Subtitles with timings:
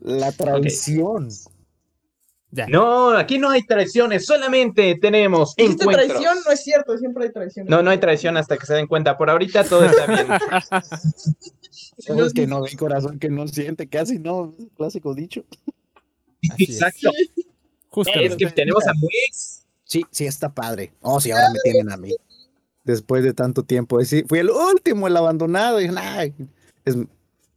[0.00, 1.28] La traición.
[2.68, 5.94] No, aquí no hay traiciones, solamente tenemos encuentros.
[5.94, 6.38] traición?
[6.44, 7.66] No es cierto, siempre hay traición.
[7.66, 9.16] No, no hay traición hasta que se den cuenta.
[9.16, 10.26] Por ahorita todo está bien.
[11.98, 15.44] Sabes que no ve corazón que no siente, casi no, clásico dicho.
[16.58, 17.10] Exacto.
[18.14, 19.64] Es que tenemos a Mwix.
[19.84, 20.92] Sí, sí, está padre.
[21.00, 22.14] Oh, sí, ahora me tienen a mí.
[22.84, 24.02] Después de tanto tiempo.
[24.04, 25.80] Sí, fui el último, el abandonado.
[25.80, 25.90] Y,
[26.84, 26.96] es...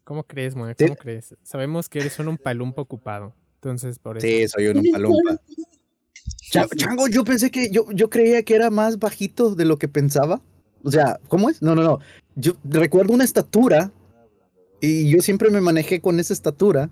[0.05, 0.77] ¿Cómo crees, Mwix?
[0.77, 1.35] ¿Cómo crees?
[1.41, 3.33] Sabemos que eres un palumpa ocupado.
[3.55, 4.25] Entonces, por eso.
[4.25, 5.41] Sí, soy un palumpa.
[6.77, 10.41] Chango, yo pensé que, yo, yo creía que era más bajito de lo que pensaba.
[10.83, 11.63] O sea, ¿cómo es?
[11.63, 11.99] No, no, no.
[12.35, 13.91] Yo recuerdo una estatura
[14.79, 16.91] y yo siempre me manejé con esa estatura.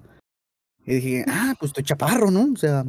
[0.86, 2.52] Y dije, ah, pues estoy chaparro, ¿no?
[2.52, 2.84] O sea.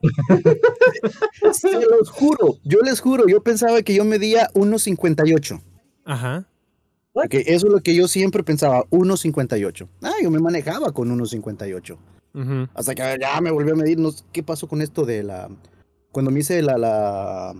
[1.52, 5.60] Se los juro, yo les juro, yo pensaba que yo medía 1.58.
[6.04, 6.46] Ajá.
[7.16, 9.88] Porque eso es lo que yo siempre pensaba, 1.58.
[10.02, 11.96] Ah, yo me manejaba con 1.58.
[12.74, 15.48] Hasta que ya me volvió a medir, no, ¿qué pasó con esto de la...
[16.12, 16.76] Cuando me hice la...
[16.76, 17.54] la...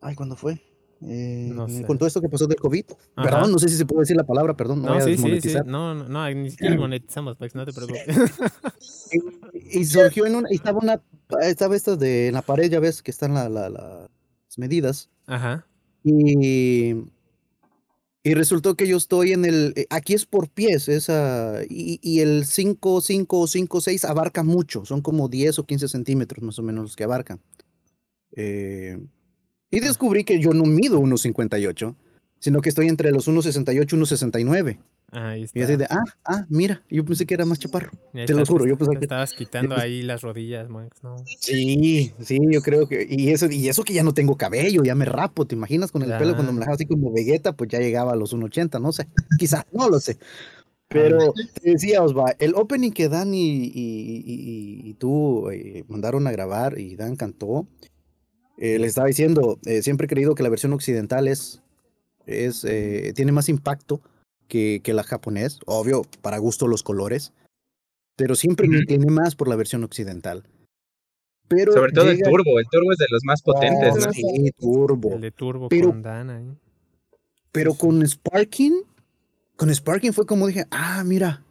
[0.00, 0.58] Ay, ¿cuándo fue?
[1.02, 1.52] Eh,
[1.86, 2.86] con todo esto que pasó del COVID.
[3.14, 4.80] Perdón, no sé si se puede decir la palabra, perdón.
[4.80, 8.06] No, sí, sí, sí, No, no, no, ni siquiera monetizamos, pues no te preocupes.
[9.52, 11.02] y, surgió en una, estaba una,
[11.42, 14.08] estaba esto de en la pared, ya ves que están la, la, las
[14.56, 15.10] medidas.
[15.26, 15.66] Ajá.
[16.02, 16.94] Y
[18.22, 22.20] y resultó que yo estoy en el, eh, aquí es por pies, esa, y, y,
[22.20, 26.58] el 5, 5 o 5, 6 abarca mucho, son como 10 o 15 centímetros más
[26.58, 27.40] o menos los que abarcan.
[28.36, 28.98] Eh,
[29.70, 31.94] y descubrí que yo no mido 1,58,
[32.38, 34.78] sino que estoy entre los 1,68 y 1,69.
[35.12, 35.58] Ahí está.
[35.58, 37.90] Y así de, ah, ah, mira, yo pensé que era más chaparro.
[38.12, 39.04] Te lo juro, yo pensé que.
[39.04, 41.16] Estabas quitando ahí las rodillas, Max, ¿no?
[41.40, 43.06] Sí, sí, yo creo que.
[43.08, 46.02] Y eso, y eso que ya no tengo cabello, ya me rapo, ¿te imaginas con
[46.02, 47.56] el pelo cuando me dejaba así como Vegeta?
[47.56, 49.08] Pues ya llegaba a los 1.80, no sé.
[49.38, 50.18] Quizá, no lo sé.
[50.88, 56.80] Pero te decía, Osva, el opening que Dan y, y, tú eh, mandaron a grabar
[56.80, 57.68] y Dan cantó,
[58.58, 61.62] eh, le estaba diciendo, eh, siempre he creído que la versión occidental es,
[62.26, 62.66] es
[63.14, 64.00] tiene más impacto
[64.50, 67.32] que, que la japonés, obvio, para gusto los colores,
[68.16, 70.44] pero siempre me tiene más por la versión occidental.
[71.48, 74.12] Pero Sobre todo el turbo, el turbo es de los más potentes, ¿no?
[74.12, 75.14] Sí, turbo.
[75.14, 76.42] El de turbo pero, con Dana.
[76.42, 76.54] ¿eh?
[77.50, 78.82] Pero con Sparking,
[79.56, 81.42] con Sparking fue como dije, ah, mira,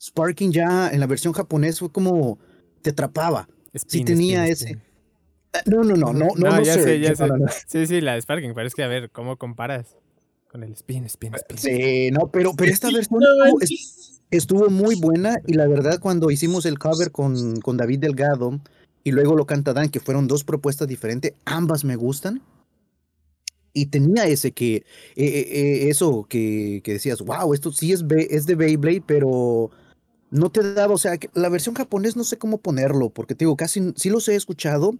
[0.00, 2.38] Sparking ya en la versión japonés fue como
[2.82, 3.48] te atrapaba.
[3.74, 4.78] sí tenía ese.
[5.66, 7.28] No, no, no, no, no, no, ya sé, ya sé.
[7.66, 9.96] Sí, sí, la de Sparking, pero es que a ver, ¿cómo comparas?
[10.52, 11.58] Con el spin, spin, spin.
[11.58, 13.22] Sí, no, pero, pero esta versión
[14.30, 18.60] estuvo muy buena y la verdad cuando hicimos el cover con, con David Delgado
[19.02, 22.42] y luego lo canta Dan, que fueron dos propuestas diferentes, ambas me gustan.
[23.72, 24.84] Y tenía ese que, eh,
[25.16, 29.70] eh, eh, eso que, que, decías, wow, esto sí es, es de Beyblade, pero
[30.30, 33.56] no te daba, o sea, la versión japonés no sé cómo ponerlo, porque te digo,
[33.56, 34.94] casi sí los he escuchado,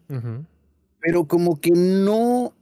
[1.01, 2.55] pero como que no,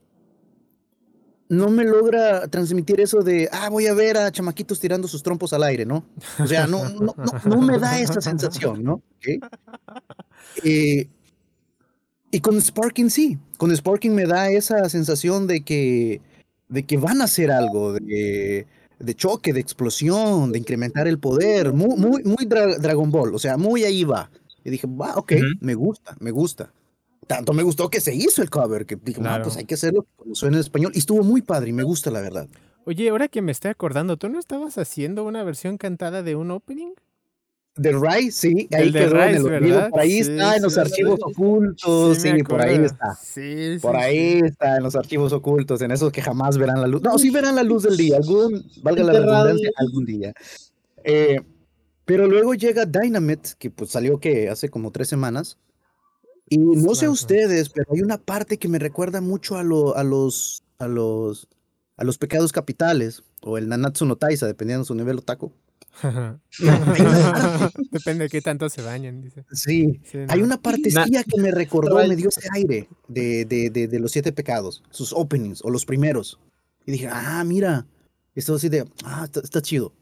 [1.51, 5.51] no me logra transmitir eso de, ah, voy a ver a chamaquitos tirando sus trompos
[5.51, 6.05] al aire, ¿no?
[6.39, 7.13] O sea, no, no,
[7.43, 9.01] no, me da esa sensación, ¿no?
[10.63, 11.09] Eh,
[12.31, 16.21] y con Sparking sí, con Sparking me da esa sensación de que,
[16.69, 18.65] de que van a hacer algo, de,
[18.99, 23.57] de choque, de explosión, de incrementar el poder, muy, muy, muy Dragon Ball, o sea,
[23.57, 24.31] muy ahí va.
[24.63, 26.71] Y dije, va, ok, me gusta, me gusta
[27.31, 30.35] tanto me gustó que se hizo el cover, que dije, pues hay que hacerlo como
[30.35, 30.91] suena en español.
[30.93, 32.49] Y estuvo muy padre y me gusta, la verdad.
[32.83, 36.51] Oye, ahora que me estoy acordando, ¿tú no estabas haciendo una versión cantada de un
[36.51, 36.91] opening?
[37.77, 39.89] De Rise, sí, ahí quedó en el olvido.
[39.89, 42.17] Por ahí está en los archivos ocultos.
[42.17, 43.15] Sí, por ahí está.
[43.15, 47.01] Sí, por ahí está en los archivos ocultos, en esos que jamás verán la luz.
[47.01, 50.33] No, sí verán la luz del día, algún, valga la redundancia, algún día.
[51.05, 51.39] Eh,
[52.03, 55.57] pero luego llega Dynamite, que pues salió que hace como tres semanas.
[56.51, 60.03] Y no sé ustedes, pero hay una parte que me recuerda mucho a, lo, a
[60.03, 61.47] los a los
[61.95, 65.53] a los pecados capitales o el Nanatsu no Taisa, dependiendo de su nivel otaku.
[67.91, 69.45] Depende de qué tanto se bañan, dice.
[69.53, 74.11] Sí, hay una partecilla que me recordó, me dio ese aire de, de, de, los
[74.11, 76.37] siete pecados, sus openings o los primeros.
[76.85, 77.85] Y dije, ah, mira,
[78.35, 79.93] esto así de, ah, está, está chido,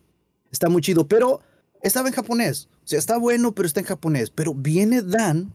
[0.52, 1.42] está muy chido, pero
[1.84, 5.54] estaba en japonés, o sea, está bueno, pero está en japonés, pero viene Dan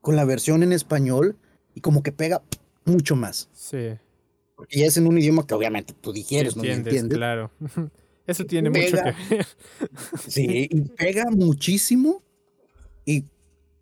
[0.00, 1.36] con la versión en español
[1.74, 2.42] y como que pega
[2.84, 3.48] mucho más.
[3.52, 3.90] Sí.
[4.56, 7.16] Porque ya es en un idioma que obviamente tú digieres, no entiendes.
[7.16, 7.50] Claro.
[8.26, 9.46] Eso tiene mucho que ver.
[10.28, 12.22] sí, y pega muchísimo.
[13.04, 13.24] Y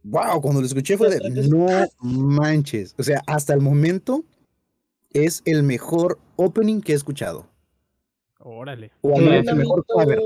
[0.05, 1.67] wow, cuando lo escuché fue de no
[2.00, 2.94] manches.
[2.99, 4.25] O sea, hasta el momento
[5.11, 7.47] es el mejor opening que he escuchado.
[8.38, 8.93] Órale.
[9.03, 10.19] O al menos el mejor cover.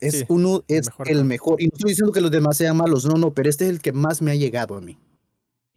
[0.00, 3.14] Es uno, es el mejor, Y no estoy diciendo que los demás sean malos, no,
[3.14, 4.98] no, pero este es el que más me ha llegado a mí.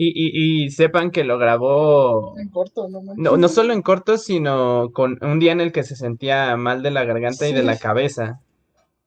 [0.02, 2.40] Y, y, sepan que lo grabó.
[2.40, 5.84] En corto, no, no No, solo en corto, sino con un día en el que
[5.84, 8.40] se sentía mal de la garganta y de la cabeza.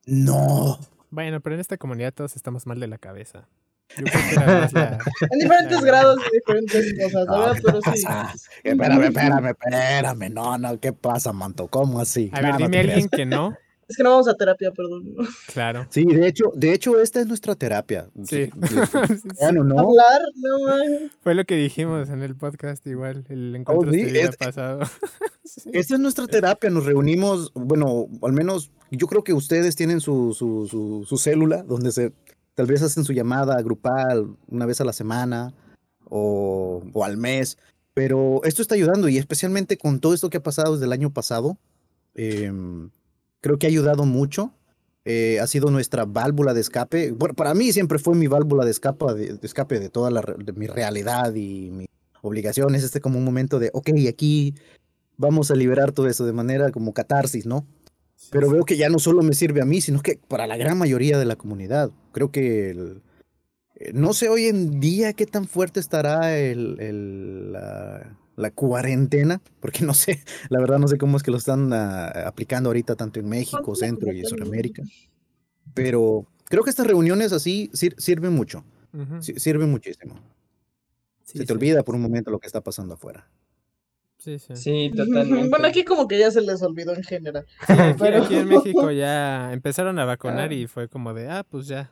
[0.04, 0.78] No.
[1.08, 3.48] Bueno, pero en esta comunidad todos estamos mal de la cabeza.
[3.96, 7.58] en diferentes grados de diferentes cosas, ¿verdad?
[7.62, 8.04] pero sí.
[8.64, 10.30] Espérame, espérame, espérame.
[10.30, 11.68] No, no, ¿qué pasa, Manto?
[11.68, 12.30] ¿Cómo así?
[12.32, 13.54] A ver, dime a alguien que no.
[13.92, 15.14] Es que no vamos a terapia, perdón.
[15.52, 15.86] Claro.
[15.90, 18.08] Sí, de hecho, de hecho, esta es nuestra terapia.
[18.24, 18.48] Sí.
[19.38, 19.80] Bueno, ¿no?
[19.80, 24.80] Hablar, no, Fue lo que dijimos en el podcast, igual, el encuentro oh, este pasado.
[25.74, 30.32] Esta es nuestra terapia, nos reunimos, bueno, al menos yo creo que ustedes tienen su,
[30.32, 32.14] su, su, su célula donde se
[32.54, 35.52] tal vez hacen su llamada grupal una vez a la semana
[36.08, 37.58] o, o al mes,
[37.92, 41.12] pero esto está ayudando y especialmente con todo esto que ha pasado desde el año
[41.12, 41.58] pasado.
[42.14, 42.50] Eh,
[43.42, 44.54] creo que ha ayudado mucho.
[45.04, 47.10] Eh, ha sido nuestra válvula de escape.
[47.10, 50.22] Bueno, para mí siempre fue mi válvula de escape de, escape de toda la,
[50.54, 51.88] mi realidad y mis
[52.22, 52.84] obligaciones.
[52.84, 54.54] Este como un momento de, ok, aquí
[55.16, 57.66] vamos a liberar todo eso de manera como catarsis, ¿no?
[58.30, 60.78] Pero veo que ya no solo me sirve a mí, sino que para la gran
[60.78, 61.90] mayoría de la comunidad.
[62.12, 63.02] Creo que el,
[63.74, 69.40] eh, no sé hoy en día qué tan fuerte estará el, el la, la cuarentena,
[69.60, 72.96] porque no sé, la verdad no sé cómo es que lo están ah, aplicando ahorita
[72.96, 74.82] tanto en México, Centro y Sudamérica.
[75.74, 78.64] Pero creo que estas reuniones así sirven mucho,
[79.20, 80.14] sirven muchísimo.
[81.24, 83.28] se te olvida por un momento lo que está pasando afuera.
[84.22, 84.54] Sí, sí.
[84.54, 85.48] Sí, totalmente.
[85.48, 87.44] Bueno, aquí como que ya se les olvidó en general.
[87.98, 88.22] pero...
[88.22, 90.54] aquí en México ya empezaron a vacunar ah.
[90.54, 91.90] y fue como de, ah, pues ya.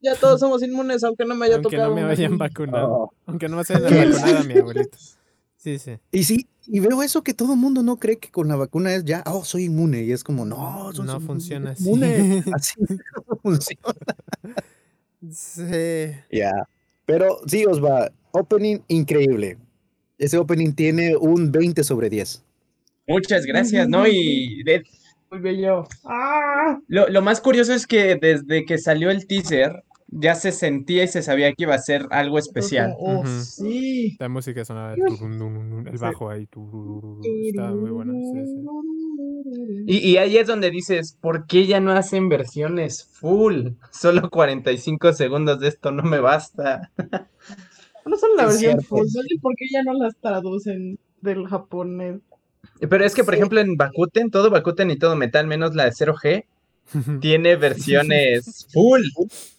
[0.00, 1.84] Ya todos somos inmunes, aunque no me haya aunque tocado.
[1.88, 2.92] Aunque no me hayan vacunado.
[2.92, 3.14] Oh.
[3.24, 4.98] Aunque no me hayan vacunado a mi abuelito.
[5.56, 5.98] Sí, sí.
[6.12, 8.94] Y sí, y veo eso que todo el mundo no cree que con la vacuna
[8.94, 10.02] es ya, oh, soy inmune.
[10.02, 11.84] Y es como, no, no funciona así.
[11.84, 12.44] Inmune.
[12.54, 12.74] Así
[13.28, 13.94] no funciona.
[15.30, 16.12] Sí.
[16.30, 16.52] Ya.
[17.04, 18.10] Pero sí, os va.
[18.32, 19.58] Opening increíble.
[20.18, 22.42] Ese opening tiene un 20 sobre 10.
[23.08, 24.06] Muchas gracias, ¿no?
[24.06, 24.64] Y
[25.30, 25.86] muy bello.
[26.04, 26.78] ¡Ah!
[26.88, 29.84] Lo, lo, más curioso es que desde que salió el teaser,
[30.18, 32.94] ya se sentía y se sabía que iba a ser algo especial.
[32.98, 34.16] Oh, sí.
[34.18, 36.48] La música sonaba el bajo ahí.
[37.48, 38.12] Estaba muy bueno.
[39.86, 43.68] Y, y, ahí es donde dices, ¿por qué ya no hacen versiones full?
[43.92, 46.90] Solo 45 segundos de esto no me basta.
[48.04, 49.06] No solo la versión full,
[49.42, 52.20] ¿por qué ya no las traducen del japonés?
[52.78, 55.90] Pero es que, por ejemplo, en Bakuten, todo Bakuten y todo metal, menos la de
[55.90, 56.44] 0G,
[57.20, 59.02] tiene versiones full,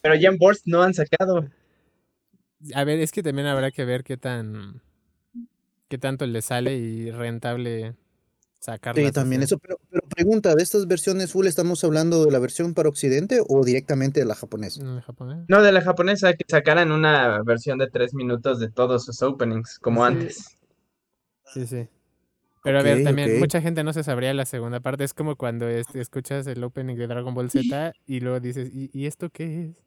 [0.02, 1.48] pero ya en Burst no han sacado.
[2.74, 4.82] A ver, es que también habrá que ver qué tan
[5.88, 7.96] qué tanto le sale y rentable
[8.60, 9.06] sacarlas.
[9.06, 9.78] Sí, también eso, pero,
[10.14, 14.26] pregunta, ¿de estas versiones full estamos hablando de la versión para Occidente o directamente de
[14.26, 14.84] la japonesa?
[14.84, 19.80] No, de la japonesa, que sacaran una versión de tres minutos de todos sus openings,
[19.80, 20.58] como antes.
[21.54, 21.88] Sí, sí.
[22.68, 25.06] Pero a ver, también mucha gente no se sabría la segunda parte.
[25.06, 29.06] Es como cuando este, escuchas el opening de Dragon Ball Z y luego dices, ¿y,
[29.06, 29.78] esto qué es?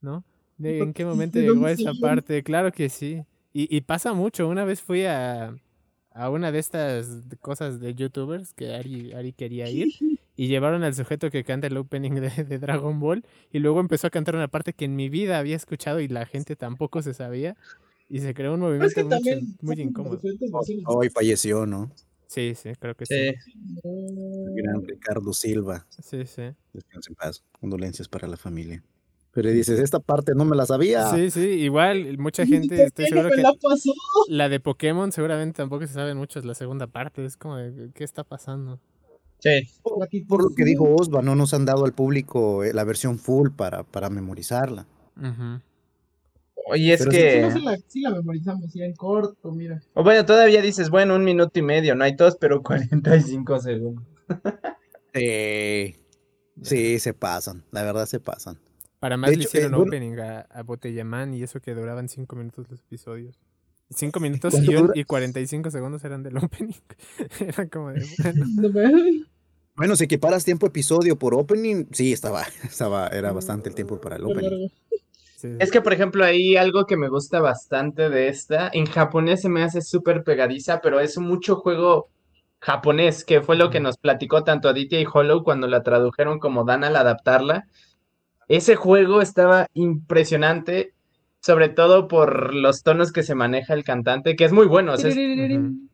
[0.00, 0.24] ¿No?
[0.58, 2.42] ¿En qué momento llegó esa parte?
[2.42, 3.22] Claro que sí.
[3.52, 4.48] Y, pasa mucho.
[4.48, 5.54] Una vez fui a,
[6.10, 9.92] a una de estas cosas de youtubers que Ari, Ari quería ir
[10.34, 14.08] y llevaron al sujeto que canta el opening de, de, Dragon Ball y luego empezó
[14.08, 17.14] a cantar una parte que en mi vida había escuchado y la gente tampoco se
[17.14, 17.56] sabía.
[18.10, 19.08] Y se creó un movimiento
[19.62, 20.20] muy incómodo.
[20.86, 21.92] Hoy falleció, ¿no?
[22.26, 23.14] Sí, sí, creo que sí.
[23.14, 25.86] El gran Ricardo Silva.
[26.02, 26.42] Sí, sí.
[26.72, 27.44] Descanse en paz.
[27.60, 28.82] Condolencias para la familia.
[29.32, 31.08] Pero dices, esta parte no me la sabía.
[31.14, 33.44] Sí, sí, igual mucha gente, estoy seguro que
[34.28, 38.02] la, de Pokémon seguramente tampoco se saben muchos la segunda parte, es como de, ¿qué
[38.02, 38.80] está pasando?
[39.38, 39.70] Sí.
[39.82, 43.50] Por, lo que dijo Osva, no nos han dado al público eh, la versión full
[43.50, 44.86] para, para memorizarla.
[45.14, 45.62] Ajá.
[46.66, 47.50] Oye, es que.
[47.88, 49.80] Sí, la, memorizamos, sí, en corto, mira.
[49.94, 54.04] O bueno, todavía dices, bueno, un minuto y medio, no hay todos, pero 45 segundos.
[55.14, 55.96] sí,
[56.62, 58.58] sí, se pasan, la verdad se pasan.
[58.98, 62.70] Para más le hicieron eh, opening a, a Botellaman y eso que duraban 5 minutos
[62.70, 63.40] los episodios.
[63.90, 66.74] 5 minutos y, y 45 segundos eran del opening.
[67.40, 68.06] Era como de.
[68.18, 68.46] Bueno.
[69.76, 74.16] bueno, si equiparas tiempo episodio por opening, sí, estaba, estaba, era bastante el tiempo para
[74.16, 74.68] el opening.
[75.58, 78.70] Es que, por ejemplo, hay algo que me gusta bastante de esta.
[78.72, 82.08] En japonés se me hace súper pegadiza, pero es mucho juego
[82.60, 86.64] japonés, que fue lo que nos platicó tanto Aditya y Hollow cuando la tradujeron como
[86.64, 87.66] Dan al adaptarla.
[88.48, 90.92] Ese juego estaba impresionante,
[91.40, 94.94] sobre todo por los tonos que se maneja el cantante, que es muy bueno.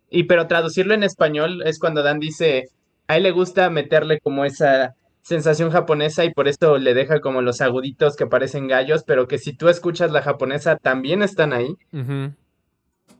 [0.08, 2.68] Y pero traducirlo en español es cuando Dan dice,
[3.06, 4.94] a él le gusta meterle como esa
[5.26, 9.38] sensación japonesa y por esto le deja como los aguditos que parecen gallos, pero que
[9.38, 11.76] si tú escuchas la japonesa también están ahí.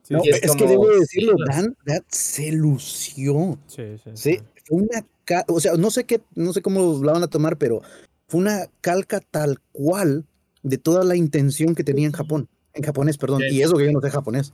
[0.08, 1.74] es, que debo decirlo, Dan,
[2.06, 3.58] se lució.
[3.66, 4.38] Sí, sí, sí.
[4.66, 5.04] Fue una,
[5.48, 7.82] o sea, no sé qué, no sé cómo la van a tomar, pero
[8.28, 10.24] fue una calca tal cual
[10.62, 13.90] de toda la intención que tenía en Japón, en japonés, perdón, y eso que yo
[13.90, 14.52] no sé japonés.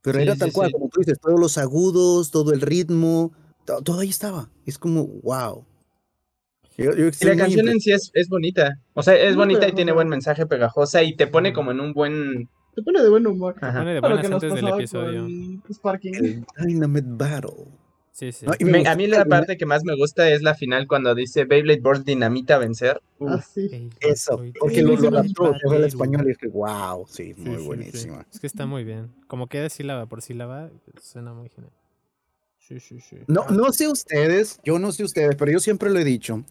[0.00, 3.32] Pero era tal cual, como tú dices, todos los agudos, todo el ritmo,
[3.66, 4.48] todo, ahí estaba.
[4.64, 5.66] Es como, wow.
[6.84, 8.78] La canción en sí es, bonita.
[8.94, 11.92] O sea, es bonita y tiene buen mensaje pegajosa y te pone como en un
[11.92, 12.48] buen.
[12.74, 13.54] Te pone de buen humor.
[13.54, 15.26] Te pone de buenas antes del episodio.
[15.26, 17.66] El Dynamite Battle.
[18.12, 18.44] Sí, sí.
[18.86, 22.04] a mí la parte que más me gusta es la final cuando dice Beyblade Burst
[22.04, 23.00] Dinamita vencer.
[23.20, 23.42] Ah,
[24.00, 28.26] Eso, porque lo, lo adaptó el español y es que wow, sí, muy buenísima.
[28.30, 29.10] Es que está muy bien.
[29.26, 30.70] Como queda sílaba por sílaba,
[31.00, 31.72] suena muy genial.
[33.26, 36.44] No, no sé ustedes, yo no sé ustedes, pero yo siempre lo he dicho.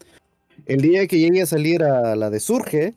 [0.66, 2.94] El día que llegue a salir a la de Surge,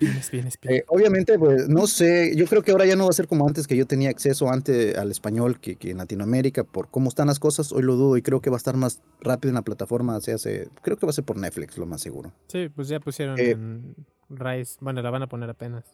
[0.00, 3.46] eh, obviamente, pues no sé, yo creo que ahora ya no va a ser como
[3.46, 7.40] antes, que yo tenía acceso antes al español que, en Latinoamérica, por cómo están las
[7.40, 10.20] cosas, hoy lo dudo y creo que va a estar más rápido en la plataforma,
[10.20, 12.32] se hace, creo que va a ser por Netflix, lo más seguro.
[12.46, 13.96] Sí, pues ya pusieron eh, en
[14.28, 15.84] Rise, bueno, la van a poner apenas.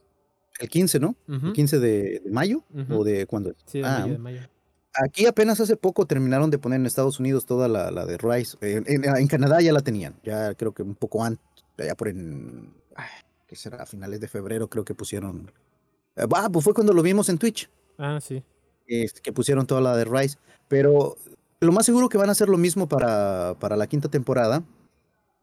[0.60, 1.16] El 15, ¿no?
[1.26, 2.62] ¿El 15 de, mayo?
[2.90, 3.54] ¿O de cuándo?
[3.64, 4.40] Sí, ah, de mayo.
[5.02, 8.56] Aquí apenas hace poco terminaron de poner en Estados Unidos toda la, la de Rise.
[8.60, 11.42] En, Canadá ya la tenían, ya creo que un poco antes,
[11.76, 12.72] ya por en,
[13.46, 13.82] ¿qué será?
[13.82, 15.50] A finales de febrero creo que pusieron.
[16.16, 17.68] Ah, pues fue cuando lo vimos en Twitch.
[17.98, 18.42] Ah, sí.
[18.86, 20.38] Este, que pusieron toda la de Rise.
[20.68, 21.16] Pero
[21.60, 24.62] lo más seguro que van a hacer lo mismo para, para la quinta temporada.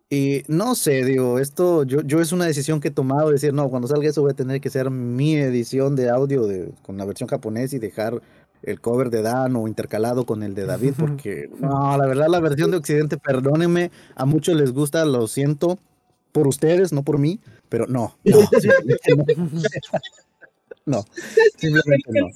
[0.10, 3.70] Y no sé, digo, esto yo, yo es una decisión que he tomado, decir, no,
[3.70, 7.06] cuando salga eso voy a tener que hacer mi edición de audio de, con la
[7.06, 8.22] versión japonesa y dejar
[8.64, 12.40] el cover de Dan o intercalado con el de David, porque no, la verdad la
[12.40, 15.80] versión de Occidente, perdónenme, a muchos les gusta, lo siento
[16.32, 17.40] por ustedes, no por mí,
[17.70, 18.40] pero no, no,
[20.86, 21.06] no,
[21.58, 22.28] simplemente no.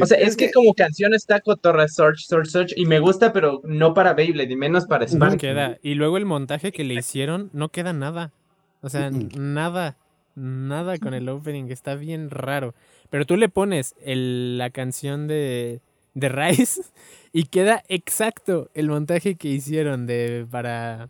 [0.00, 3.60] O sea, es que como canción está cotorra Search, Search, Search y me gusta, pero
[3.64, 5.38] no para Beyblade y menos para Spark.
[5.38, 5.78] queda.
[5.82, 8.32] Y luego el montaje que le hicieron no queda nada.
[8.80, 9.96] O sea, nada,
[10.34, 12.74] nada con el opening, está bien raro.
[13.10, 15.80] Pero tú le pones la canción de,
[16.14, 16.82] de Rice
[17.32, 21.08] y queda exacto el montaje que hicieron de para,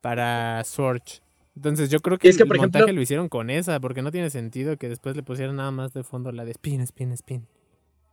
[0.00, 1.02] para Sword.
[1.56, 4.88] Entonces yo creo que, el montaje lo hicieron con esa, porque no tiene sentido que
[4.88, 7.46] después le pusieran nada más de fondo la de spin, spin, spin.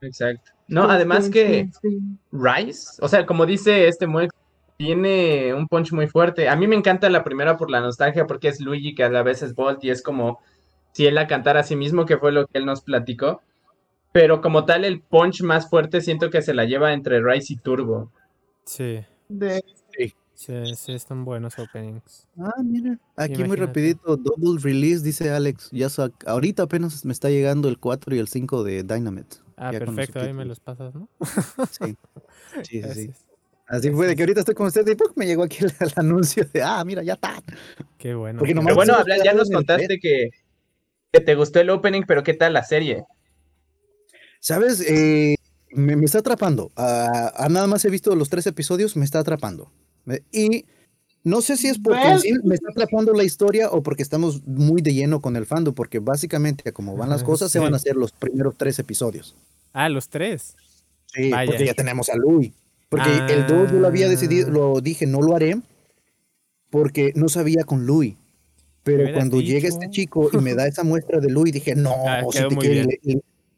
[0.01, 0.51] Exacto.
[0.67, 1.69] No, además que
[2.31, 4.33] Rice, o sea, como dice este Moex,
[4.79, 6.47] tiene un punch muy fuerte.
[6.47, 9.23] A mí me encanta la primera por la nostalgia, porque es Luigi que a la
[9.23, 10.39] vez es Bolt y es como
[10.93, 13.41] si él la cantara a sí mismo, que fue lo que él nos platicó.
[14.13, 17.57] Pero como tal, el punch más fuerte siento que se la lleva entre Rise y
[17.57, 18.09] Turbo.
[18.63, 19.01] Sí.
[19.27, 19.61] De...
[19.97, 20.15] Sí.
[20.33, 22.25] Sí, están buenos openings.
[22.39, 22.97] Ah, mira.
[23.17, 25.69] Aquí muy rapidito, double release, dice Alex.
[25.73, 25.89] Ya
[26.25, 29.35] ahorita apenas me está llegando el 4 y el 5 de Dynamite.
[29.57, 31.09] Ah, perfecto, ahí me los pasas, ¿no?
[31.69, 31.97] sí,
[32.63, 33.11] sí, sí.
[33.69, 36.63] Así fue, de que ahorita estoy con usted y me llegó aquí el, anuncio de,
[36.63, 37.41] ah, mira, ya está.
[37.99, 38.41] Qué bueno.
[38.43, 40.31] Pero bueno, ya nos contaste que,
[41.11, 43.05] que te gustó el opening, pero ¿qué tal la serie?
[44.39, 45.35] Sabes, eh,
[45.69, 46.71] me, está atrapando.
[46.75, 49.71] A, ah, nada más he visto los tres episodios, me está atrapando.
[50.31, 50.65] Y
[51.23, 54.95] no sé si es porque me está atrapando la historia o porque estamos muy de
[54.95, 58.13] lleno con el fandom, porque básicamente como van las cosas, se van a hacer los
[58.13, 59.35] primeros tres episodios.
[59.73, 60.55] Ah, los tres.
[61.05, 62.51] Sí, porque ya tenemos a Louis.
[62.89, 64.51] Porque el 2 yo lo había decidido, ah.
[64.51, 65.61] lo dije, no lo haré,
[66.69, 68.15] porque no sabía con Louis.
[68.83, 72.21] Pero cuando llega este chico y me da esa muestra de Louis, dije, no, ah,
[72.33, 72.99] le,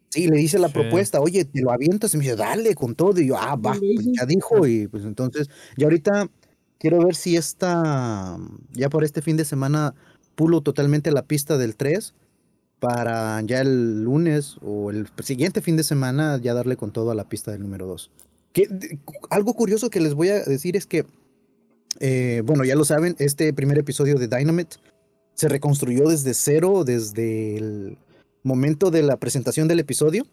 [0.10, 3.20] sí, le dice la propuesta, oye, te lo avientas, y me dice, dale con todo,
[3.22, 6.30] y yo, ah, va, pues ya dijo, y pues entonces, y ahorita
[6.78, 8.38] quiero ver si esta,
[8.74, 9.94] ya por este fin de semana,
[10.36, 12.14] pulo totalmente la pista del 3
[12.80, 17.16] para ya el lunes o el siguiente fin de semana ya darle con todo a
[17.16, 18.10] la pista del número 2.
[18.54, 18.68] Que,
[19.30, 21.06] algo curioso que les voy a decir es que,
[22.00, 24.78] eh, bueno, ya lo saben, este primer episodio de Dynamite
[25.36, 27.98] se reconstruyó desde cero, desde el
[28.44, 30.26] momento de la presentación del episodio,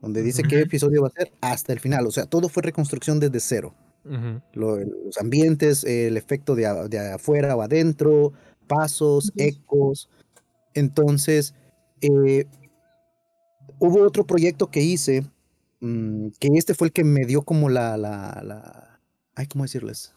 [0.00, 2.06] donde dice qué episodio va a ser, hasta el final.
[2.06, 3.74] O sea, todo fue reconstrucción desde cero.
[4.52, 6.66] los ambientes, el efecto de,
[7.14, 8.32] afuera o adentro,
[8.66, 10.08] pasos, ecos.
[10.74, 11.54] Entonces,
[12.00, 12.46] eh,
[13.78, 15.24] hubo otro proyecto que hice,
[15.84, 19.00] mm, que este fue el que me dio como la, la, la
[19.34, 20.14] ay, ¿cómo decirles?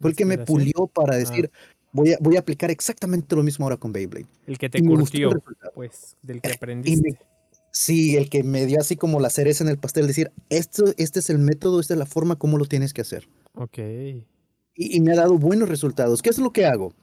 [0.00, 1.50] Fue el que me pulió para decir,
[1.92, 4.26] voy a, voy a aplicar exactamente lo mismo ahora con Beyblade.
[4.46, 5.30] El que te curtió,
[5.74, 7.18] pues, del que aprendiste.
[7.70, 11.18] sí, el que me dio así como la cereza en el pastel, decir, esto, este
[11.18, 13.28] es el método, esta es la forma como lo tienes que hacer.
[13.54, 13.78] Ok.
[14.74, 16.22] y, me ha dado buenos resultados.
[16.22, 16.94] ¿Qué es lo que hago?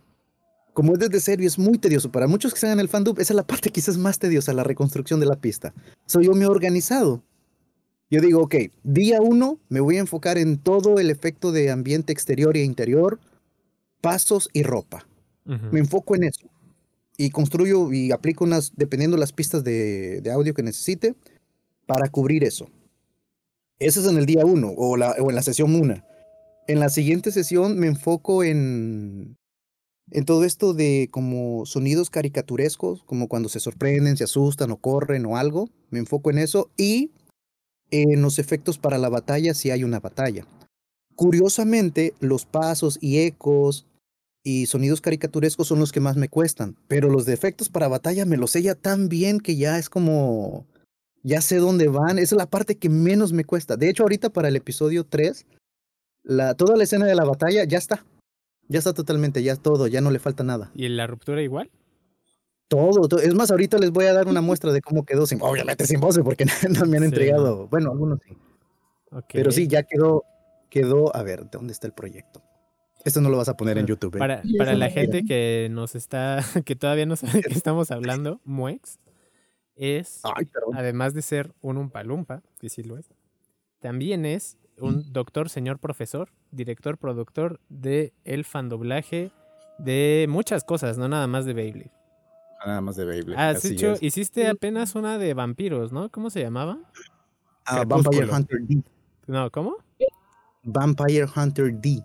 [0.77, 2.11] Como es desde serio, es muy tedioso.
[2.11, 4.63] Para muchos que están en el fandom, esa es la parte quizás más tediosa, la
[4.63, 5.73] reconstrucción de la pista.
[6.05, 7.23] Soy yo me he organizado.
[8.09, 12.13] Yo digo, ok, día uno me voy a enfocar en todo el efecto de ambiente
[12.13, 13.19] exterior e interior,
[14.01, 15.07] pasos y ropa.
[15.71, 16.49] Me enfoco en eso.
[17.17, 21.15] Y construyo y aplico unas, dependiendo las pistas de, audio que necesite,
[21.85, 22.69] para cubrir eso.
[23.79, 26.05] Eso es en el día uno o, o en la sesión una.
[26.67, 29.37] En la siguiente sesión me enfoco en,
[30.11, 35.25] en todo esto de como sonidos caricaturescos, como cuando se sorprenden, se asustan o corren
[35.25, 35.69] o algo.
[35.89, 37.11] Me enfoco en eso y
[37.91, 40.45] en los efectos para la batalla si hay una batalla.
[41.15, 43.85] Curiosamente, los pasos y ecos
[44.43, 48.25] y sonidos caricaturescos son los que más me cuestan, pero los de efectos para batalla
[48.25, 50.65] me los sella tan bien que ya es como
[51.23, 53.75] ya sé dónde van, esa es la parte que menos me cuesta.
[53.75, 55.45] De hecho, ahorita para el episodio 3
[56.23, 58.05] la, toda la escena de la batalla ya está.
[58.69, 60.71] Ya está totalmente, ya todo, ya no le falta nada.
[60.75, 61.69] ¿Y en la ruptura igual?
[62.67, 65.85] Todo, es más, ahorita les voy a dar una muestra de cómo quedó sin, obviamente
[65.85, 68.37] sin voces, porque no me han entregado, bueno, algunos sí.
[69.31, 70.25] Pero sí, ya quedó,
[70.69, 72.43] quedó, a ver, ¿dónde está el proyecto?
[73.05, 74.15] Esto no lo vas a poner en YouTube.
[74.15, 74.19] ¿eh?
[74.19, 78.41] Para, para la gente que nos está, que todavía no sabe de qué estamos hablando,
[78.43, 78.99] Muex
[79.77, 80.21] es,
[80.73, 83.09] además de ser un umpalumpa, que sí lo es,
[83.79, 89.31] también es un doctor, señor profesor, director, productor de el fandoblaje
[89.77, 91.96] de muchas cosas, no nada más de Beyblade.
[92.65, 93.41] Nada más de Beyblade.
[93.41, 96.09] Ah, hecho, hiciste apenas una de vampiros, ¿no?
[96.09, 96.79] ¿Cómo se llamaba?
[97.65, 98.83] Ah, Vampire Hunter D.
[99.27, 99.77] No, ¿cómo?
[100.63, 102.03] Vampire Hunter D.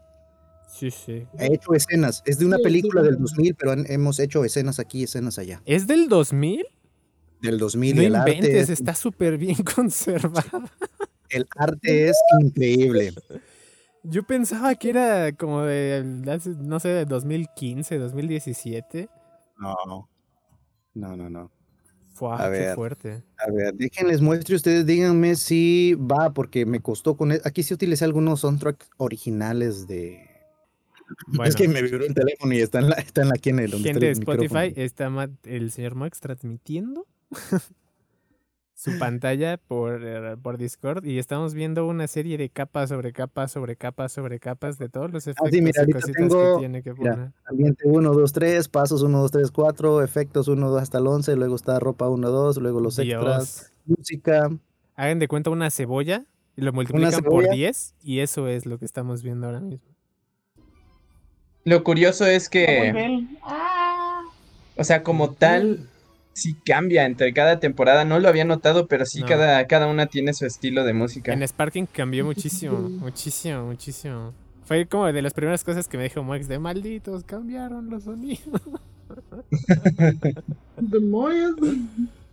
[0.68, 1.26] Sí, sí.
[1.38, 2.22] He hecho escenas.
[2.26, 5.62] Es de una película del 2000, pero hemos hecho escenas aquí, escenas allá.
[5.66, 6.64] ¿Es del 2000?
[7.40, 10.70] Del 2000 no y el inventes, está súper bien conservada.
[11.28, 13.14] El arte es increíble.
[14.04, 19.08] Yo pensaba que era como de, no sé, de 2015, 2017.
[19.58, 20.08] No,
[20.94, 21.50] no, no, no.
[22.30, 23.22] A ver, fuerte.
[23.38, 27.32] A ver, déjenles muestre ustedes, díganme si va, porque me costó con...
[27.32, 30.28] E, aquí sí utilicé algunos soundtracks originales de...
[31.44, 33.58] es que me vibró el teléfono y está en la, está en la aquí en
[33.58, 35.10] el Gente de Spotify, está
[35.44, 37.06] el señor Max transmitiendo
[38.82, 43.52] su pantalla por, eh, por Discord y estamos viendo una serie de capas sobre capas
[43.52, 47.30] sobre capas sobre capas de todos los efectos ah, y cositas que tiene que poner.
[47.44, 51.36] ambiente 1, 2, 3, pasos 1, 2, 3, 4, efectos 1, 2 hasta el 11,
[51.36, 54.50] luego está ropa 1, 2, luego los extras, música.
[54.96, 56.24] Hagan de cuenta una cebolla
[56.56, 59.86] y lo multiplican por 10 y eso es lo que estamos viendo ahora mismo.
[61.64, 63.28] Lo curioso es que...
[64.74, 65.86] O sea, como tal,
[66.32, 68.04] sí cambia entre cada temporada.
[68.04, 71.32] No lo había notado, pero sí cada, cada una tiene su estilo de música.
[71.32, 74.32] En Sparking cambió muchísimo, muchísimo, muchísimo.
[74.64, 78.40] Fue como de las primeras cosas que me dijo Max de malditos, cambiaron los sonidos.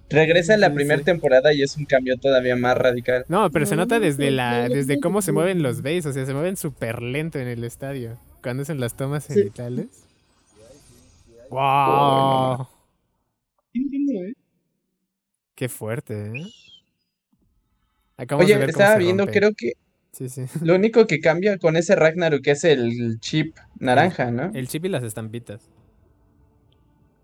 [0.10, 3.26] Regresa a la primera temporada y es un cambio todavía más radical.
[3.28, 6.34] No, pero se nota desde la desde cómo se mueven los bass, o sea, se
[6.34, 8.18] mueven súper lento en el estadio.
[8.42, 10.06] Cuando hacen las tomas cenitales.
[11.50, 12.68] ¡Wow!
[13.82, 14.34] ¿Eh?
[15.56, 16.46] Qué fuerte, ¿eh?
[18.38, 19.74] Oye, estaba viendo, creo que
[20.62, 24.52] lo único que cambia con ese Ragnarok es el chip naranja, ¿no?
[24.54, 25.70] El chip y las estampitas.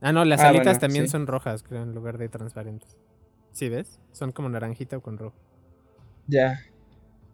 [0.01, 2.95] Ah, no, las ah, alitas también son rojas, creo, en lugar de transparentes.
[3.51, 3.99] ¿Sí ves?
[4.11, 5.35] Son como naranjita o con rojo.
[6.27, 6.59] Ya.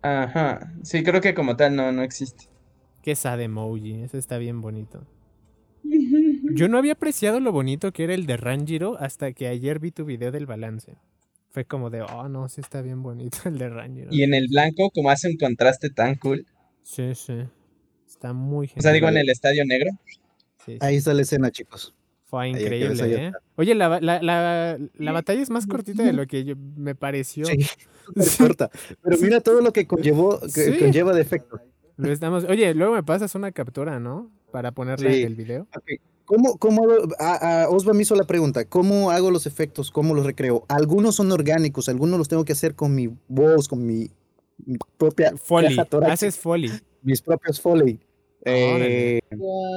[0.02, 0.72] Ajá.
[0.84, 2.46] Sí, creo que como tal no, no existe.
[3.04, 5.06] Qué sad emoji, ese está bien bonito.
[6.42, 9.92] Yo no había apreciado lo bonito que era el de Ranjiro hasta que ayer vi
[9.92, 10.98] tu video del balance.
[11.50, 14.08] Fue como de, oh no, sí está bien bonito el de Ranjiro.
[14.12, 16.46] Y en el blanco, como hace un contraste tan cool.
[16.84, 17.44] Sí, sí.
[18.08, 18.80] Está muy genial.
[18.80, 19.92] O sea, digo, en el estadio negro.
[20.80, 21.94] Ahí está la escena, chicos.
[22.26, 23.32] Fue increíble, ¿eh?
[23.58, 27.46] Oye, la, la, la, la, batalla es más cortita de lo que me pareció.
[28.18, 28.70] Sí, corta.
[29.04, 31.62] Pero mira todo lo que conllevó, que conlleva de efecto.
[31.96, 32.44] Lo estamos...
[32.46, 34.32] Oye, luego me pasas una captura, ¿no?
[34.52, 35.68] Para ponerle en el video.
[36.26, 36.88] ¿Cómo, cómo
[37.20, 39.92] a, Osva me hizo la pregunta, ¿cómo hago los efectos?
[39.92, 40.66] ¿Cómo los recreo?
[40.70, 44.10] Algunos son orgánicos, algunos los tengo que hacer con mi voz, con mi,
[44.98, 45.78] propia Foley.
[46.08, 46.72] Haces Foley.
[47.02, 48.00] Mis propios Foley.
[48.46, 49.20] Eh,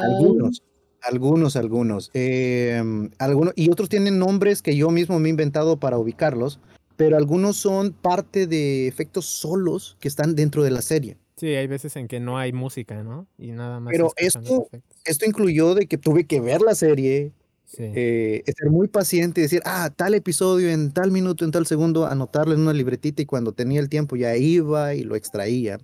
[0.03, 0.63] algunos,
[1.03, 3.53] algunos, algunos, em, algunos.
[3.57, 6.61] Y otros tienen nombres que yo mismo me he inventado para ubicarlos,
[6.97, 11.17] pero algunos son parte de efectos solos que están dentro de la serie.
[11.37, 13.27] Sí, hay veces en que no hay música, ¿no?
[13.39, 13.93] Y nada más.
[13.93, 14.69] Pero esto,
[15.05, 17.33] esto incluyó de que tuve que ver la serie,
[17.77, 22.07] Eh, ser muy paciente y decir, ah, tal episodio en tal minuto, en tal segundo,
[22.07, 25.79] anotarlo en una libretita y cuando tenía el tiempo ya iba y lo extraía.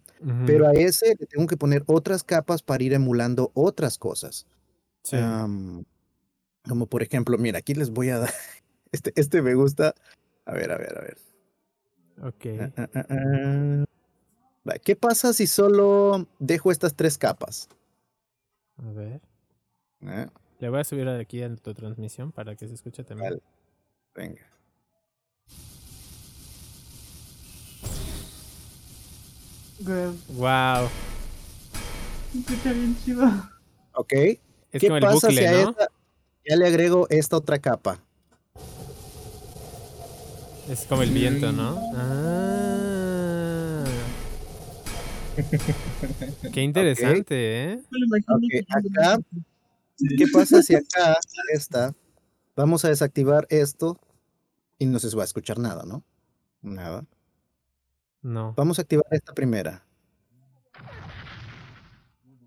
[0.47, 4.47] Pero a ese le tengo que poner otras capas para ir emulando otras cosas.
[6.69, 8.31] como por ejemplo, mira, aquí les voy a dar,
[8.93, 9.95] este, este me gusta.
[10.45, 11.17] A ver, a ver, a ver.
[12.23, 12.73] Ok.
[12.77, 13.85] Ah, ah,
[14.83, 17.69] ¿Qué pasa si solo dejo estas tres capas?
[18.77, 19.21] A ver.
[20.03, 20.27] ¿Eh?
[20.59, 23.41] Le voy a subir aquí a tu transmisión para que se escuche también.
[24.15, 24.43] Venga.
[30.29, 30.89] Wow.
[32.35, 33.27] Escucha bien chido.
[33.95, 34.13] Ok.
[34.73, 35.89] ¿Qué pasa si a esta
[36.47, 37.99] ya le agrego esta otra capa?
[40.69, 41.73] Es como el viento, ¿no?
[41.73, 41.97] Mm.
[41.97, 42.40] Ah.
[46.53, 47.83] Qué interesante, ¿eh?
[48.69, 49.19] Acá
[50.17, 51.19] ¿Qué pasa si acá
[51.53, 51.95] está?
[52.57, 53.99] Vamos a desactivar esto
[54.79, 56.03] y no se va a escuchar nada, ¿no?
[56.63, 57.05] Nada.
[58.23, 58.55] No.
[58.57, 59.85] Vamos a activar esta primera.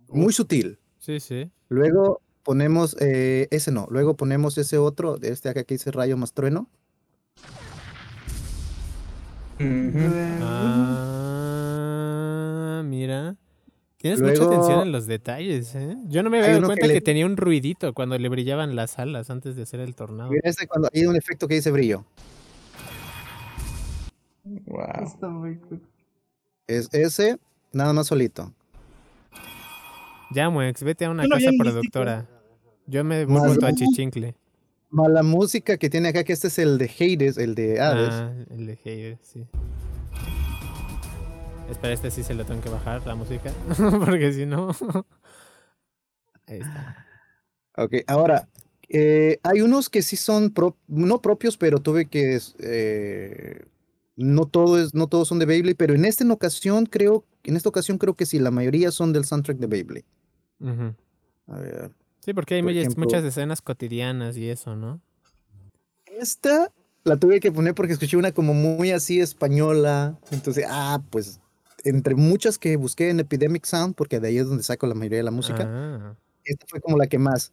[0.10, 0.80] Muy sutil.
[1.00, 1.52] Sí, sí.
[1.69, 3.88] Luego ponemos eh, ese no.
[3.89, 6.69] Luego ponemos ese otro, de este acá que dice rayo más trueno.
[9.60, 11.42] Ah,
[12.84, 13.36] mira.
[13.98, 15.96] Tienes mucha atención en los detalles, ¿eh?
[16.10, 19.30] Yo no me había dado cuenta que, tenía un ruidito cuando le brillaban las alas
[19.30, 20.30] antes de hacer el tornado.
[20.43, 22.04] Ese cuando hay un efecto que dice brillo.
[24.43, 25.06] Wow.
[25.06, 25.82] Está muy cool.
[26.67, 27.39] Es ese,
[27.72, 28.54] nada más solito.
[30.32, 32.28] Ya, Muex, vete a una casa productora.
[32.88, 34.36] Yo me voy a Chichincle.
[34.91, 38.10] La música que tiene acá, que este es el de Hades, el de Hades.
[38.12, 39.46] Ah, el de Hades, sí.
[41.69, 43.52] Espera, este sí se lo tengo que bajar, la música.
[44.06, 44.69] Porque si no.
[46.47, 47.06] Ahí está.
[47.78, 48.47] Ok, ahora,
[48.89, 50.54] eh, hay unos que sí son
[50.88, 52.39] no propios, pero tuve que.
[52.60, 53.65] Eh,
[54.15, 57.69] no, todo es, no todos son de Beyblade, pero en esta ocasión creo, en esta
[57.69, 60.06] ocasión creo que sí, la mayoría son del soundtrack de Beyblade.
[61.47, 61.91] A ver.
[62.19, 65.02] Sí, porque hay muchas escenas cotidianas y eso, ¿no?
[66.06, 66.71] Esta
[67.04, 70.17] la tuve que poner porque escuché una como muy así española.
[70.32, 71.41] Entonces, ah, pues
[71.84, 75.18] entre muchas que busqué en Epidemic Sound, porque de ahí es donde saco la mayoría
[75.18, 76.16] de la música, ah.
[76.44, 77.52] esta fue como la que más.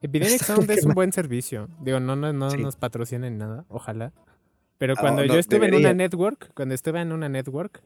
[0.00, 1.68] Epidemic Sound es un buen servicio.
[1.80, 4.12] Digo, no, no, no nos patrocinen nada, ojalá.
[4.78, 7.82] Pero cuando yo estuve en una network, cuando estuve en una network,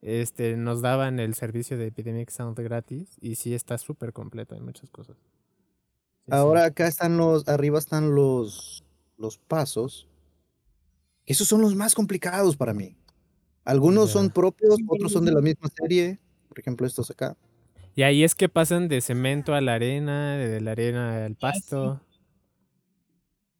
[0.00, 4.60] este, nos daban el servicio de Epidemic Sound gratis y sí está súper completo, hay
[4.60, 5.16] muchas cosas.
[6.30, 8.84] Ahora acá están los, arriba están los,
[9.16, 10.08] los pasos.
[11.26, 12.96] Esos son los más complicados para mí.
[13.68, 16.18] Algunos son propios, otros son de la misma serie.
[16.48, 17.36] Por ejemplo, estos acá.
[17.94, 21.36] Y ahí es que pasan de cemento a la arena, de la arena al ah,
[21.38, 22.00] pasto.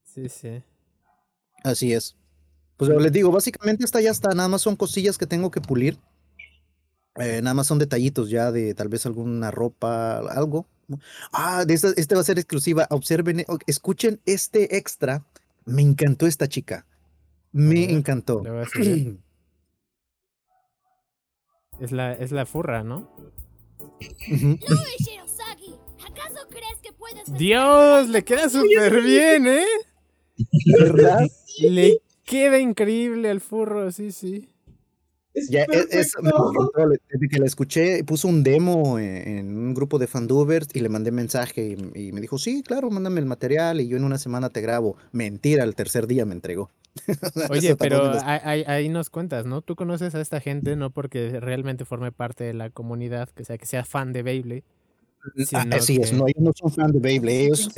[0.05, 0.63] Sí, sí.
[1.63, 2.17] Así es.
[2.79, 5.99] Pues les digo, básicamente esta ya está, nada más son cosillas que tengo que pulir.
[7.17, 10.67] Eh, nada más son detallitos ya de tal vez alguna ropa, algo.
[11.33, 12.87] Ah, de esta, este va a ser exclusiva.
[12.89, 15.27] Observen, escuchen este extra.
[15.67, 16.87] Me encantó esta chica.
[17.53, 18.43] Me encantó.
[21.81, 23.09] Es la, es la furra, ¿no?
[27.39, 29.67] Dios, le queda súper bien, ¿eh?
[30.79, 31.27] ¿Verdad?
[31.61, 34.49] Le queda increíble al furro, sí, sí.
[35.49, 36.13] Ya, e, es,
[37.11, 41.11] desde que la escuché, puso un demo en, un grupo de fandubers y le mandé
[41.11, 44.61] mensaje y, me dijo, sí, claro, mándame el material y yo en una semana te
[44.61, 44.97] grabo.
[45.13, 46.71] Mentira, el tercer día me entregó.
[47.51, 49.63] Oye, pero ahí, nos cuentas, ¿no?
[49.63, 53.59] Tú conoces a esta gente no porque realmente forme parte de la comunidad, que sea
[53.59, 54.65] que sea fan de Beyblade.
[55.53, 57.69] Ah, así es, no, ellos no son fan de Beyblade, ellos,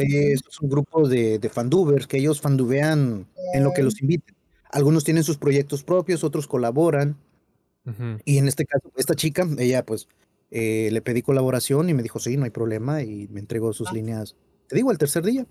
[0.51, 4.35] son grupos de, de fandubers que ellos fandubean en lo que los inviten.
[4.73, 7.17] Algunos tienen sus proyectos propios, otros colaboran.
[8.25, 10.09] Y en este caso, esta chica, ella pues
[10.51, 13.89] eh, le pedí colaboración y me dijo, sí, no hay problema, y me entregó sus
[13.89, 13.93] ah.
[13.95, 14.37] líneas,
[14.69, 15.47] te digo, el tercer día.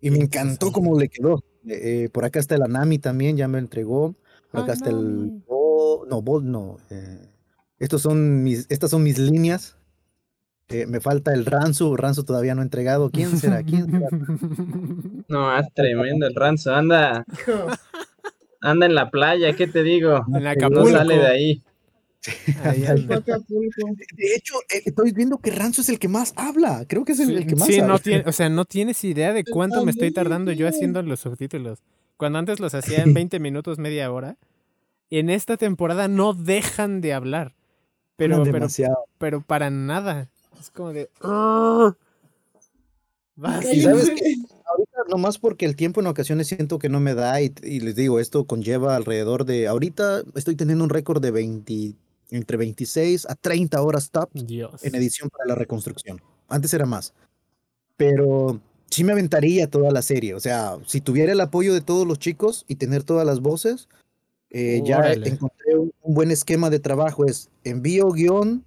[0.00, 1.42] Y me encantó cómo le quedó.
[1.66, 4.14] Eh, por acá está el Anami también, ya me entregó.
[4.50, 5.42] Por acá está el
[6.08, 6.78] no, Bolt no.
[6.90, 7.28] Eh,
[7.78, 9.76] estos son mis, estas son mis líneas.
[10.68, 13.10] Eh, me falta el Ranzo, Ranzo todavía no ha entregado.
[13.10, 13.62] ¿Quién será?
[13.62, 14.08] ¿Quién será?
[15.28, 17.24] No, es tremendo el Ranzo, anda.
[18.60, 20.24] Anda en la playa, ¿qué te digo?
[20.34, 21.62] En No sale de ahí.
[24.16, 26.84] De hecho, eh, estoy viendo que Ranzo es el que más habla.
[26.88, 29.44] Creo que es el, que más sí, no tiene, o sea, no tienes idea de
[29.44, 31.78] cuánto me estoy tardando yo haciendo los subtítulos.
[32.16, 34.36] Cuando antes los hacía en 20 minutos, media hora.
[35.10, 37.54] En esta temporada no dejan de hablar.
[38.16, 38.66] Pero, pero,
[39.16, 40.28] pero para nada.
[40.60, 41.08] Es como de.
[43.72, 44.12] ¿Y sabes
[44.68, 47.50] ahorita nomás porque el tiempo en ocasiones siento que no me da y,
[47.80, 51.94] les digo, esto conlleva alrededor de, ahorita estoy teniendo un récord de 20,
[52.30, 56.20] entre 26 a 30 horas top en edición para la reconstrucción.
[56.48, 57.14] Antes era más.
[57.96, 60.34] Pero sí me aventaría toda la serie.
[60.34, 63.88] O sea, si tuviera el apoyo de todos los chicos y tener todas las voces,
[64.50, 67.26] eh, ya encontré un, buen esquema de trabajo.
[67.26, 68.64] Es envío guion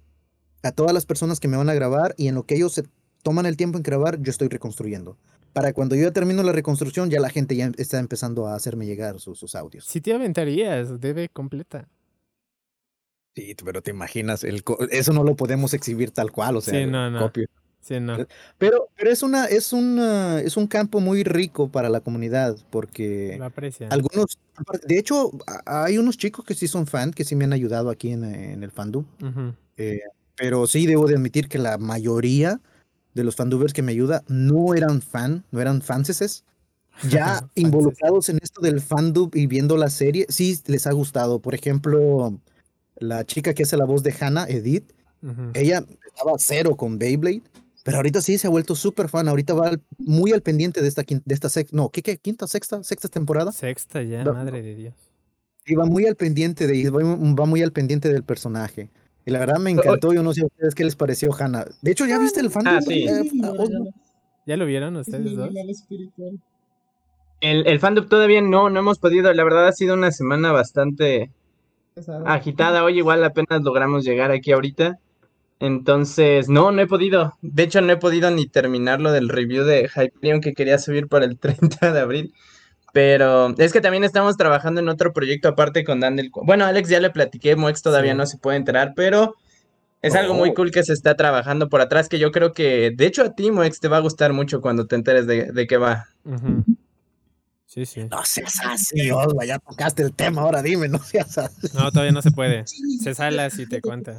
[0.62, 2.84] a todas las personas que me van a grabar y en lo que ellos se
[3.22, 5.16] toman el tiempo en grabar, yo estoy reconstruyendo.
[5.52, 9.20] Para cuando yo termino la reconstrucción, ya la gente ya está empezando a hacerme llegar
[9.20, 9.84] sus, sus audios.
[9.84, 11.88] Si te aventarías, debe completa.
[13.34, 16.90] Sí, pero te imaginas, el eso no lo podemos exhibir tal cual, o sea, sí,
[16.90, 17.32] no, no.
[17.80, 18.16] Sí, no.
[18.20, 18.26] Eh,
[18.58, 23.40] pero, pero es una, es una, es un campo muy rico para la comunidad, porque
[23.90, 24.38] algunos,
[24.86, 25.32] de hecho,
[25.66, 28.62] hay unos chicos que sí son fan, que sí me han ayudado aquí en, en
[28.62, 29.04] el fandom.
[29.76, 30.00] eh,
[30.36, 32.60] pero sí debo de admitir que la mayoría
[33.14, 36.44] de los fandubers que me ayuda no eran fan, no eran fanses.
[37.08, 41.40] Ya involucrados en esto del fandub y viendo la serie, sí les ha gustado.
[41.40, 42.38] Por ejemplo,
[42.96, 44.92] la chica que hace la voz de Hannah, Edith,
[45.54, 47.42] ella estaba cero con Beyblade,
[47.82, 49.26] pero ahorita sí se ha vuelto súper fan.
[49.26, 52.84] Ahorita va muy al pendiente de esta, de esta sexta, no, ¿qué, ¿qué, quinta, sexta,
[52.84, 53.52] sexta temporada?
[53.52, 54.94] Sexta ya, madre de Dios.
[55.64, 58.90] Y va muy al pendiente de, va muy al pendiente del personaje.
[59.24, 61.66] Y la verdad me encantó, yo no sé a ustedes qué les pareció Hannah.
[61.80, 62.66] De hecho, ¿ya viste el fan?
[62.66, 63.06] Ah, sí.
[64.46, 65.50] ¿Ya lo vieron ustedes dos?
[67.40, 69.32] El, el fandom todavía no, no hemos podido.
[69.32, 71.30] La verdad ha sido una semana bastante
[72.24, 72.84] agitada.
[72.84, 74.98] Hoy igual apenas logramos llegar aquí ahorita.
[75.60, 77.34] Entonces, no, no he podido.
[77.40, 81.06] De hecho, no he podido ni terminar lo del review de Hyperion que quería subir
[81.08, 82.34] para el 30 de abril.
[82.92, 86.30] Pero es que también estamos trabajando en otro proyecto aparte con Daniel.
[86.44, 89.34] Bueno, Alex ya le platiqué, Moex todavía no se puede enterar, pero
[90.02, 90.54] es algo muy oh.
[90.54, 93.50] cool que se está trabajando por atrás, que yo creo que, de hecho, a ti,
[93.50, 96.08] Moex, te va a gustar mucho cuando te enteres de, de qué va.
[97.72, 98.04] Sí, sí.
[98.04, 101.68] No seas así, Osva, ya tocaste el tema, ahora dime, no seas así.
[101.72, 102.64] No, todavía no se puede.
[103.02, 104.18] Se sala si te cuenta.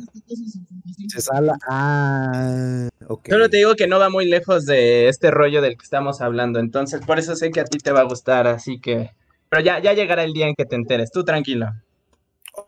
[1.07, 3.29] Se sala, ah, ok.
[3.29, 6.59] Solo te digo que no va muy lejos de este rollo del que estamos hablando,
[6.59, 9.11] entonces por eso sé que a ti te va a gustar, así que...
[9.49, 11.67] Pero ya, ya llegará el día en que te enteres, tú tranquilo.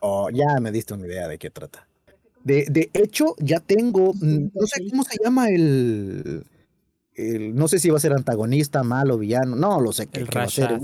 [0.02, 1.88] Oh, ya me diste una idea de qué trata.
[2.44, 6.46] De, de hecho, ya tengo, mm, no sé cómo se llama el
[7.16, 10.08] no sé si va a ser antagonista, malo, villano, no lo sé.
[10.12, 10.80] El va a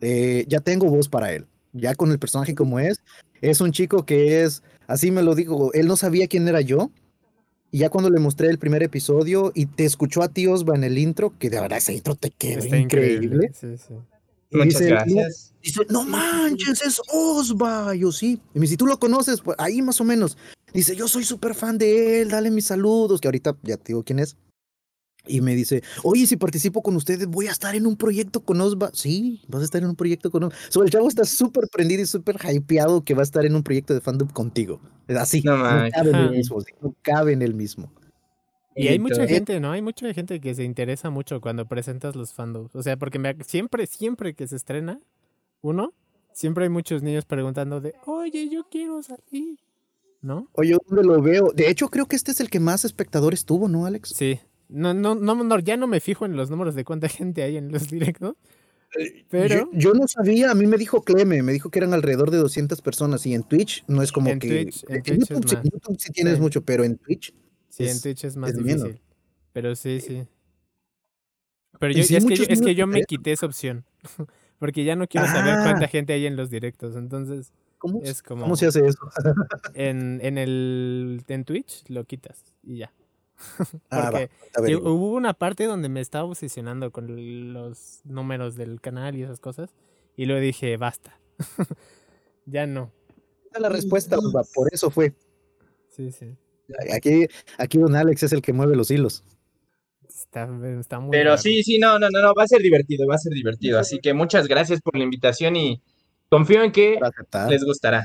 [0.00, 1.46] eh, ya tengo voz para él.
[1.72, 2.98] Ya con el personaje como es,
[3.40, 6.90] es un chico que es, así me lo digo, él no sabía quién era yo.
[7.70, 10.84] Y ya cuando le mostré el primer episodio y te escuchó a ti, Osva, en
[10.84, 13.50] el intro, que de verdad ese intro te quedó increíble.
[13.52, 13.94] Sí, sí.
[14.52, 15.52] Muchas gracias.
[15.52, 17.94] No, dice, no manches, es Osva.
[17.96, 18.40] Yo sí.
[18.54, 20.38] Y me dice, tú lo conoces, pues ahí más o menos.
[20.72, 24.04] Dice, yo soy súper fan de él, dale mis saludos, que ahorita ya te digo
[24.04, 24.36] quién es.
[25.26, 28.60] Y me dice, oye, si participo con ustedes, voy a estar en un proyecto con
[28.60, 28.90] Osva.
[28.92, 30.56] Sí, vas a estar en un proyecto con Osva.
[30.68, 33.62] So, el chavo está súper prendido y súper hypeado que va a estar en un
[33.62, 34.80] proyecto de fandom contigo.
[35.08, 36.58] Así, no, cabe en el mismo.
[36.82, 37.90] No cabe en el mismo.
[38.76, 39.72] Y hay mucha gente, ¿no?
[39.72, 42.74] Hay mucha gente que se interesa mucho cuando presentas los fandoms.
[42.74, 45.00] O sea, porque me, siempre, siempre que se estrena
[45.62, 45.94] uno,
[46.32, 49.58] siempre hay muchos niños preguntando de, oye, yo quiero salir.
[50.20, 50.48] ¿No?
[50.52, 51.52] Oye, ¿dónde lo veo?
[51.54, 54.08] De hecho, creo que este es el que más espectadores tuvo, ¿no, Alex?
[54.08, 57.56] Sí, no, no, no, ya no me fijo en los números de cuánta gente hay
[57.56, 58.36] en los directos.
[58.98, 59.68] Eh, pero...
[59.72, 62.80] Yo, no sabía, a mí me dijo Cleme, me dijo que eran alrededor de 200
[62.80, 64.48] personas y en Twitch no es como en que...
[64.48, 65.64] Twitch, en, Twitch YouTube, es más.
[65.64, 67.34] YouTube sí tienes mucho, pero en Twitch...
[67.68, 69.00] Sí, en Twitch es más difícil.
[69.52, 70.24] Pero sí, sí.
[71.80, 73.84] Pero yo, es, que, es que yo me quité esa opción.
[74.60, 75.88] Porque ya no quiero saber cuánta ah.
[75.88, 76.94] gente hay en los directos.
[76.94, 78.42] Entonces, ¿Cómo, es como...
[78.42, 78.98] ¿Cómo se hace eso?
[79.74, 82.92] en, en, el, en Twitch lo quitas y ya.
[83.90, 89.22] Ah, Porque hubo una parte donde me estaba obsesionando con los números del canal y
[89.22, 89.74] esas cosas.
[90.16, 91.18] Y luego dije, basta.
[92.46, 92.92] ya no.
[93.58, 94.16] La respuesta,
[94.54, 95.14] por eso fue.
[95.88, 96.36] Sí, sí.
[96.92, 97.26] Aquí,
[97.58, 99.22] aquí don Alex es el que mueve los hilos.
[100.08, 100.48] Está,
[100.80, 103.18] está muy Pero sí, sí, no, no, no, no, va a ser divertido, va a
[103.18, 103.78] ser divertido.
[103.78, 105.82] Así que muchas gracias por la invitación y
[106.28, 106.98] confío en que
[107.48, 108.02] les gustará.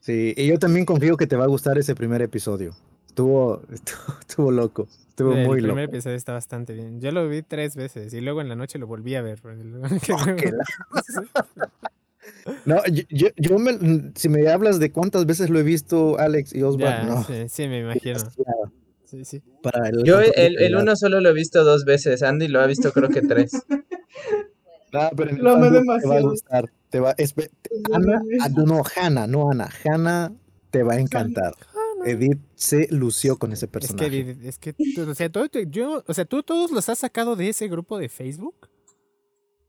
[0.00, 2.74] Sí, y yo también confío que te va a gustar ese primer episodio.
[3.12, 3.60] Estuvo,
[4.20, 4.88] estuvo, loco.
[5.08, 5.54] Estuvo muy loco.
[5.54, 6.98] El primer episodio está bastante bien.
[7.02, 9.38] Yo lo vi tres veces y luego en la noche lo volví a ver.
[12.64, 16.62] no, yo, yo, me, si me hablas de cuántas veces lo he visto Alex y
[16.62, 17.22] Osvaldo, no.
[17.24, 18.18] Sí, sí, me imagino.
[19.04, 19.42] Sí, sí.
[19.62, 22.66] Para el, yo el, el, uno solo lo he visto dos veces, Andy lo ha
[22.66, 23.52] visto creo que tres.
[24.94, 26.00] Ah, pero lo me demasiado.
[26.00, 26.72] Te va a gustar.
[26.88, 27.34] Te va, es,
[27.92, 28.22] Ana,
[28.64, 29.68] no, Hanna, no Ana.
[29.84, 30.32] Hanna
[30.70, 31.52] te va a encantar.
[32.04, 34.36] Edith se lució con ese personaje.
[34.44, 37.36] Es que, es que o sea, todo, yo, o sea, ¿tú todos los has sacado
[37.36, 38.68] de ese grupo de Facebook?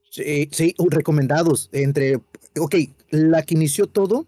[0.10, 1.69] Sí, sí, recomendados.
[1.72, 2.17] Entre,
[2.60, 2.76] ok,
[3.10, 4.28] la que inició todo,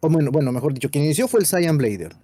[0.00, 2.16] o bueno, bueno, mejor dicho, quien inició fue el Cyan Blader.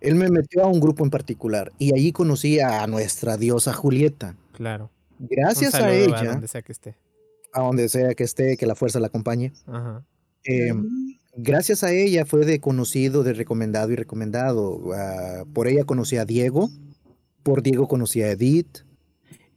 [0.00, 4.36] Él me metió a un grupo en particular y allí conocí a nuestra diosa Julieta.
[4.52, 4.90] Claro.
[5.18, 6.20] Gracias a ella.
[6.20, 6.96] A donde sea que esté.
[7.52, 9.52] A donde sea que esté, que la fuerza la acompañe.
[10.44, 14.92] Em, gracias a ella fue de conocido, de recomendado y recomendado.
[14.94, 16.70] Ah, por ella conocí a Diego.
[17.42, 18.78] Por Diego conocí a Edith.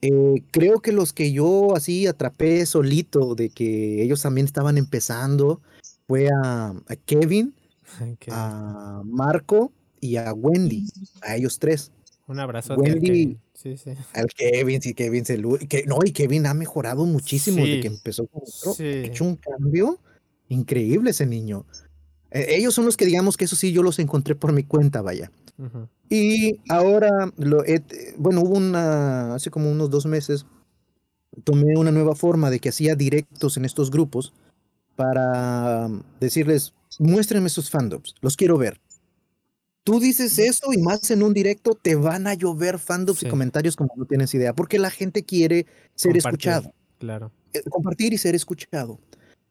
[0.01, 5.61] Eh, creo que los que yo así atrapé solito de que ellos también estaban empezando
[6.07, 7.55] fue a, Kevin,
[8.29, 10.85] a Marco y a Wendy,
[11.21, 11.91] a ellos tres.
[12.27, 13.91] Un abrazo Wendy, sí, sí.
[14.13, 18.27] al Kevin, sí, Kevin se que, no, y Kevin ha mejorado muchísimo desde que empezó
[18.27, 18.75] con otro.
[18.79, 19.97] Ha hecho un cambio
[20.49, 21.65] increíble ese niño.
[22.31, 25.01] E, ellos son los que digamos que eso sí yo los encontré por mi cuenta,
[25.01, 25.31] vaya.
[26.09, 27.63] Y ahora, lo
[28.17, 30.45] bueno, hubo una, hace como unos dos meses,
[31.43, 34.33] tomé una nueva forma de que hacía directos en estos grupos
[34.95, 38.79] para decirles, muéstrenme sus fandoms, los quiero ver.
[39.83, 43.75] Tú dices eso y más en un directo te van a llover fandoms y comentarios
[43.75, 46.73] como no tienes idea, porque la gente quiere ser escuchado.
[46.99, 47.31] Claro.
[47.53, 48.99] Eh, compartir y ser escuchado.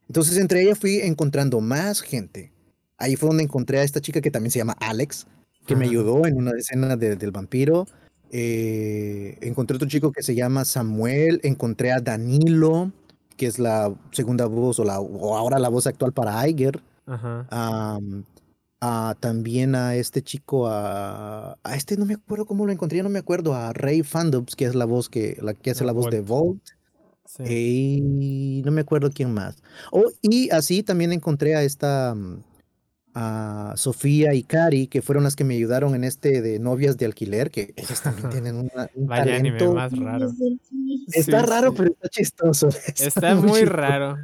[0.09, 2.53] Entonces entre ellas fui encontrando más gente.
[2.99, 5.27] Ahí fue donde encontré a esta chica que también se llama Alex,
[5.67, 7.87] que me ayudó en una escena del vampiro.
[8.31, 12.93] Eh, encontré otro chico que se llama Samuel, encontré a Danilo,
[13.37, 16.81] que es la segunda voz o, la, o ahora la voz actual para Iger.
[19.21, 23.19] también a este chico, a, a, este no me acuerdo cómo lo encontré, no me
[23.19, 26.21] acuerdo, a Ray Fandoms, que es la voz que, la, que hace la voz de
[26.21, 26.76] Volt.
[27.45, 29.57] Y no me acuerdo quién más.
[29.91, 32.43] Oh, y así también encontré a esta mm,
[33.19, 37.07] a Sofía y Cari, que fueron las que me ayudaron en este de novias de
[37.07, 40.31] alquiler, que ellas también tienen una, un Vaya anime más raro.
[41.13, 42.69] Está raro, pero está chistoso.
[42.99, 44.19] Está, muy raro.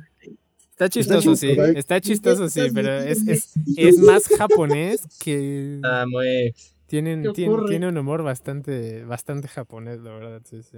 [0.70, 1.56] Está chistoso, sí.
[1.74, 5.80] Está chistoso, sí, pero es, es, es más japonés que.
[5.82, 6.54] Ah, muy.
[6.92, 10.76] Tienen, tiene, tiene, un humor bastante, bastante japonés, la verdad, sí, sí.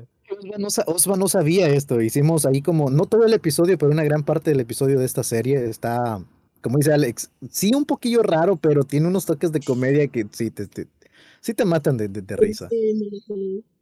[0.87, 2.01] Osva no sabía esto.
[2.01, 5.25] Hicimos ahí como, no todo el episodio, pero una gran parte del episodio de esta
[5.25, 6.21] serie está
[6.61, 10.53] como dice Alex, sí un poquillo raro, pero tiene unos toques de comedia que sí
[10.53, 10.87] te,
[11.41, 12.69] sí te matan de, de, risa.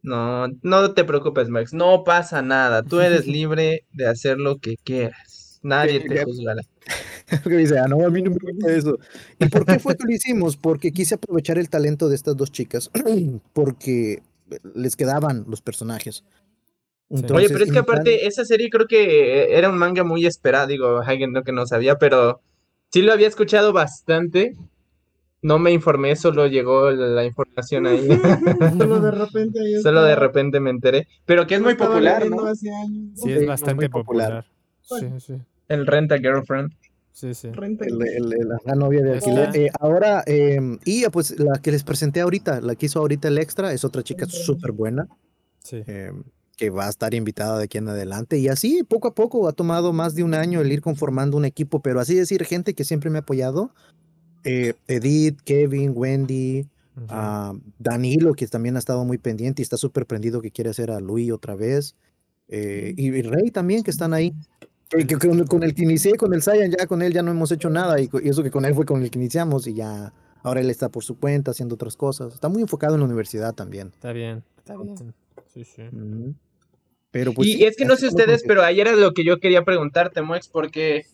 [0.01, 2.81] No, no te preocupes, Max, no pasa nada.
[2.81, 5.59] Tú eres libre de hacer lo que quieras.
[5.61, 6.63] Nadie te juzgará.
[7.45, 8.97] dice, ah, no, a mí no me gusta eso.
[9.39, 10.57] ¿Y por qué fue que lo hicimos?
[10.57, 12.89] Porque quise aprovechar el talento de estas dos chicas,
[13.53, 14.21] porque
[14.75, 16.23] les quedaban los personajes.
[17.09, 21.01] Oye, pero es que aparte, esa serie creo que era un manga muy esperado, digo,
[21.01, 22.41] alguien no que no sabía, pero
[22.93, 24.55] Sí lo había escuchado bastante.
[25.41, 28.07] No me informé, solo llegó la información ahí.
[28.77, 31.07] solo de repente Solo de repente me enteré.
[31.25, 32.53] Pero que es muy popular, ¿no?
[32.53, 34.45] Sí, es bastante popular.
[34.83, 35.33] Sí, sí.
[35.69, 36.71] El Renta Girlfriend.
[37.13, 37.49] Sí, sí.
[37.51, 39.55] la novia de alquiler.
[39.55, 43.37] Eh, ahora, em, y pues la que les presenté ahorita, la que hizo ahorita el
[43.37, 45.07] extra, es otra chica súper buena.
[45.59, 45.83] Sí.
[45.85, 46.23] Em,
[46.57, 48.37] que va a estar invitada de aquí en adelante.
[48.39, 51.45] Y así, poco a poco, ha tomado más de un año el ir conformando un
[51.45, 53.71] equipo, pero así decir, gente que siempre me ha apoyado.
[54.43, 56.67] Eh, Edith, Kevin, Wendy,
[57.09, 60.91] ah, Danilo, que también ha estado muy pendiente y está súper prendido que quiere hacer
[60.91, 61.95] a Luis otra vez.
[62.49, 64.33] Eh, y, Rey también, que están ahí.
[65.47, 67.99] Con, el que inicié, con el Saiyan, ya con él ya no hemos hecho nada.
[67.99, 70.89] Y, eso que con él fue con el que iniciamos y ya ahora él está
[70.89, 72.33] por su cuenta haciendo otras cosas.
[72.33, 73.87] Está muy enfocado en la universidad también.
[73.93, 75.13] Está bien, está bien.
[75.53, 75.83] Sí, sí.
[77.11, 79.63] Pero pues, y es que no sé ustedes, pero ayer era lo que yo quería
[79.63, 81.05] preguntarte, Moex, porque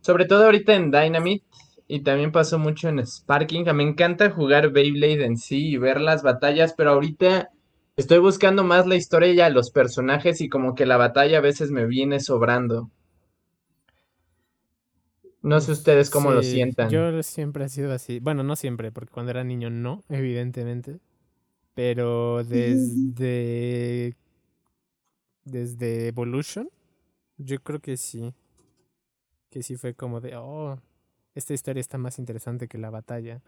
[0.00, 1.44] sobre todo ahorita en Dynamite
[1.88, 6.22] y también pasó mucho en Sparking, me encanta jugar Beyblade en sí y ver las
[6.22, 7.50] batallas, pero ahorita
[7.96, 11.70] estoy buscando más la historia y los personajes y como que la batalla a veces
[11.70, 12.90] me viene sobrando.
[15.46, 16.90] No sé ustedes cómo lo sientan.
[16.90, 18.18] Yo siempre he sido así.
[18.18, 20.98] Bueno, no siempre, porque cuando era niño no, evidentemente.
[21.72, 24.16] Pero desde.
[25.44, 26.68] Desde Evolution,
[27.38, 28.34] yo creo que sí.
[29.48, 30.80] Que sí fue como de, oh,
[31.36, 33.40] esta historia está más interesante que la batalla.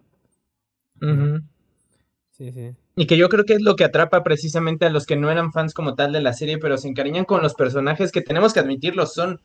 [2.31, 2.77] Sí, sí.
[2.95, 5.51] Y que yo creo que es lo que atrapa precisamente a los que no eran
[5.51, 8.61] fans como tal de la serie, pero se encariñan con los personajes que tenemos que
[8.61, 9.41] admitirlo, son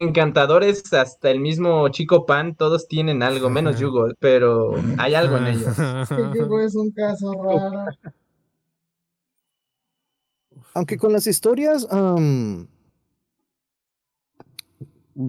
[0.00, 5.46] encantadores, hasta el mismo Chico Pan, todos tienen algo, menos Yugo, pero hay algo en
[5.46, 5.76] ellos.
[6.34, 7.84] Yugo es un caso raro.
[10.74, 11.86] Aunque con las historias,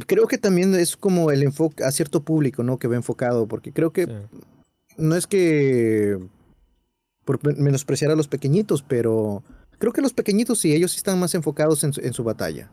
[0.08, 2.80] creo que también es como el enfoque a cierto público, ¿no?
[2.80, 4.08] Que ve enfocado, porque creo que
[4.98, 6.18] no es que
[7.26, 9.44] por menospreciar a los pequeñitos, pero
[9.78, 12.72] creo que los pequeñitos sí, ellos están más enfocados en su, batalla,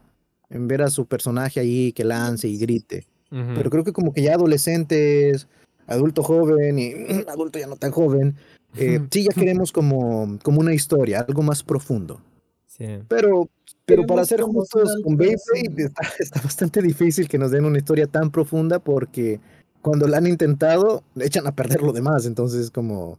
[0.50, 3.06] en ver a su personaje ahí que lance y grite.
[3.30, 5.48] Pero creo que como que ya adolescentes,
[5.86, 6.92] adulto joven y
[7.28, 8.36] adulto ya no tan joven,
[8.76, 12.20] eh, sí ya queremos como, como una historia, algo más profundo.
[12.66, 12.86] Sí.
[13.08, 13.50] Pero,
[13.84, 18.30] pero para ser justos con Beyblade está, bastante difícil que nos den una historia tan
[18.30, 19.40] profunda porque
[19.82, 23.18] cuando la han intentado le echan a perder lo demás, entonces como...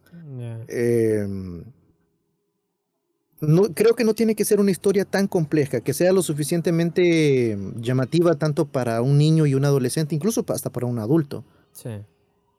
[3.41, 7.57] no, creo que no tiene que ser una historia tan compleja, que sea lo suficientemente
[7.77, 11.45] llamativa tanto para un niño y un adolescente, incluso hasta para un adulto.
[11.71, 11.89] Sí.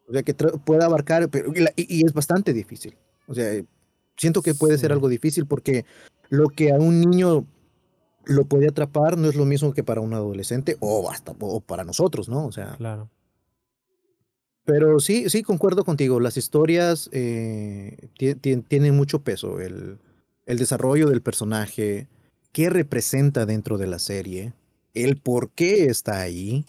[0.09, 2.97] O sea, que pueda abarcar, pero, y, es bastante difícil.
[3.27, 3.63] O sea,
[4.17, 5.85] siento que puede ser algo difícil porque
[6.31, 7.47] lo que a un niño
[8.25, 11.85] lo puede atrapar no es lo mismo que para un adolescente o hasta o para
[11.85, 12.47] nosotros, ¿no?
[12.47, 12.77] O sea.
[12.77, 13.11] Claro.
[14.65, 16.21] Pero sí, sí, concuerdo contigo.
[16.21, 18.09] Las historias eh,
[18.69, 19.61] tienen mucho peso.
[19.61, 19.99] El,
[20.51, 22.09] el desarrollo del personaje,
[22.53, 24.53] qué representa dentro de la serie,
[24.95, 26.65] el por qué está ahí.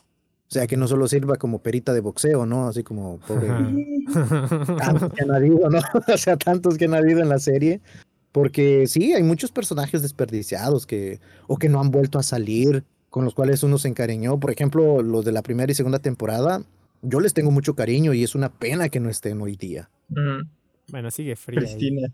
[0.47, 2.67] O sea, que no solo sirva como perita de boxeo, ¿no?
[2.67, 3.47] Así como pobre.
[4.77, 5.79] tantos que han habido, ¿no?
[6.13, 7.81] o sea, tantos que han habido en la serie.
[8.31, 13.25] Porque sí, hay muchos personajes desperdiciados que, o que no han vuelto a salir, con
[13.25, 14.39] los cuales uno se encariñó.
[14.39, 16.63] Por ejemplo, los de la primera y segunda temporada,
[17.01, 19.89] yo les tengo mucho cariño y es una pena que no estén hoy día.
[20.89, 21.61] Bueno, sigue fría.
[21.61, 22.09] Cristina.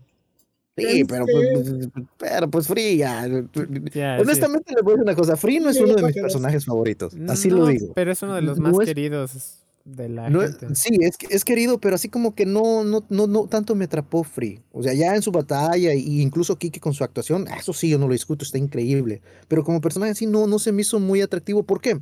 [0.78, 5.70] Sí, pero pues, pero pues Free Honestamente le voy a decir una cosa, Free no
[5.70, 7.92] es uno de mis personajes favoritos, así lo digo.
[7.94, 10.74] Pero es uno de los más queridos de la gente.
[10.74, 14.22] sí, es, es querido, pero así como que no, no, no, no tanto me atrapó
[14.22, 14.60] Free.
[14.72, 17.98] O sea, ya en su batalla e incluso Kiki con su actuación, eso sí, yo
[17.98, 19.22] no lo discuto, está increíble.
[19.48, 21.62] Pero como personaje sí no, no se me hizo muy atractivo.
[21.62, 21.98] ¿Por qué?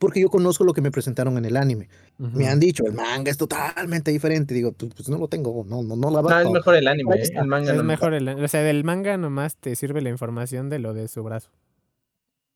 [0.00, 1.90] Porque yo conozco lo que me presentaron en el anime.
[2.16, 4.54] Me han dicho, el manga es totalmente diferente.
[4.54, 6.88] Digo, pues, pues no lo tengo, no, no, no la va No, es mejor el
[6.88, 7.30] anime, ¿eh?
[7.34, 7.74] el manga.
[7.74, 11.06] Es mejor el O sea, del manga nomás te sirve la información de lo de
[11.06, 11.50] su brazo.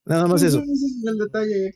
[0.06, 0.62] Nada más eso.
[1.06, 1.74] el detalle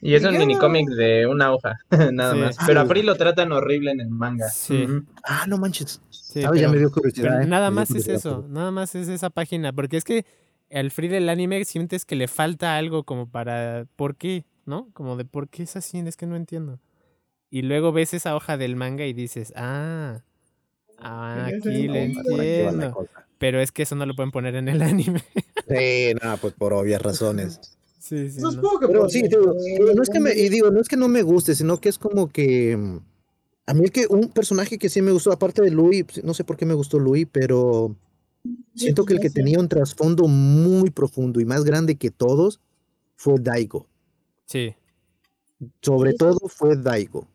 [0.00, 1.76] Y es un mini cómic de una hoja,
[2.12, 2.56] nada más.
[2.64, 4.48] Pero a Free lo tratan horrible en el manga.
[4.48, 4.86] Sí.
[5.24, 6.00] Ah, no manches.
[6.10, 7.42] Sí, ya me dio curiosidad.
[7.42, 7.46] ¿eh?
[7.48, 9.72] Nada más es eso, nada más es esa página.
[9.72, 10.24] Porque es que
[10.70, 13.86] al Free del anime sientes que le falta algo como para.
[13.96, 14.44] ¿Por qué?
[14.70, 14.88] ¿No?
[14.94, 16.80] Como de por qué es así, es que no entiendo.
[17.50, 20.22] Y luego ves esa hoja del manga y dices, ah,
[20.96, 23.06] aquí le entiendo.
[23.38, 25.22] Pero es que eso no lo pueden poner en el anime.
[25.68, 27.60] Sí, nada, pues por obvias razones.
[27.98, 28.40] Sí, sí.
[28.40, 28.50] No.
[28.80, 29.54] Pero sí, digo,
[29.94, 31.98] no es que me, y digo, no es que no me guste, sino que es
[31.98, 32.98] como que mm,
[33.66, 36.34] a mí el que un personaje que sí me gustó, aparte de Louis, pues, no
[36.34, 37.94] sé por qué me gustó Louis, pero
[38.74, 42.60] siento que el que tenía un trasfondo muy profundo y más grande que todos
[43.16, 43.86] fue Daigo.
[44.50, 44.74] Sí.
[45.80, 47.28] Sobre todo fue Daigo.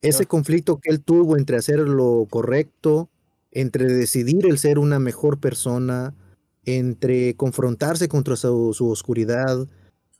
[0.00, 3.10] Ese conflicto que él tuvo entre hacer lo correcto,
[3.50, 6.14] entre decidir el ser una mejor persona,
[6.64, 9.68] entre confrontarse contra su, oscuridad,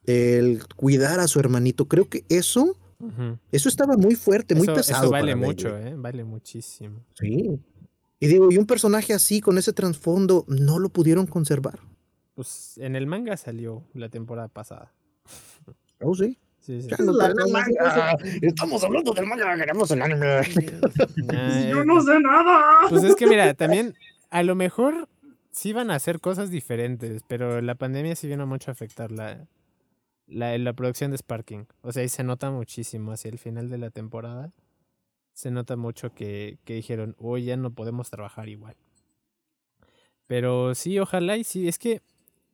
[0.05, 2.77] el cuidar a su hermanito, creo que eso,
[3.51, 5.05] eso estaba muy fuerte, muy pesado.
[5.05, 5.95] Eso vale mucho, ¿eh?
[5.97, 7.01] vale muchísimo.
[7.19, 7.59] Sí.
[8.21, 11.79] Y digo, y un personaje así, con ese trasfondo, no lo pudieron conservar.
[12.35, 14.93] Pues en el manga salió la temporada pasada.
[16.01, 16.39] Oh, sí.
[16.61, 16.89] Sí, sí.
[18.43, 20.43] Estamos hablando del manga, queremos el anime.
[21.71, 22.89] Yo no sé nada.
[22.89, 23.95] Pues es que mira, también
[24.31, 25.09] a lo mejor
[25.53, 29.47] sí van a hacer cosas diferentes, pero la pandemia sí vino mucho a afectar la,
[30.27, 31.69] la, la producción de Sparking.
[31.83, 34.53] O sea, ahí se nota muchísimo hacia el final de la temporada.
[35.35, 38.75] Se nota mucho que, que dijeron, hoy ya no podemos trabajar igual.
[40.27, 42.03] Pero sí, ojalá y sí, es que,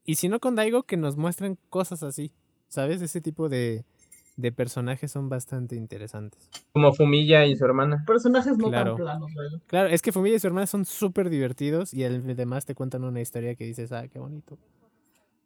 [0.05, 2.33] y si no con Daigo, que nos muestren cosas así.
[2.73, 3.03] ¿Sabes?
[3.03, 3.85] Ese tipo de,
[4.39, 6.49] de personajes son bastante interesantes.
[6.73, 8.03] Como Fumilla y su hermana.
[8.07, 9.31] Personajes no tan planos,
[9.67, 13.21] Claro, es que Fumilla y su hermana son súper divertidos y además te cuentan una
[13.21, 14.57] historia que dices, ah, qué bonito.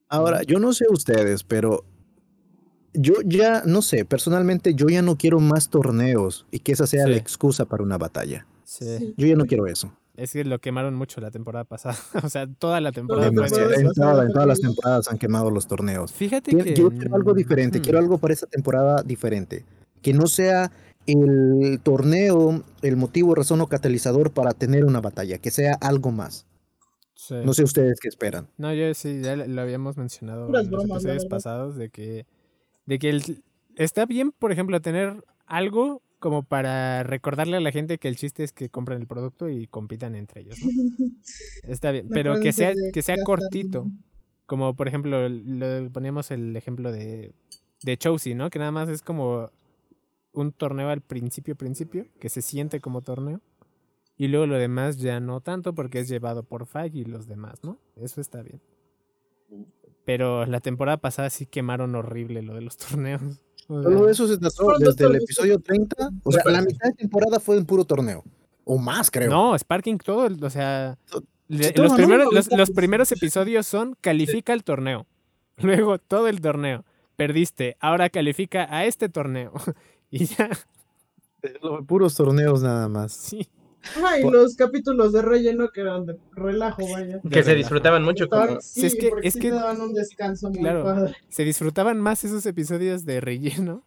[0.09, 1.85] Ahora, yo no sé ustedes, pero
[2.93, 7.09] yo ya, no sé, personalmente yo ya no quiero más torneos y que esa sea
[7.09, 8.47] la excusa para una batalla.
[8.63, 9.15] Sí.
[9.17, 9.93] Yo ya no quiero eso.
[10.17, 11.97] Es que lo quemaron mucho la temporada pasada.
[12.25, 13.29] o sea, toda la temporada.
[13.29, 16.13] en, todas las temporadas han quemado los torneos.
[16.13, 16.75] Fíjate que.
[16.75, 17.81] Quiero algo diferente.
[17.81, 19.65] Quiero algo para esta temporada diferente.
[20.03, 20.71] Que no sea
[21.07, 25.39] el torneo el motivo, razón o catalizador para tener una batalla.
[25.39, 26.47] Que sea algo más.
[27.31, 28.49] No sé ustedes qué esperan.
[28.57, 32.27] No, yo sí, ya lo habíamos mencionado en los episodios pasados de que,
[32.85, 33.43] de que el,
[33.77, 38.43] está bien, por ejemplo, tener algo como para recordarle a la gente que el chiste
[38.43, 40.57] es que compren el producto y compitan entre ellos.
[41.63, 43.87] Está bien, pero que sea, que sea cortito.
[44.45, 47.33] Como por ejemplo, lo, poníamos el ejemplo de,
[47.85, 48.51] de Chelsea, ¿no?
[48.51, 49.53] Que nada más es como
[50.33, 53.41] un torneo al principio, principio, que se siente como torneo.
[54.17, 57.63] Y luego lo demás ya no tanto porque es llevado por Fag y los demás,
[57.63, 57.79] ¿no?
[57.95, 58.61] Eso está bien.
[60.05, 63.41] Pero la temporada pasada sí quemaron horrible lo de los torneos.
[63.67, 66.11] Todo eso se trató desde el episodio 30.
[66.23, 68.25] O sea, la mitad de temporada fue en puro torneo.
[68.65, 69.31] O más, creo.
[69.31, 70.99] No, Sparking todo, o sea,
[71.49, 75.07] los, primeros, los, primeros episodios son califica el torneo.
[75.59, 76.85] Luego todo el torneo.
[77.17, 79.53] Perdiste, ahora califica a este torneo.
[80.11, 80.51] y ya.
[81.87, 83.13] Puros torneos nada más.
[83.13, 83.49] Sí.
[84.05, 87.21] Ay, los capítulos de relleno que eran de relajo, vaya.
[87.31, 88.27] Que se disfrutaban mucho.
[88.61, 93.05] Sí, es que, es que daban un descanso muy claro, Se disfrutaban más esos episodios
[93.05, 93.85] de relleno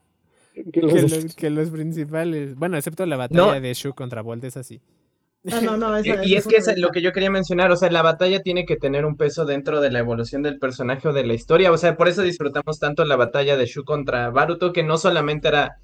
[0.74, 2.56] que los, que los, principales.
[2.56, 4.82] Bueno, excepto la batalla de Shu contra Bolt, es así.
[5.52, 8.02] Ah, no, no, y, es que es lo que yo quería mencionar, o sea, la
[8.02, 11.34] batalla tiene que tener un peso dentro de la evolución del personaje o de la
[11.34, 14.98] historia, o sea, por eso disfrutamos tanto la batalla de Shu contra Baruto, que no
[14.98, 15.78] solamente era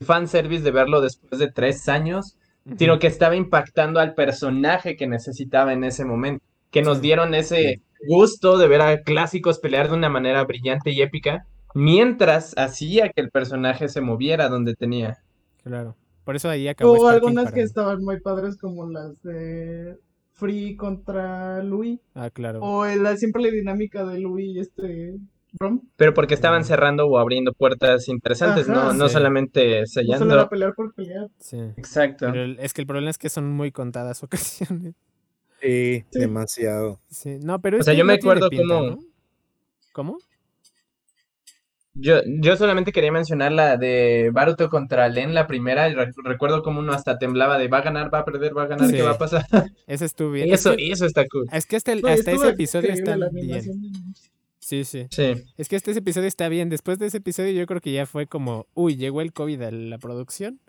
[0.00, 2.36] fanservice de verlo después de tres años,
[2.76, 7.80] sino que estaba impactando al personaje que necesitaba en ese momento, que nos dieron ese
[8.06, 13.20] gusto de ver a clásicos pelear de una manera brillante y épica, mientras hacía que
[13.20, 15.18] el personaje se moviera donde tenía.
[15.62, 15.96] Claro.
[16.24, 16.92] Por eso ahí acabó.
[16.92, 19.96] O algunas que estaban muy padres como las de
[20.32, 22.00] Free contra Louis.
[22.14, 22.60] Ah, claro.
[22.60, 25.16] O la simple dinámica de Louis y este
[25.96, 30.24] pero porque estaban cerrando o abriendo puertas interesantes, no, no solamente sellando.
[30.26, 31.28] No solo pelear por pelear.
[31.38, 31.58] Sí.
[31.76, 32.28] Exacto.
[32.32, 34.94] Pero es que el problema es que son muy contadas ocasiones.
[35.60, 37.00] Sí, demasiado.
[37.10, 39.00] Sí, no, pero o sea, yo me acuerdo cómo.
[39.92, 40.18] ¿Cómo?
[42.00, 45.88] Yo, yo solamente quería mencionar la de Baruto contra Len, la primera.
[46.22, 48.88] recuerdo como uno hasta temblaba de va a ganar, va a perder, va a ganar,
[48.88, 49.44] ¿qué va a pasar?
[49.88, 50.52] Eso estuvo bien.
[50.52, 51.46] Eso, eso está cool.
[51.50, 53.64] Es que hasta, hasta ese episodio está bien.
[54.68, 55.06] Sí, sí.
[55.10, 55.46] Sí.
[55.56, 56.68] Es que este episodio está bien.
[56.68, 59.70] Después de ese episodio yo creo que ya fue como, uy, llegó el COVID a
[59.70, 60.60] la producción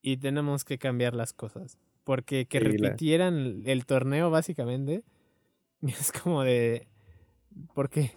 [0.00, 1.76] y tenemos que cambiar las cosas.
[2.04, 5.04] Porque que repitieran el torneo básicamente
[5.82, 6.88] es como de,
[7.74, 8.12] ¿por qué?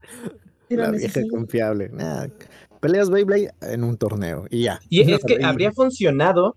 [0.68, 1.90] La vieja confiable.
[2.78, 4.78] peleas Beyblade en un torneo y ya.
[4.88, 6.54] Y es que habría funcionado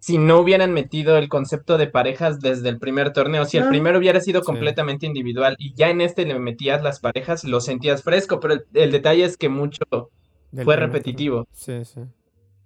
[0.00, 3.44] si no hubieran metido el concepto de parejas desde el primer torneo.
[3.44, 7.44] Si el primero hubiera sido completamente individual y ya en este le metías las parejas,
[7.44, 9.84] lo sentías fresco, pero el, detalle es que mucho
[10.64, 11.46] fue repetitivo.
[11.52, 12.00] Sí, sí.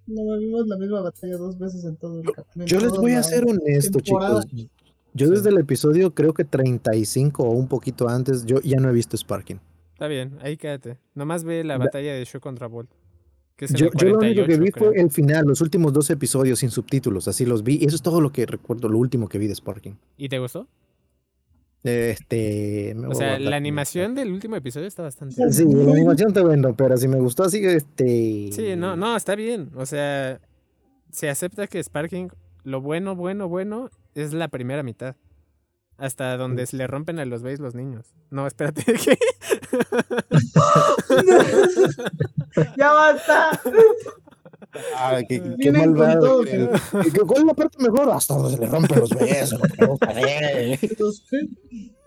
[0.07, 2.65] No vimos la misma batalla dos veces en todo el campeonato.
[2.65, 4.47] Yo les voy a ser honesto, chicos.
[5.13, 8.93] Yo desde el episodio creo que 35 o un poquito antes, yo ya no he
[8.93, 9.59] visto Sparking.
[9.93, 10.99] Está bien, ahí quédate.
[11.15, 12.89] Nomás ve la batalla de Show contra Bolt
[13.57, 17.45] yo, lo único que vi fue el final, los últimos dos episodios sin subtítulos, así
[17.45, 17.77] los vi.
[17.81, 19.97] Y eso es todo lo que recuerdo, lo último que vi de Sparking.
[20.17, 20.67] ¿Y te gustó?
[21.83, 22.95] Este.
[23.07, 25.53] o sea, la animación del último episodio está bastante bien.
[25.53, 28.49] Sí, la animación está buena, pero si me gustó así, este.
[28.51, 29.69] Sí, no, no, está bien.
[29.75, 30.41] O sea,
[31.11, 32.29] se acepta que Sparking,
[32.63, 35.15] lo bueno, bueno, bueno, es la primera mitad.
[35.97, 38.13] Hasta donde se le rompen a los veis los niños.
[38.29, 38.83] No, espérate.
[39.05, 39.17] ¿qué?
[42.77, 43.61] ya basta.
[44.97, 46.43] Ah, qué, qué malvado.
[46.43, 48.09] ¿Cuál es la parte mejor?
[48.11, 49.61] Hasta donde se le rompen los besos.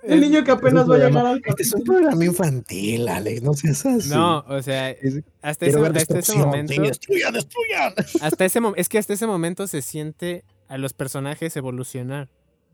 [0.02, 3.54] El niño que apenas va a llegar al Este es un programa infantil, Alex, no
[3.54, 4.10] seas así.
[4.10, 4.94] No, o sea,
[5.42, 6.82] hasta ese, hasta ese momento.
[6.82, 7.94] destruyan, destruyan.
[8.20, 12.28] Hasta ese, es que hasta ese momento se siente a los personajes evolucionar.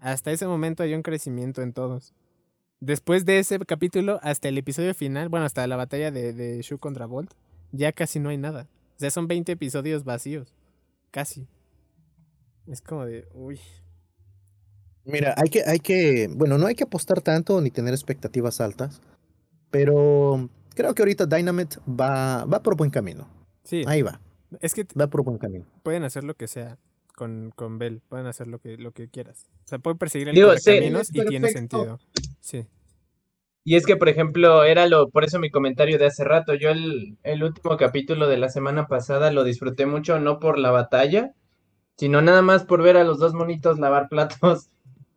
[0.05, 2.13] Hasta ese momento hay un crecimiento en todos.
[2.79, 6.79] Después de ese capítulo, hasta el episodio final, bueno, hasta la batalla de, de Shu
[6.79, 7.33] contra Bolt,
[7.73, 8.69] ya casi no hay nada.
[8.97, 10.53] O sea, son 20 episodios vacíos.
[11.11, 11.49] Casi.
[12.67, 13.59] Es como de, uy.
[15.07, 19.01] Mira, hay que, hay que, bueno, no hay que apostar tanto ni tener expectativas altas,
[19.71, 23.27] pero creo que ahorita Dynamite va, va por buen camino.
[23.63, 23.85] Sí.
[23.87, 24.21] Ahí va.
[24.61, 25.65] Es que va por buen camino.
[25.83, 26.77] Pueden hacer lo que sea
[27.15, 28.03] con, con Bell.
[28.09, 29.47] Pueden hacer lo que, lo que quieras.
[29.65, 31.99] O sea, pueden perseguir el caminos y tiene sentido.
[32.41, 32.67] Sí.
[33.67, 36.55] Y es que, por ejemplo, era lo, por eso mi comentario de hace rato.
[36.55, 40.71] Yo el, el último capítulo de la semana pasada lo disfruté mucho, no por la
[40.71, 41.33] batalla,
[41.97, 44.69] sino nada más por ver a los dos monitos lavar platos.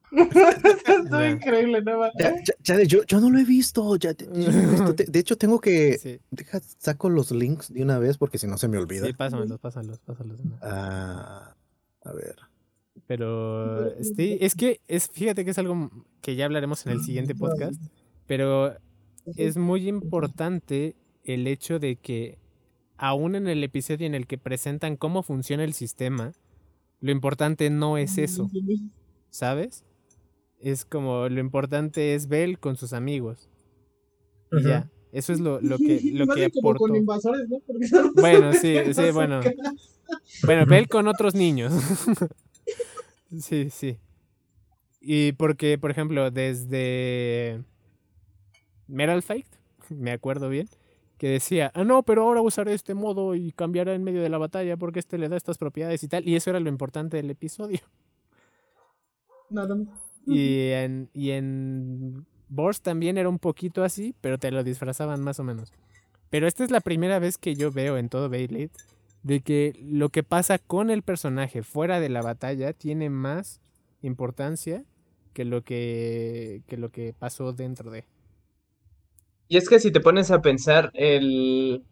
[0.11, 1.99] Esto increíble, ¿no?
[2.63, 3.97] Ya, yo, yo, no lo he visto.
[3.97, 6.21] Ya, de, hecho, tengo que.
[6.31, 9.05] Deja, saco los links de una vez porque si no se me olvida.
[9.05, 10.39] Sí, pásamelos, pásalos, pásalos.
[10.61, 11.53] Ah.
[12.07, 12.35] A ver.
[13.05, 15.91] Pero sí, es que es, fíjate que es algo
[16.21, 17.81] que ya hablaremos en el siguiente podcast,
[18.25, 18.75] pero
[19.35, 22.39] es muy importante el hecho de que
[22.97, 26.31] aún en el episodio en el que presentan cómo funciona el sistema,
[26.99, 28.49] lo importante no es eso,
[29.29, 29.85] ¿sabes?
[30.59, 33.49] Es como lo importante es Bell con sus amigos.
[34.51, 36.85] Y ya, eso es lo, lo que lo que aportó.
[38.15, 39.41] Bueno, sí, sí, bueno.
[40.43, 41.73] Bueno, Bell con otros niños.
[43.41, 43.97] Sí, sí.
[45.01, 47.61] Y porque, por ejemplo, desde
[48.87, 49.47] Metal Fight,
[49.89, 50.69] me acuerdo bien,
[51.17, 54.37] que decía, ah, no, pero ahora usaré este modo y cambiará en medio de la
[54.37, 56.27] batalla porque este le da estas propiedades y tal.
[56.27, 57.79] Y eso era lo importante del episodio.
[59.49, 59.77] Nada.
[60.25, 65.39] Y en, y en Burst también era un poquito así, pero te lo disfrazaban más
[65.39, 65.73] o menos.
[66.29, 68.71] Pero esta es la primera vez que yo veo en todo Beyblade
[69.23, 73.61] de que lo que pasa con el personaje fuera de la batalla tiene más
[74.01, 74.83] importancia
[75.33, 78.05] que lo que, que lo que pasó dentro de.
[79.49, 81.83] Y es que si te pones a pensar, el.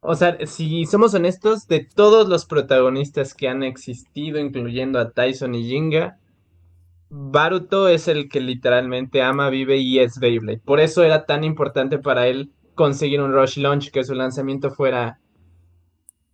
[0.00, 5.54] O sea, si somos honestos, de todos los protagonistas que han existido, incluyendo a Tyson
[5.54, 6.18] y Jinga,
[7.08, 10.58] Baruto es el que literalmente ama, vive y es Beyblade.
[10.58, 15.20] Por eso era tan importante para él conseguir un Rush Launch, que su lanzamiento fuera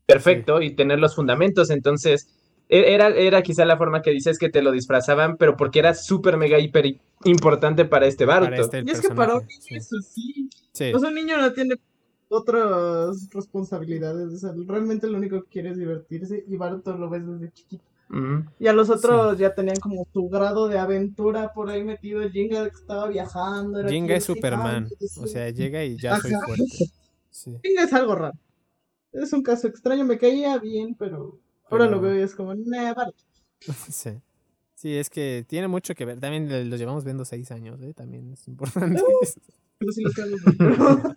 [0.07, 1.71] perfecto y tener los fundamentos.
[1.71, 2.29] Entonces,
[2.69, 5.95] e-, era, era quizá la forma que dices que te lo disfrazaban, pero porque era
[5.95, 8.63] súper mega hiper importante para este Baruto.
[8.63, 10.49] Este y es que para un niño eso sí.
[10.95, 11.75] O sea, un niño no tiene
[12.29, 14.43] otras responsabilidades.
[14.67, 17.85] realmente lo único que quiere es divertirse y Baruto lo ves desde chiquito.
[18.59, 22.29] Y a los otros ya tenían como su grado de aventura por ahí metido.
[22.29, 23.89] Jinga estaba viajando.
[23.89, 24.89] Jinga es Superman.
[25.21, 26.65] O sea, llega y ya soy fuerte.
[27.63, 28.39] Jinga es algo raro.
[29.13, 30.05] Es un caso extraño.
[30.05, 31.39] Me caía bien, pero
[31.73, 32.95] Ahora lo veo y es como, nah,
[33.91, 34.11] Sí.
[34.75, 36.21] Sí, es que tiene mucho que ver.
[36.21, 37.95] También los llevamos viendo seis años, ¿eh?
[37.95, 39.03] También es importante.
[39.79, 40.13] pero sí los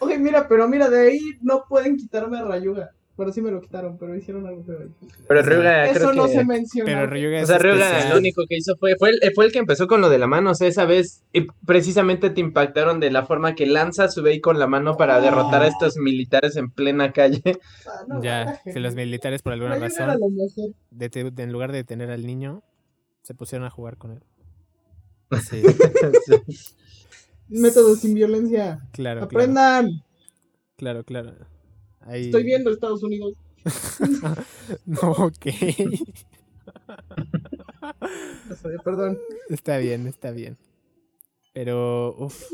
[0.00, 2.90] Ok, mira, pero mira, de ahí no pueden quitarme a Rayuga.
[3.18, 5.08] Pero sí me lo quitaron, pero hicieron algo feo ahí.
[5.26, 6.88] Pero Ryuga Eso no se menciona.
[6.88, 9.58] Pero Ryuga O sea, Ryuga lo único que hizo fue, fue el, fue el que
[9.58, 10.52] empezó con lo de la mano.
[10.52, 11.24] O sea, esa vez
[11.66, 15.62] precisamente te impactaron de la forma que lanza su Bey con la mano para derrotar
[15.62, 17.42] a estos militares en plena calle.
[17.88, 20.16] Ah, ya, que los militares por alguna razón,
[20.92, 22.62] de, en lugar de detener al niño,
[23.22, 24.22] se pusieron a jugar con él.
[25.42, 25.60] Sí.
[27.48, 28.78] Método sin violencia.
[28.92, 29.24] Claro.
[29.24, 30.04] Aprendan.
[30.76, 31.34] Claro, claro.
[32.12, 33.34] Estoy viendo Estados Unidos.
[34.86, 35.46] no, ok.
[38.84, 39.18] Perdón.
[39.48, 40.56] Está bien, está bien.
[41.52, 42.44] Pero, uff.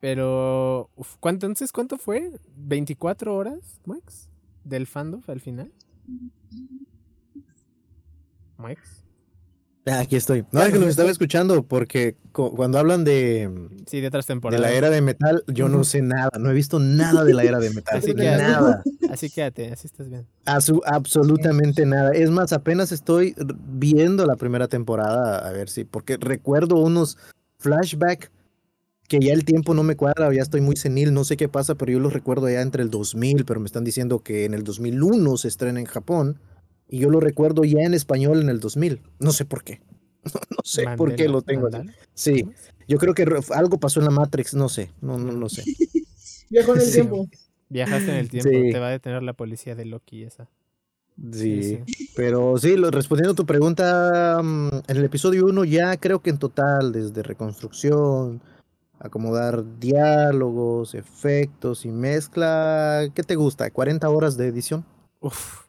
[0.00, 2.30] Pero, uf, ¿cuánto, entonces cuánto fue?
[2.56, 4.30] ¿24 horas, Max?
[4.64, 5.72] ¿Del fandom al final?
[8.56, 9.05] Max.
[9.88, 10.44] Ah, aquí estoy.
[10.50, 13.48] No, es que los estaba escuchando porque cuando hablan de.
[13.86, 14.60] Sí, de otras temporadas.
[14.60, 16.30] De la era de metal, yo no sé nada.
[16.40, 17.98] No he visto nada de la era de metal.
[17.98, 18.82] Así que nada.
[19.10, 20.26] Así quédate, así estás bien.
[20.84, 22.10] absolutamente nada.
[22.10, 23.36] Es más, apenas estoy
[23.68, 25.84] viendo la primera temporada, a ver si.
[25.84, 27.16] Porque recuerdo unos
[27.58, 28.30] flashbacks
[29.06, 31.76] que ya el tiempo no me cuadra, ya estoy muy senil, no sé qué pasa,
[31.76, 34.64] pero yo los recuerdo ya entre el 2000, pero me están diciendo que en el
[34.64, 36.40] 2001 se estrena en Japón.
[36.88, 39.00] Y yo lo recuerdo ya en español en el 2000.
[39.18, 39.80] No sé por qué.
[40.50, 41.68] no sé por qué lo tengo.
[42.14, 42.46] Sí,
[42.88, 45.64] yo creo que algo pasó en la Matrix, no sé, no, no, no sé.
[46.50, 47.28] Viajó en el tiempo.
[47.68, 50.48] Viajaste en el tiempo, te va a detener la policía de Loki esa.
[51.32, 51.78] Sí,
[52.14, 56.38] pero sí, respondiendo a tu pregunta, mm, en el episodio 1 ya creo que en
[56.38, 58.42] total, desde reconstrucción,
[58.98, 63.72] acomodar diálogos, efectos y mezcla, ¿qué te gusta?
[63.72, 64.84] ¿40 horas de edición?
[65.20, 65.65] Uf,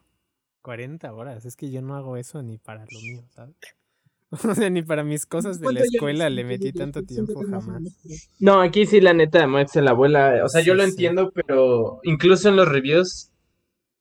[0.62, 1.44] 40 horas.
[1.44, 3.56] Es que yo no hago eso ni para lo mío, ¿sabes?
[4.50, 7.82] O sea, ni para mis cosas de la escuela le metí tanto tiempo jamás.
[8.38, 10.42] No, aquí sí, la neta, Max, la abuela.
[10.44, 13.30] O sea, yo lo entiendo, pero incluso en los reviews,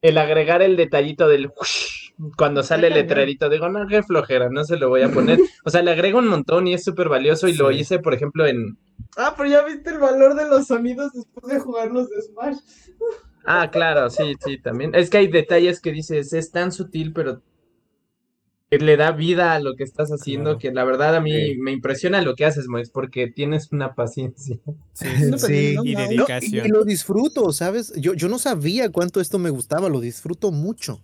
[0.02, 1.50] el agregar el detallito del
[2.36, 5.40] cuando sale el letrerito, digo, no, qué flojera, no se lo voy a poner.
[5.64, 8.48] O sea, le agrego un montón y es súper valioso y lo hice, por ejemplo,
[8.48, 8.78] en.
[9.18, 12.58] Ah, pero ya viste el valor de los sonidos después de jugar los de Smash.
[13.50, 14.94] Ah, claro, sí, sí, también.
[14.94, 17.42] Es que hay detalles que dices, es tan sutil, pero
[18.70, 21.72] que le da vida a lo que estás haciendo, que la verdad a mí me
[21.72, 24.60] impresiona lo que haces, Moix, porque tienes una paciencia.
[24.92, 25.76] Sí, sí.
[25.82, 26.66] y dedicación.
[26.66, 27.94] y lo disfruto, ¿sabes?
[27.96, 31.02] Yo, yo no sabía cuánto esto me gustaba, lo disfruto mucho.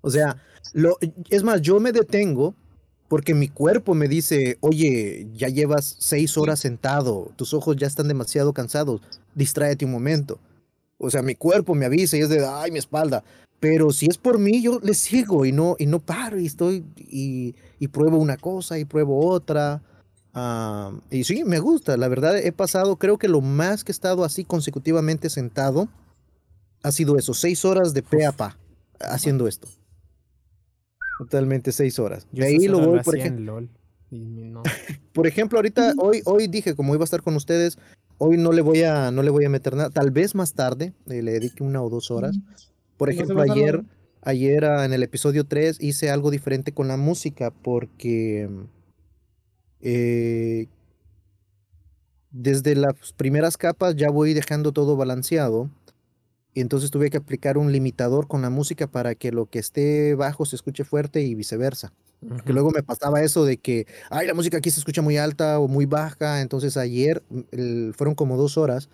[0.00, 0.96] O sea, lo,
[1.28, 2.54] es más, yo me detengo
[3.08, 8.08] porque mi cuerpo me dice, oye, ya llevas seis horas sentado, tus ojos ya están
[8.08, 9.02] demasiado cansados,
[9.34, 10.38] distráete un momento.
[10.98, 13.22] O sea, mi cuerpo me avisa y es de, ay, mi espalda.
[13.60, 16.84] Pero si es por mí, yo le sigo y no, y no paro y estoy
[16.96, 19.82] y, y pruebo una cosa y pruebo otra.
[21.10, 21.96] Y sí, me gusta.
[21.96, 25.88] La verdad, he pasado, creo que lo más que he estado así consecutivamente sentado
[26.82, 28.58] ha sido eso, seis horas de pe a pa
[29.00, 29.68] haciendo esto.
[31.18, 32.26] Totalmente seis horas.
[32.32, 33.66] Y ahí lo voy, por ejemplo.
[35.12, 37.78] por ejemplo, ahorita, hoy, hoy dije, como iba a estar con ustedes,
[38.18, 39.90] Hoy no le voy a, no le voy a meter nada.
[39.90, 42.38] Tal vez más tarde eh, le dedique una o dos horas.
[42.96, 43.82] Por ejemplo, ayer,
[44.22, 48.48] ayer ah, en el episodio 3 hice algo diferente con la música porque
[49.80, 50.66] eh,
[52.30, 55.70] desde las primeras capas ya voy dejando todo balanceado
[56.54, 60.14] y entonces tuve que aplicar un limitador con la música para que lo que esté
[60.14, 61.92] bajo se escuche fuerte y viceversa.
[62.20, 65.58] Porque luego me pasaba eso de que, ay, la música aquí se escucha muy alta
[65.60, 66.40] o muy baja.
[66.40, 68.88] Entonces ayer mm, fueron como dos horas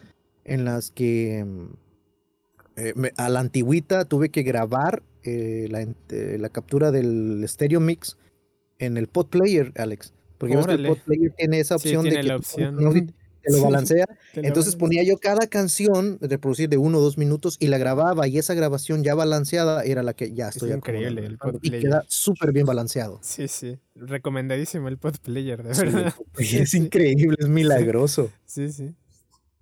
[0.45, 1.67] en las que mm,
[2.77, 8.19] eh, a la antigüita tuve que grabar eh, la, eh, la, captura del stereo mix
[8.79, 10.13] en el pod player, Alex.
[10.39, 14.07] Porque el pod player tiene esa opción de que la opción te lo balancea.
[14.35, 18.27] Entonces ponía yo cada canción, de reproducir de uno o dos minutos, y la grababa,
[18.29, 22.05] y esa grabación ya balanceada era la que ya estoy es increíble el Y queda
[22.09, 23.19] súper bien balanceado.
[23.23, 23.79] Sí, sí.
[23.95, 26.15] Recomendadísimo el pod player, de verdad.
[26.39, 28.31] es increíble, es milagroso.
[28.45, 28.95] Sí, sí.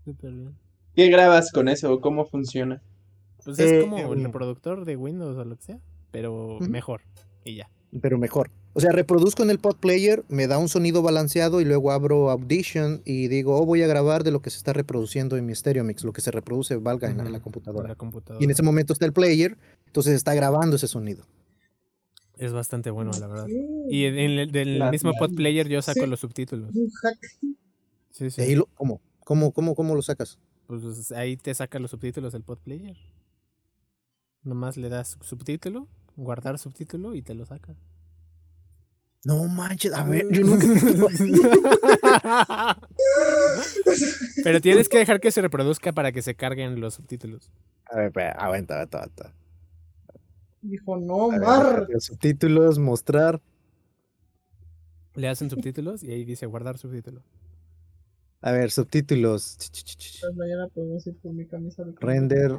[0.05, 0.57] Súper bien.
[0.95, 2.01] ¿Qué grabas con eso?
[2.01, 2.83] ¿Cómo funciona?
[3.45, 5.79] Pues es eh, como el reproductor de Windows o lo que sea,
[6.11, 7.03] pero mejor.
[7.45, 7.71] Y ya.
[8.01, 8.51] Pero mejor.
[8.73, 12.31] O sea, reproduzco en el pod player, me da un sonido balanceado y luego abro
[12.31, 15.55] Audition y digo, oh, voy a grabar de lo que se está reproduciendo en mi
[15.57, 17.97] stereo mix, lo que se reproduce valga en, la, computadora.
[18.39, 21.25] Y en ese momento está el player, entonces está grabando ese sonido.
[22.37, 23.49] Es bastante bueno, la verdad.
[23.89, 26.71] Y en, el, mismo pod player yo saco los subtítulos.
[28.13, 28.57] Sí, sí.
[28.75, 29.01] ¿Cómo?
[29.25, 30.39] ¿Cómo, cómo, cómo lo sacas?
[30.67, 32.97] Pues ahí te saca los subtítulos el pod player.
[34.43, 37.77] Nomás le das subtítulo, guardar subtítulo y te lo saca.
[39.25, 40.67] No manches, a ver, yo nunca.
[44.43, 47.51] Pero tienes que dejar que se reproduzca para que se carguen los subtítulos.
[47.85, 49.35] A ver, aguanta, aguanta, aguanta.
[50.63, 51.87] Dijo, no, mar.
[51.99, 53.43] subtítulos, mostrar.
[55.15, 57.23] Le hacen subtítulos y ahí dice guardar subtítulo.
[58.43, 59.59] A ver, subtítulos.
[59.59, 62.57] Pues mañana podemos ir con mi camisa de Render.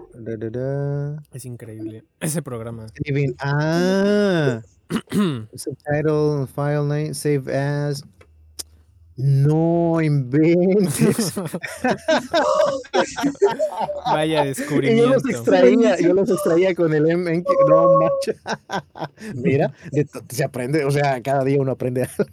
[1.31, 2.85] Es increíble ese programa.
[3.39, 4.61] Ah.
[5.55, 8.03] Subtitle, file name, save as.
[9.17, 11.33] No inventes.
[14.05, 15.03] Vaya descubrimiento.
[15.03, 17.43] yo los extraía, yo los extraía con el M.
[17.69, 18.33] No, macho.
[19.35, 19.73] Mira,
[20.29, 22.25] se aprende, o sea, cada día uno aprende algo.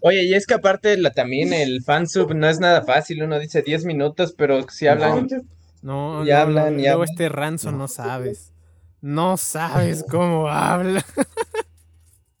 [0.00, 3.22] Oye, y es que aparte la, también el fansub no es nada fácil.
[3.24, 5.26] Uno dice 10 minutos, pero si hablan.
[5.82, 6.76] No, ya hablan.
[6.76, 8.52] No, luego este ranzo no sabes.
[9.00, 11.04] No sabes cómo habla.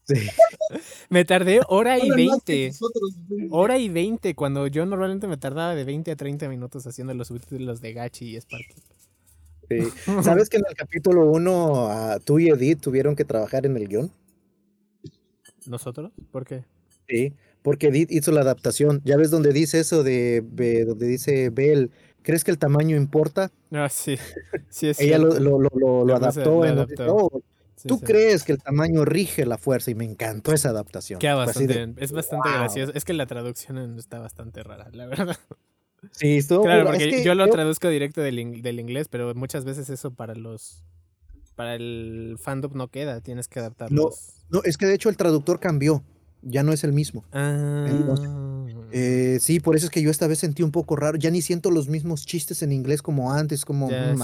[1.08, 2.72] me tardé hora y veinte.
[3.50, 7.28] Hora y veinte, cuando yo normalmente me tardaba de 20 a 30 minutos haciendo los
[7.28, 8.74] subtítulos de Gachi y Sparky.
[10.22, 14.10] ¿Sabes que en el capítulo 1 tú y Edith tuvieron que trabajar en el guion?
[15.66, 16.12] ¿Nosotros?
[16.30, 16.64] ¿Por qué?
[17.08, 19.02] Sí, porque Edith hizo la adaptación.
[19.04, 20.42] ¿Ya ves donde dice eso de,
[20.86, 21.90] donde dice Bell?
[22.22, 23.50] ¿Crees que el tamaño importa?
[23.70, 24.16] Ah, sí.
[24.70, 26.64] sí es Ella lo, lo, lo, adaptó.
[26.64, 26.78] en
[27.86, 31.20] Tú crees que el tamaño rige la fuerza y me encantó esa adaptación.
[31.20, 32.92] bastante, es bastante gracioso.
[32.94, 35.36] Es que la traducción está bastante rara, la verdad.
[36.12, 40.34] Sí, esto, claro, porque yo lo traduzco directo del, inglés, pero muchas veces eso para
[40.34, 40.84] los
[41.56, 44.02] para el fandom no queda, tienes que adaptarlo.
[44.02, 44.10] No,
[44.48, 46.04] no, es que de hecho el traductor cambió,
[46.42, 47.24] ya no es el mismo.
[47.32, 47.84] Ah.
[48.92, 51.18] Eh, sí, por eso es que yo esta vez sentí un poco raro.
[51.18, 54.18] Ya ni siento los mismos chistes en inglés como antes, como mm,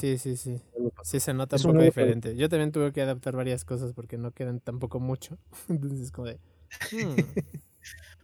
[0.00, 0.60] sí, sí, sí,
[1.02, 1.20] sí.
[1.20, 2.36] se nota un poco diferente.
[2.36, 5.38] Yo también tuve que adaptar varias cosas porque no quedan tampoco mucho.
[5.68, 6.38] Entonces, como de.
[6.92, 7.16] Hmm".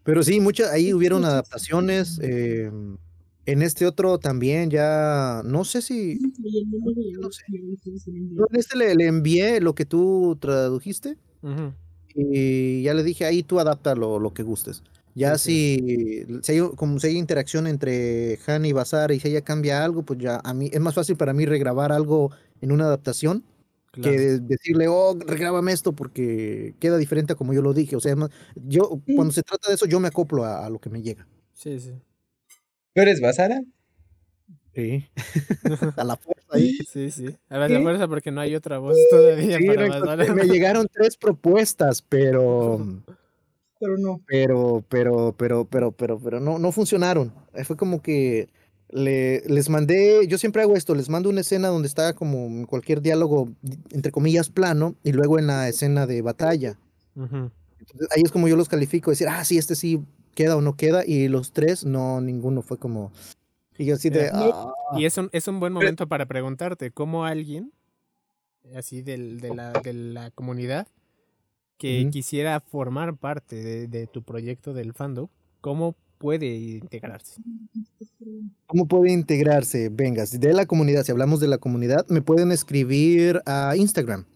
[0.05, 2.18] Pero sí, muchas, ahí hubieron adaptaciones.
[2.20, 2.97] Em,
[3.47, 6.18] en este otro también ya, no sé si...
[7.20, 7.45] No sé.
[7.51, 11.16] En este le, le, envié lo que tú tradujiste
[12.14, 14.83] y ya le dije, ahí tú adapta lo, lo que gustes.
[15.14, 19.42] Ya si, si, hay, como si hay interacción entre Han y Bazar y si ella
[19.42, 22.84] cambia algo, pues ya a mí es más fácil para mí regrabar algo en una
[22.84, 23.44] adaptación
[23.92, 24.10] que
[24.40, 27.94] decirle, oh, regrábame esto porque queda diferente a como yo lo dije.
[27.94, 28.16] O sea,
[28.54, 31.26] yo cuando se trata de eso, yo me acoplo a, lo que me llega.
[31.52, 31.92] Sí, sí.
[32.94, 33.60] ¿Tú eres Bazara?
[34.74, 35.06] Sí.
[35.96, 36.78] a la fuerza ahí.
[36.90, 37.36] Sí, sí.
[37.50, 42.00] A ver, la fuerza porque no hay otra voz todavía para Me llegaron tres propuestas,
[42.00, 42.78] pero
[43.83, 44.20] pero no.
[44.28, 47.35] Pero, pero, pero, pero, pero, pero no, no funcionaron.
[47.53, 48.49] Eh, fue como que
[48.91, 53.03] le, les mandé, yo siempre hago esto, les mando una escena donde está como cualquier
[53.03, 53.49] diálogo,
[53.91, 56.78] entre comillas, plano, y luego en la escena de batalla.
[57.18, 60.01] ahí es como yo los califico, decir, ah, sí, este sí
[60.37, 63.11] queda o no queda, y los tres, no, ninguno fue como...
[63.78, 64.30] Y yo así de...
[64.33, 64.72] Ah".
[64.97, 67.72] Y es un, es un buen momento para preguntarte, ¿cómo alguien,
[68.76, 70.87] así del, de, la, de la comunidad,
[71.78, 75.28] que quisiera formar parte de, tu proyecto del fandom,
[75.60, 77.40] ¿cómo puede integrarse?
[78.66, 79.88] ¿Cómo puede integrarse?
[79.88, 84.26] Venga, de la comunidad, si hablamos de la comunidad, me pueden escribir a Instagram.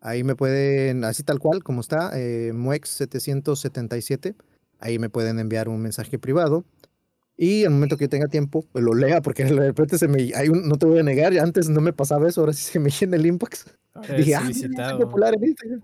[0.00, 4.34] Ahí me pueden, así tal cual, como está, eh, Muex777.
[4.78, 6.64] Ahí me pueden enviar un mensaje privado.
[7.36, 10.32] Y al momento que tenga tiempo, pues lo lea, porque de repente se me.
[10.34, 12.78] Hay un, no te voy a negar, antes no me pasaba eso, ahora sí se
[12.78, 13.66] me llena el inbox.
[14.16, 15.82] Dije, ah, popular en Instagram.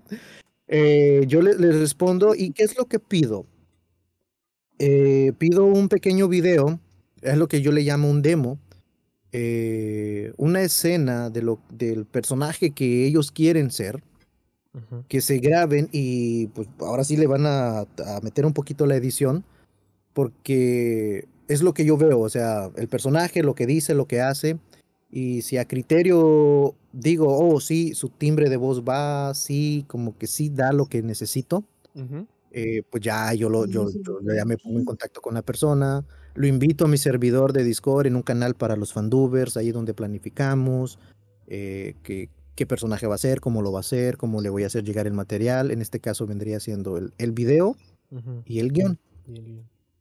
[0.69, 3.47] Eh, yo les le respondo, ¿y qué es lo que pido?
[4.79, 6.79] Eh, pido un pequeño video,
[7.23, 8.59] es lo que yo le llamo un demo,
[9.33, 14.03] eh, una escena de lo, del personaje que ellos quieren ser,
[15.09, 18.95] que se graben y pues ahora sí le van a, a meter un poquito la
[18.95, 19.45] edición,
[20.13, 24.21] porque es lo que yo veo, o sea, el personaje, lo que dice, lo que
[24.21, 24.59] hace,
[25.11, 30.29] y si a criterio digo, oh, sí, su timbre de voz va, sí, como que
[30.29, 31.65] sí da lo que necesito,
[32.53, 33.89] eh, pues ya yo, lo, yo,
[34.35, 38.07] ya me pongo en contacto con la persona, lo invito a mi servidor de Discord
[38.07, 41.01] en un canal para los fandubers, ahí donde planificamos
[41.49, 44.63] eh, qué, qué personaje va a ser, cómo lo va a hacer, cómo le voy
[44.63, 45.73] a hacer llegar el material.
[45.73, 47.77] En este caso vendría siendo el, el video
[48.45, 48.99] y el guion.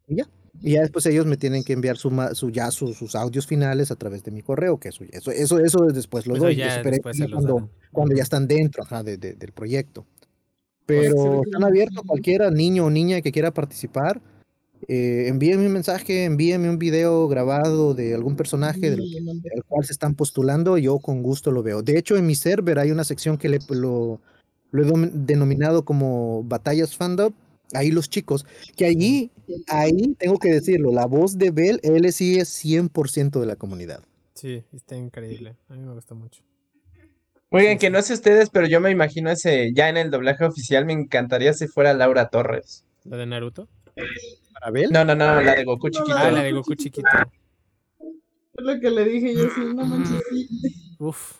[0.08, 0.30] Y ya.
[0.62, 3.96] Y ya después ellos me tienen que enviar su, su ya sus audios finales a
[3.96, 6.60] través de mi correo, que eso, eso, eso, eso después lo doy.
[7.32, 10.06] cuando, cuando, ya están dentro del proyecto.
[10.86, 14.22] Pero están abiertos cualquiera, niño o niña que quiera participar.
[14.88, 19.04] Eh, envíenme un mensaje, envíenme un video grabado de algún personaje del,
[19.68, 21.84] cual se están postulando, yo con gusto lo veo.
[21.84, 24.20] De hecho, en mi server hay una sección que le, lo,
[24.72, 27.34] lo he denominado como Batallas Fandom,
[27.74, 28.46] ahí los chicos,
[28.76, 29.32] que allí,
[29.68, 34.04] ahí tengo que decirlo, la voz de Bell, él sí es 100% de la comunidad.
[34.34, 36.44] Sí, está increíble, a mí me gusta mucho.
[37.52, 40.86] Oigan, que no sé ustedes, pero yo me imagino ese, ya en el doblaje oficial
[40.86, 42.86] me encantaría si fuera Laura Torres.
[43.06, 43.68] ¿La de Naruto?
[44.54, 44.92] ¿Para Bell?
[44.92, 46.16] No, no, no, la de Goku chiquito.
[46.16, 47.08] Ah, la de Goku chiquito.
[48.54, 50.22] Es lo que le dije yo, sí, no manches.
[51.00, 51.39] Uf.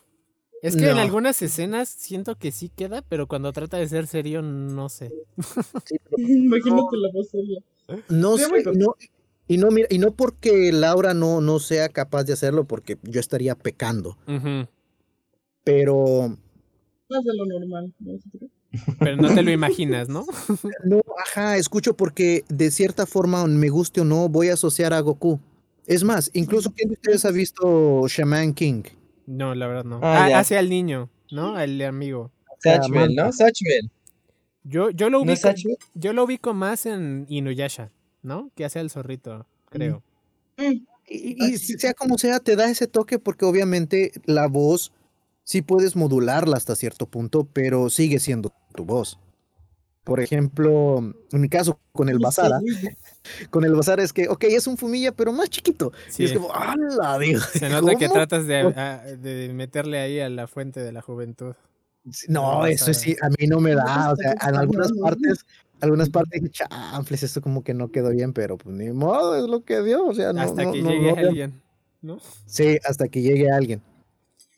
[0.62, 4.42] Es que en algunas escenas siento que sí queda, pero cuando trata de ser serio,
[4.42, 5.12] no sé.
[6.18, 7.60] Imagínate la voz seria.
[8.10, 8.46] No sé,
[8.76, 8.96] no,
[9.48, 13.20] y no, mira, y no porque Laura no, no sea capaz de hacerlo, porque yo
[13.20, 14.16] estaría pecando.
[15.64, 16.38] Pero.
[17.10, 17.92] Más de lo normal.
[19.00, 20.28] Pero no te lo imaginas, ¿no?
[20.86, 25.00] no, ajá, escucho porque de cierta forma, me guste o no, voy a asociar a
[25.00, 25.40] Goku.
[25.88, 28.84] Es más, incluso, ¿quién de ustedes ha visto Shaman King?
[29.30, 30.00] No, la verdad no.
[30.02, 31.60] Ah, ah hacia el niño, ¿no?
[31.60, 32.32] El amigo.
[32.58, 33.32] Satchel, ¿no?
[33.32, 33.92] Satchel.
[34.64, 35.50] Yo, yo, lo ubico,
[35.94, 37.92] yo lo ubico más en Inuyasha,
[38.24, 38.50] ¿no?
[38.56, 40.02] Que hace el zorrito, creo.
[40.58, 40.84] Mm.
[41.08, 44.92] Y, sea como sea, te da ese toque porque obviamente la voz
[45.44, 49.20] sí puedes modularla hasta cierto punto, pero sigue siendo tu voz.
[50.10, 50.98] Por ejemplo,
[51.32, 52.60] en mi caso, con el Basara,
[53.52, 55.92] con el Basara es que, ok, es un fumilla, pero más chiquito.
[56.18, 57.20] Y es como, ¡hala!
[57.20, 61.54] Digo, Se nota que tratas de, meterle ahí a la fuente de la juventud.
[62.28, 64.12] No, eso sí, a mí no me da.
[64.12, 65.46] O sea, en algunas partes,
[65.80, 69.64] algunas partes, chanfles, esto como que no quedó bien, pero pues ni modo, es lo
[69.64, 70.08] que dio.
[70.08, 71.62] O sea, no, hasta que llegue alguien,
[72.02, 72.18] ¿no?
[72.48, 73.84] Sí, hasta que llegue alguien.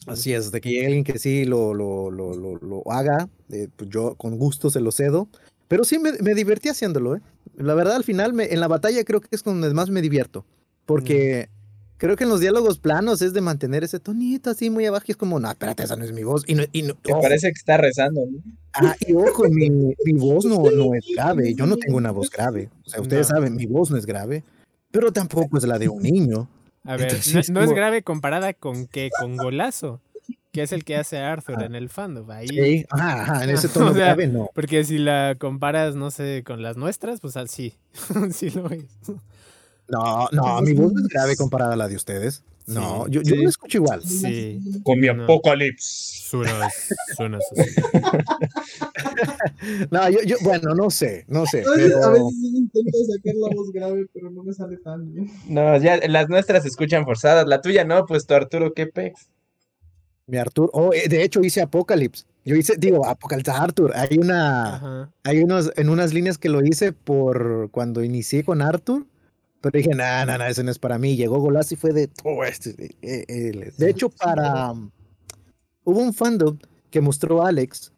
[0.07, 3.67] Así es, hasta que llegue alguien que sí lo, lo, lo, lo, lo haga, eh,
[3.75, 5.27] pues yo con gusto se lo cedo.
[5.67, 7.21] Pero sí me, me divertí haciéndolo, ¿eh?
[7.55, 10.45] La verdad, al final, me, en la batalla creo que es donde más me divierto.
[10.85, 11.49] Porque
[11.97, 15.11] creo que en los diálogos planos es de mantener ese tonito así muy abajo y
[15.11, 16.43] es como, no, espérate, esa no es mi voz.
[16.47, 18.39] Y, no, y no, parece que está rezando, ¿no?
[18.73, 21.53] Ah, y ojo, mi, mi voz no, no, es grave.
[21.53, 22.69] Yo no tengo una voz grave.
[22.85, 24.43] O sea, ustedes saben, mi voz no es grave,
[24.89, 26.49] pero tampoco es la de un niño.
[26.83, 27.13] A ver,
[27.51, 30.01] no, es grave comparada con qué, con Golazo,
[30.51, 31.65] que es el que hace Arthur ah.
[31.65, 32.29] en el fandom.
[32.31, 32.47] Ahí...
[32.47, 34.49] Sí, ajá, en ese tono grave no.
[34.53, 37.75] Porque si la comparas, no sé, con las nuestras, pues sí,
[38.31, 38.85] sí lo es.
[39.87, 42.43] No, no, mi voz no es grave comparada a la de ustedes.
[42.73, 44.01] No, yo, yo lo escucho igual.
[44.03, 44.59] Sí.
[44.83, 46.27] Con mi apocalipsis.
[46.29, 46.73] Suenas,
[47.15, 47.81] suenas así.
[49.91, 51.63] no, yo, yo, bueno, no sé, no sé.
[51.65, 52.05] A veces, pero...
[52.05, 55.29] a veces intento sacar la voz grave, pero no me sale tan bien.
[55.47, 57.47] No, ya las nuestras se escuchan forzadas.
[57.47, 59.27] La tuya no, pues tu Arturo, ¿qué pex?
[60.27, 62.25] Mi Arturo, oh, eh, de hecho hice Apocalypse.
[62.45, 63.91] Yo hice, digo, Apocalipsis Arthur.
[63.95, 69.05] Hay una, hay unos, en unas líneas que lo hice por cuando inicié con Arthur
[69.61, 71.15] pero dije, no, no, no, ese no es para mí.
[71.15, 72.95] Llegó Golaz y fue de todo este.
[73.01, 74.73] Eh, eh, de hecho, para.
[75.83, 76.57] Hubo un fandom
[76.89, 77.93] que mostró Alex,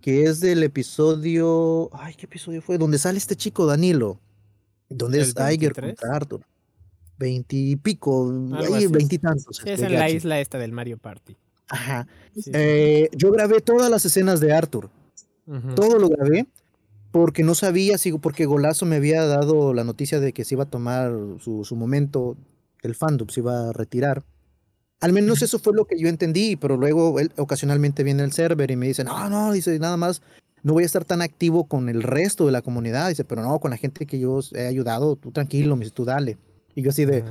[0.00, 1.88] que es del episodio.
[1.92, 2.76] Ay, ¿qué episodio fue?
[2.76, 4.20] Donde sale este chico Danilo.
[4.88, 6.42] Donde es Tiger contra Arthur.
[7.18, 8.30] Veintipico,
[8.90, 9.62] veintitantos.
[9.64, 11.36] Es en la isla esta del Mario Party.
[11.68, 12.06] Ajá.
[12.52, 14.90] Eh, yo grabé todas las escenas de Arthur.
[15.74, 16.46] Todo lo grabé
[17.16, 20.64] porque no sabía, si, porque Golazo me había dado la noticia de que se iba
[20.64, 22.36] a tomar su, su momento,
[22.82, 24.22] el fandom se iba a retirar.
[25.00, 28.70] Al menos eso fue lo que yo entendí, pero luego él ocasionalmente viene el server
[28.70, 30.20] y me dice, no, no, dice, nada más,
[30.62, 33.58] no voy a estar tan activo con el resto de la comunidad, dice, pero no,
[33.60, 36.36] con la gente que yo he ayudado, tú tranquilo, me dice, tú dale.
[36.74, 37.24] Y yo así de,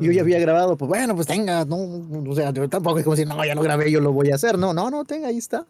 [0.00, 0.40] yo ya había ah.
[0.40, 3.54] grabado, pues bueno, pues tenga, no, o sea, yo tampoco es como si, no, ya
[3.54, 5.66] lo grabé, yo lo voy a hacer, no, no, no, tenga, ahí está.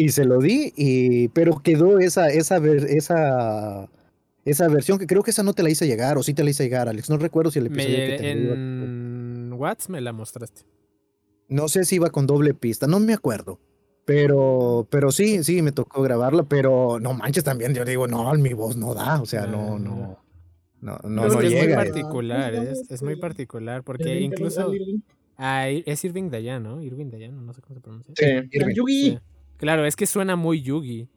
[0.00, 3.90] Y se lo di, y, pero quedó esa, esa, esa,
[4.44, 6.50] esa versión que creo que esa no te la hice llegar, o sí te la
[6.50, 10.12] hice llegar, Alex, no recuerdo si el episodio me, que te En Whats me la
[10.12, 10.62] mostraste.
[11.48, 13.58] No sé si iba con doble pista, no me acuerdo.
[14.04, 18.52] Pero, pero sí, sí, me tocó grabarla, pero no manches también, yo digo, no, mi
[18.52, 20.16] voz no da, o sea, no, no.
[20.80, 24.72] No, no, es, es muy particular, es, es, muy particular, porque incluso
[25.40, 26.80] es Irving Dayan, ¿no?
[26.80, 28.14] Irving Dayan, no sé cómo se pronuncia.
[28.16, 29.18] Sí, Yugi.
[29.58, 31.08] Claro, es que suena muy Yugi.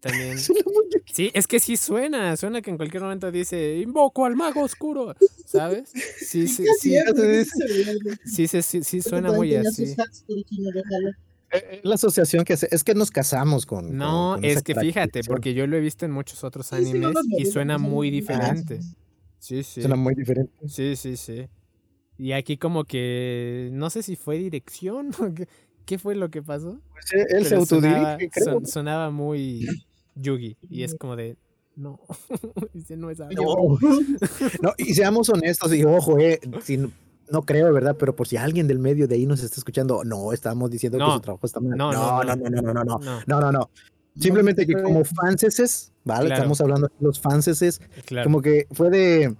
[0.00, 0.36] También.
[1.12, 5.14] Sí, es que sí suena, suena que en cualquier momento dice, invoco al mago oscuro,
[5.44, 5.90] ¿sabes?
[5.90, 6.96] Sí, sí, sí.
[8.24, 9.84] Sí, sí, sí, sí suena muy así.
[9.84, 9.94] Eh,
[11.52, 13.94] eh, la asociación que hace, es que nos casamos con.
[13.94, 17.76] No, es que fíjate, porque yo lo he visto en muchos otros animes y suena
[17.76, 18.80] muy diferente.
[19.38, 19.82] Sí, sí.
[19.82, 20.52] Suena muy diferente.
[20.66, 21.46] Sí, sí, sí.
[22.16, 25.34] Y aquí como que no sé si fue dirección o
[25.84, 26.78] qué, fue lo que pasó.
[26.92, 29.66] Pues eh, él se autodirige, sonaba, sonaba muy
[30.14, 31.36] Yugi y es como de
[31.76, 32.00] no,
[32.96, 33.78] no es algo.
[33.80, 34.00] No.
[34.62, 36.78] no, y seamos honestos, y ojo, eh, si
[37.32, 37.96] no creo, ¿verdad?
[37.98, 41.12] Pero por si alguien del medio de ahí nos está escuchando, no, estamos diciendo que
[41.12, 41.76] su trabajo está mal.
[41.76, 43.70] No, no, no, no, no, no, no, no, no, no, no.
[44.18, 46.32] Simplemente que como fanses, ¿vale?
[46.32, 47.80] Estamos hablando de los fanses,
[48.22, 49.34] como que fue de...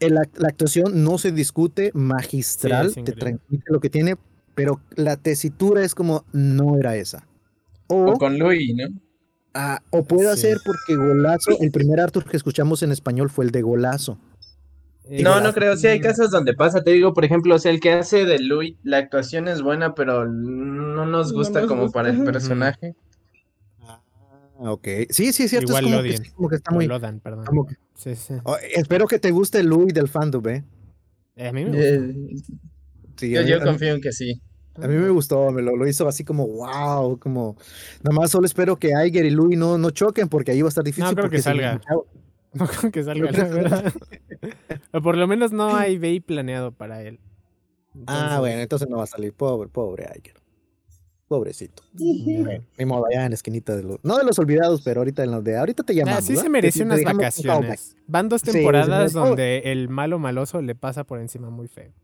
[0.00, 4.16] La, la, actuación no se discute, magistral, te transmite lo que tiene,
[4.54, 7.26] pero la tesitura es como, no era esa.
[7.86, 8.88] O, con Louis, ¿no?
[9.54, 13.50] Ah, o puede ser porque Golazo, el primer Arthur que escuchamos en español fue el
[13.50, 14.18] de Golazo.
[15.10, 15.76] No, no creo.
[15.76, 16.82] Sí hay casos donde pasa.
[16.82, 19.94] Te digo, por ejemplo, o sea, el que hace de Louis, la actuación es buena,
[19.94, 22.94] pero no nos gusta como para el personaje.
[23.80, 24.00] Ah,
[24.58, 24.88] ok.
[25.10, 25.78] Sí, sí, es cierto.
[25.78, 26.86] Igual es como, que, como que está muy.
[26.86, 27.44] Lodan, perdón.
[27.94, 28.34] sí, sí.
[28.44, 30.64] Oh, espero que te guste Louis del fandom, ¿eh?
[31.36, 32.14] eh a mí me eh,
[33.28, 34.40] sí, yo, confío en que sí.
[34.76, 37.56] A mí me gustó, me lo, lo, hizo así como wow, como
[38.02, 40.70] nada más solo espero que Aiger y Louis no, no choquen porque ahí va a
[40.70, 41.04] estar difícil.
[41.04, 41.80] No creo que salga.
[42.54, 43.94] No creo que salga, la verdad.
[44.92, 47.18] o por lo menos no hay BI planeado para él.
[48.06, 49.32] Ah, bueno, entonces no va a salir.
[49.32, 50.34] Pobre, pobre Iker.
[51.28, 51.82] Pobrecito.
[51.94, 53.98] Mi modo, allá en la esquinita de los.
[54.02, 55.56] No de los olvidados, pero ahorita en los de.
[55.56, 56.18] Ahorita te llamamos.
[56.18, 57.96] Ah, sí se merece unas vacaciones.
[58.06, 61.94] Van dos temporadas donde el malo maloso le pasa por encima muy feo.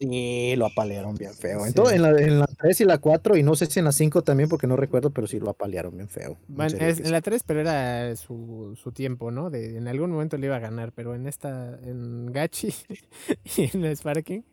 [0.00, 1.66] Sí, lo apalearon bien feo.
[1.66, 3.92] Entonces, en, la, en la 3 y la 4, y no sé si en la
[3.92, 6.38] 5 también, porque no recuerdo, pero sí lo apalearon bien feo.
[6.46, 9.50] Bueno, en la 3, pero era su, su tiempo, ¿no?
[9.50, 12.68] De, en algún momento le iba a ganar, pero en esta, en Gachi
[13.56, 14.44] y en Sparking,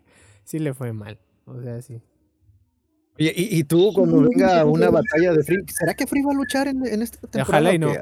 [0.43, 1.20] sí le fue mal.
[1.46, 2.02] O sea, sí.
[3.18, 6.68] Y, y, tú, cuando venga una batalla de Free, ¿será que Free va a luchar
[6.68, 7.43] en, en esta temporada?
[7.43, 7.93] Ojalá y no.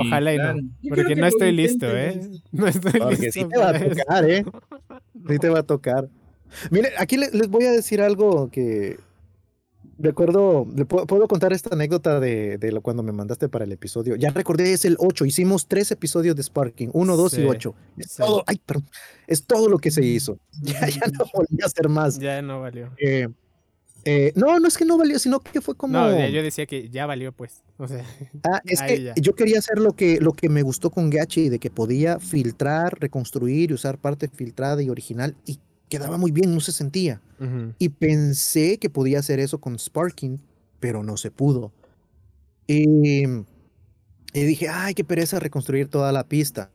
[0.00, 0.54] Ojalá y no.
[0.88, 2.18] Porque no estoy listo, ¿eh?
[2.52, 4.44] No estoy porque sí te va a tocar, ¿eh?
[5.28, 6.08] Sí te va a tocar.
[6.70, 8.98] Mire, aquí les, voy a decir algo que
[9.98, 14.16] recuerdo, le puedo, contar esta anécdota de, de, cuando me mandaste para el episodio.
[14.16, 17.74] Ya recordé, es el 8, hicimos tres episodios de Sparking, 1, 2 y 8.
[17.96, 18.88] Es, todo, ay, perdón,
[19.26, 20.38] es todo lo que se hizo.
[20.62, 22.18] Ya, ya no volví a hacer más.
[22.18, 22.90] Ya no valió.
[22.98, 23.28] Eh,
[24.08, 25.92] eh, no, no es que no valió, sino que fue como.
[25.92, 27.64] No, yo decía que ya valió, pues.
[27.76, 28.04] O sea,
[28.44, 31.58] ah, es que yo quería hacer lo que, lo que me gustó con Gachi, de
[31.58, 35.34] que podía filtrar, reconstruir y usar parte filtrada y original.
[35.44, 35.58] Y
[35.88, 37.20] quedaba muy bien, no se sentía.
[37.78, 40.40] Y pensé que podía hacer eso con Sparking,
[40.80, 41.72] pero no se pudo.
[42.66, 46.70] Y, y, dije, ay, qué pereza reconstruir toda la pista.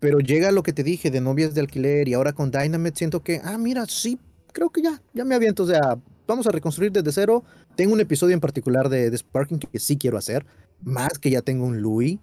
[0.00, 3.22] Pero llega lo que te dije de novias de alquiler y ahora con Dynamite siento
[3.22, 4.18] que, ah, mira, sí,
[4.52, 5.62] creo que ya, ya me aviento.
[5.62, 7.44] O sea, vamos a reconstruir desde cero.
[7.76, 10.44] Tengo un episodio en particular de, de Sparking que sí quiero hacer,
[10.82, 12.18] más que ya tengo un Louis.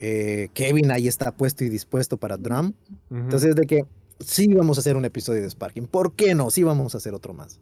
[0.00, 2.72] Eh, Kevin ahí está puesto y dispuesto para Drum.
[3.10, 3.84] Entonces, de que
[4.20, 5.86] sí vamos a hacer un episodio de Sparking.
[5.86, 6.50] ¿Por qué no?
[6.50, 7.60] Sí vamos a hacer otro más.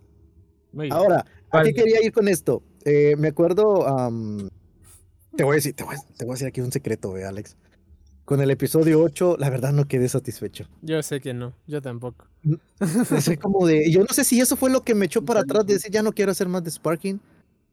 [0.90, 2.62] Ahora, ¿a qué quería ir con esto?
[2.84, 3.84] Eh, me acuerdo,
[5.36, 7.56] te, voy a decir, te, voy a, decir aquí un secreto, eh, Alex.
[8.24, 10.68] Con el episodio 8, la verdad no quedé satisfecho.
[10.80, 12.26] Yo sé que no, yo tampoco.
[13.40, 15.74] como de, yo no sé si eso fue lo que me echó para atrás de
[15.74, 17.20] decir, ya no quiero hacer más de Sparking,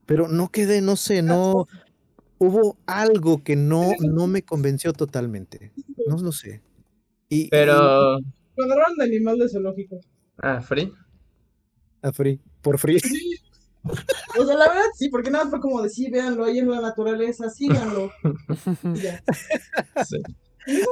[0.05, 1.67] pero no quedé, no sé, no,
[2.39, 5.71] hubo algo que no, no me convenció totalmente.
[6.07, 6.61] No, no sé.
[7.29, 8.19] Y, pero,
[8.97, 9.99] de animal de zoológico.
[10.37, 10.93] Ah, free.
[12.01, 12.39] Ah, free.
[12.61, 12.99] Por free.
[13.83, 16.81] O sea, la verdad sí, porque nada más fue como decir, véanlo ahí en la
[16.81, 18.11] naturaleza, síganlo.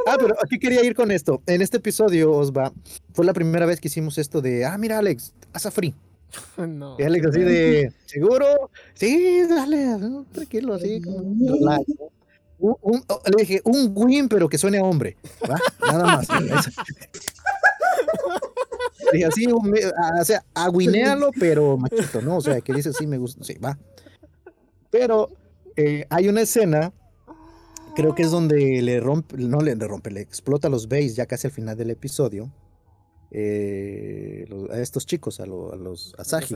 [0.07, 1.43] Ah, pero aquí quería ir con esto.
[1.45, 2.73] En este episodio, Osva,
[3.13, 5.93] fue la primera vez que hicimos esto de, ah, mira, Alex, haz a free.
[6.57, 6.95] No.
[6.97, 8.71] Y Alex así de, ¿seguro?
[8.95, 9.97] Sí, dale,
[10.31, 10.99] tranquilo, así.
[12.59, 15.15] Un, oh, le dije, un win, pero que suene a hombre.
[15.47, 15.59] ¿va?
[15.79, 16.27] Nada más.
[19.13, 22.37] dije así, o sea, aguinealo, pero machito, ¿no?
[22.37, 23.77] O sea, que dice, sí, me gusta, sí, va.
[24.89, 25.29] Pero
[25.75, 26.93] eh, hay una escena,
[27.95, 31.47] creo que es donde le rompe, no le rompe, le explota los bays ya casi
[31.47, 32.51] al final del episodio.
[33.31, 36.55] Eh, a estos chicos, a, los Asahi.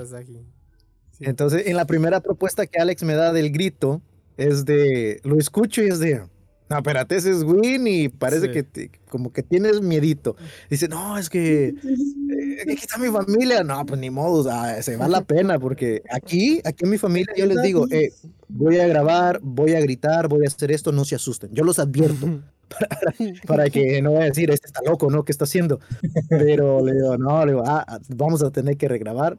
[1.20, 4.02] Entonces, en la primera propuesta que Alex me da del grito,
[4.38, 6.24] es de, lo escucho y es de,
[6.72, 10.38] no, espérate, ese es Win y parece que como que tienes miedito.
[10.70, 13.62] Dice, no, es que eh, aquí está mi familia.
[13.62, 14.50] No, pues ni modo,
[14.82, 18.14] se va la pena porque aquí, aquí en mi familia yo les digo, eh,
[18.48, 21.50] voy a grabar, voy a gritar, voy a hacer esto, no se asusten.
[21.52, 22.42] Yo los advierto.
[23.48, 25.26] Para, que no vaya a decir, este está loco, ¿no?
[25.26, 25.82] ¿Qué está haciendo?
[26.30, 29.38] Pero le digo, no, le digo, ah, vamos a tener que regrabar.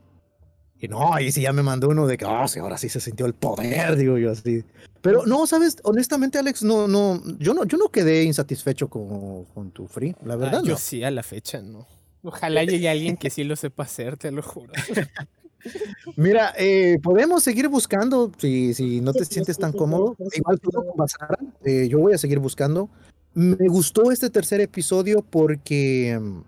[0.83, 2.99] Y no, ahí sí ya me mandó uno de que, oh, sí, ahora sí se
[2.99, 4.65] sintió el poder, digo yo así.
[5.01, 9.71] Pero no, sabes, honestamente, Alex, no, no, yo no, yo no quedé insatisfecho con, con
[9.71, 10.61] tu free, la verdad.
[10.65, 11.87] Ah, yo sí, a la fecha, no.
[12.25, 14.73] Ojalá llegue alguien que sí lo sepa hacer, te lo juro.
[16.17, 20.17] Mira, eh, podemos seguir buscando si, si no te sientes tan cómodo.
[20.35, 22.91] Igual tú Basara, eh, yo voy a seguir buscando.
[23.35, 26.41] Me gustó este tercer episodio porque, mm,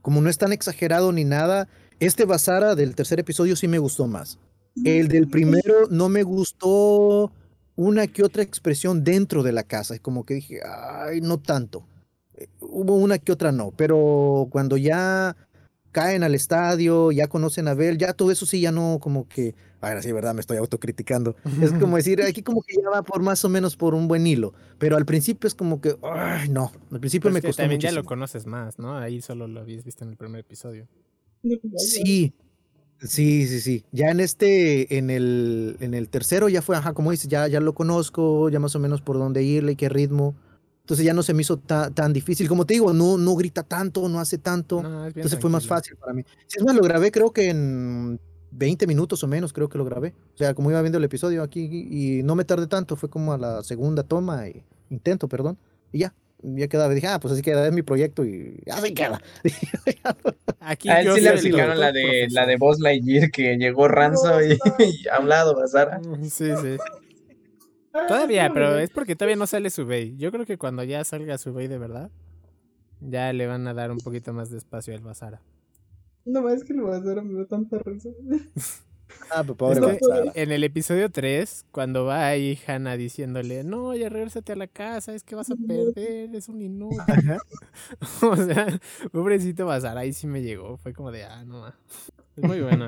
[0.00, 1.68] como no es tan exagerado ni nada,
[2.00, 4.38] este Basara del tercer episodio sí me gustó más.
[4.84, 7.32] El del primero no me gustó
[7.74, 9.98] una que otra expresión dentro de la casa.
[9.98, 11.84] Como que dije, ay, no tanto.
[12.34, 15.36] Eh, hubo una que otra no, pero cuando ya
[15.90, 19.54] caen al estadio, ya conocen a Bel, ya todo eso sí, ya no como que,
[19.80, 21.34] ahora sí, verdad, me estoy autocriticando.
[21.62, 24.26] Es como decir, aquí como que ya va por más o menos por un buen
[24.26, 27.80] hilo, pero al principio es como que, ay, no, al principio pues me costó También
[27.80, 28.96] ya lo conoces más, ¿no?
[28.96, 30.86] Ahí solo lo habías visto en el primer episodio.
[31.42, 32.32] Sí,
[33.00, 33.84] sí, sí, sí.
[33.92, 37.60] Ya en este, en el, en el tercero ya fue, ajá, como dices, ya, ya
[37.60, 40.34] lo conozco, ya más o menos por dónde irle, qué ritmo.
[40.80, 42.48] Entonces ya no se me hizo tan difícil.
[42.48, 44.82] Como te digo, no, no grita tanto, no hace tanto.
[45.06, 46.24] entonces fue más fácil para mí.
[46.46, 48.18] Si es más, lo grabé creo que en
[48.52, 50.14] 20 minutos o menos, creo que lo grabé.
[50.34, 51.60] O sea, como iba viendo el episodio aquí
[51.90, 55.58] y no me tardé tanto, fue como a la segunda toma, y, intento, perdón,
[55.92, 59.20] y ya, ya quedaba, dije, ah, pues así queda, es mi proyecto y así queda.
[60.60, 64.42] Aquí a él sí le aplicaron la de, la de Buzz Lightyear que llegó Ranzo
[64.42, 64.58] y,
[65.12, 65.98] a un lado Basara.
[65.98, 66.76] Mm, sí, sí.
[68.06, 70.14] Todavía, pero es porque todavía no sale su Bay.
[70.16, 72.10] Yo creo que cuando ya salga su Bay de verdad,
[73.00, 75.40] ya le van a dar un poquito más de espacio al Basara.
[76.24, 78.10] No, es que el Basara me da tanta risa.
[79.30, 79.98] Ah, pues pobre
[80.34, 85.14] En el episodio 3, cuando va ahí Hannah diciéndole, no, ya regresate a la casa,
[85.14, 86.98] es que vas a perder, es un inútil.
[88.22, 88.80] o sea,
[89.12, 90.76] pobrecito Bazar, ahí sí me llegó.
[90.78, 91.74] Fue como de, ah, no, es
[92.36, 92.86] muy bueno.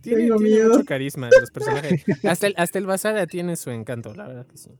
[0.00, 2.04] tiene, mucho carisma los personajes.
[2.24, 4.70] Hasta el, hasta el Bazar tiene su encanto, la verdad que sí.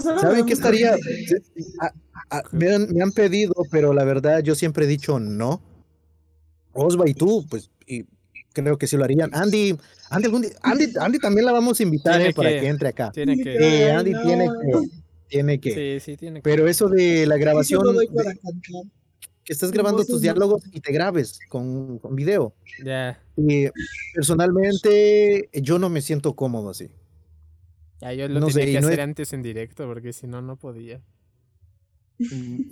[0.00, 0.96] ¿Saben qué estaría?
[2.52, 5.60] me, han, me han pedido, pero la verdad yo siempre he dicho no.
[6.72, 8.06] Osva y tú, pues, y
[8.52, 9.30] creo que sí lo harían.
[9.34, 9.76] Andy,
[10.10, 10.28] Andy,
[10.62, 13.10] Andy, Andy también la vamos a invitar eh, para que entre acá.
[13.12, 13.90] Tiene que.
[13.90, 14.88] Andy tiene que.
[15.28, 16.00] Tiene que.
[16.00, 16.42] Sí, sí, tiene que.
[16.42, 17.82] Pero eso de la grabación.
[19.44, 22.54] que estás grabando tus diálogos y te grabes con, con video.
[22.84, 23.20] Ya.
[23.36, 23.66] Y
[24.14, 26.90] personalmente, yo no me siento cómodo así.
[28.00, 31.00] Ya, yo lo no tenía que hacer antes en directo, porque si no, no podía.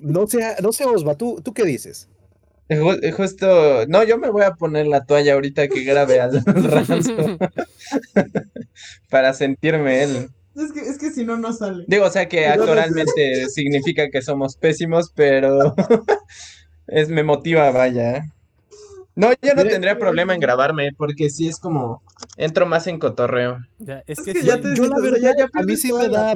[0.01, 2.09] No sé, no sé, Osva, ¿tú, ¿tú qué dices?
[3.17, 7.37] Justo, no, yo me voy a poner la toalla ahorita que grabe al ranzo
[9.09, 10.31] para sentirme él.
[10.55, 11.85] Es que, es que si no, no sale.
[11.89, 15.75] Digo, o sea que actualmente significa que somos pésimos, pero
[16.87, 18.25] es, me motiva, vaya.
[19.17, 22.03] No, yo no tendría problema en grabarme, porque sí es como,
[22.37, 23.59] entro más en cotorreo.
[24.07, 26.33] es que, ya te, yo la verdad, a mí sí me da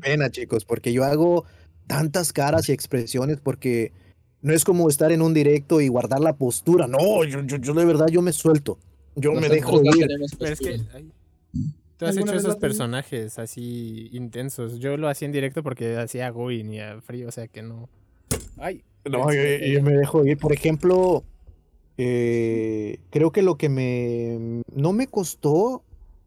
[0.00, 1.44] pena, chicos, porque yo hago
[1.86, 3.92] tantas caras y expresiones porque
[4.40, 6.86] no es como estar en un directo y guardar la postura.
[6.86, 8.78] No, yo, yo, de verdad yo me suelto.
[9.16, 10.08] Yo me dejo ir.
[10.38, 10.80] Pero es que
[11.96, 14.78] tú has hecho esos personajes así intensos.
[14.78, 17.88] Yo lo hacía en directo porque hacía Goin y a frío, o sea que no.
[18.56, 18.82] Ay.
[19.04, 20.38] No, yo, me dejo ir.
[20.38, 21.24] Por ejemplo,
[21.96, 25.82] eh, creo que lo que me no me costó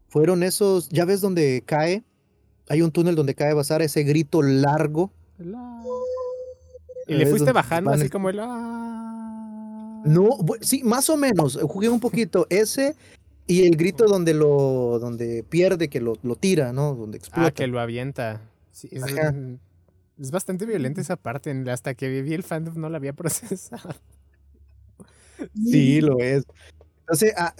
[0.08, 0.88] fueron esos.
[0.90, 2.02] Ya ves donde cae.
[2.68, 5.12] Hay un túnel donde cae Bazar, ese grito largo.
[7.06, 8.40] Y le fuiste bajando así como el...
[8.40, 10.02] Ah".
[10.04, 10.30] No,
[10.60, 11.58] sí, más o menos.
[11.62, 12.96] Jugué un poquito ese
[13.46, 16.94] Y el grito donde lo donde pierde, que lo, lo tira, ¿no?
[16.94, 17.48] Donde ah, explota.
[17.48, 18.40] Ah, que lo avienta.
[18.82, 21.52] es, es, bastante violenta esa parte.
[21.70, 23.94] Hasta que viví el fandom no la había procesado.
[25.54, 26.44] Sí, lo es.
[27.00, 27.54] Entonces, ah,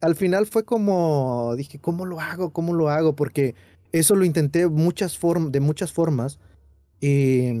[0.00, 2.50] al final fue como, dije, ¿cómo lo hago?
[2.52, 3.14] ¿Cómo lo hago?
[3.16, 3.54] Porque
[3.92, 5.18] eso lo intenté muchas
[5.50, 6.38] de muchas formas.
[7.00, 7.52] Y,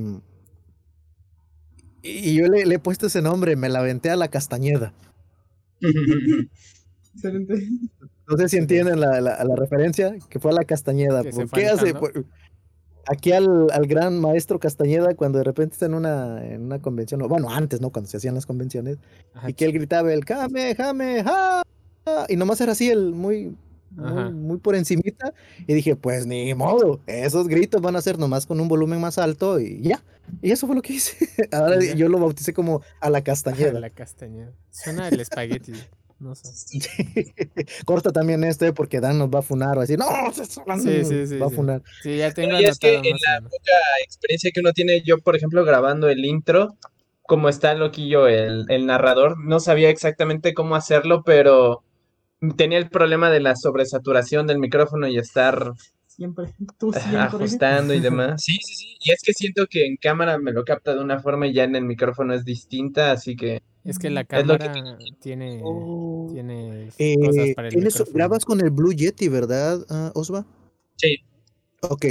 [2.02, 4.92] y yo le, he puesto ese nombre, me la aventé a la castañeda.
[7.14, 7.68] Excelente.
[8.28, 11.22] No sé si entienden la, la, referencia, que fue a la Castañeda.
[11.52, 11.94] qué hace?
[13.08, 17.20] Aquí al, al, gran maestro Castañeda, cuando de repente está en una, en una convención,
[17.28, 17.90] bueno, antes, ¿no?
[17.90, 18.98] Cuando se hacían las convenciones,
[19.46, 21.62] y que él gritaba el Jame, Jame, ja,
[22.28, 23.56] y nomás era así, el muy,
[23.96, 25.32] muy, por encimita,
[25.66, 29.18] y dije, pues ni modo, esos gritos van a ser nomás con un volumen más
[29.18, 30.02] alto, y ya.
[30.42, 31.16] Y eso fue lo que hice.
[31.52, 33.78] Ahora yo lo bauticé como a la Castañeda.
[33.78, 34.52] A la Castañeda.
[34.70, 35.72] Suena el espagueti.
[36.18, 36.80] No sé.
[37.84, 41.36] Corta también este porque Dan nos va a funar o decir, no, sí, sí, sí,
[41.36, 41.82] va a funar.
[42.02, 45.36] Sí, ya tengo y es que en la poca experiencia que uno tiene, yo por
[45.36, 46.74] ejemplo grabando el intro,
[47.20, 51.82] como está loquillo el, el narrador, no sabía exactamente cómo hacerlo, pero
[52.56, 55.72] tenía el problema de la sobresaturación del micrófono y estar
[56.06, 56.46] siempre,
[56.78, 57.18] tú siempre.
[57.18, 58.42] Ajustando y demás.
[58.42, 58.96] Sí, sí, sí.
[59.00, 61.64] Y es que siento que en cámara me lo capta de una forma y ya
[61.64, 63.62] en el micrófono es distinta, así que.
[63.84, 64.72] Es que la cámara
[65.20, 66.28] tiene, oh.
[66.32, 70.44] tiene eh, cosas para el Grabas con el Blue Yeti, ¿verdad, uh, Osva?
[70.96, 71.18] Sí.
[71.82, 72.06] Ok.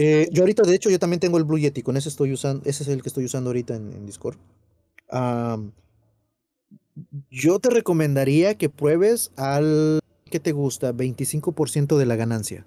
[0.00, 2.62] Eh, yo ahorita, de hecho, yo también tengo el Blue Yeti, con ese estoy usando,
[2.64, 4.36] ese es el que estoy usando ahorita en, Discord.
[7.30, 10.00] Yo te recomendaría que pruebes al
[10.30, 12.66] que te gusta, 25% de la ganancia.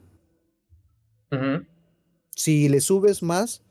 [2.36, 3.64] Si le subes más,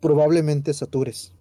[0.00, 1.34] probablemente satures.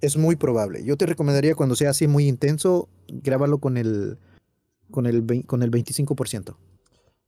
[0.00, 0.84] Es muy probable.
[0.84, 4.18] Yo te recomendaría cuando sea así muy intenso, grábalo con el
[4.90, 6.56] con el con el 25%.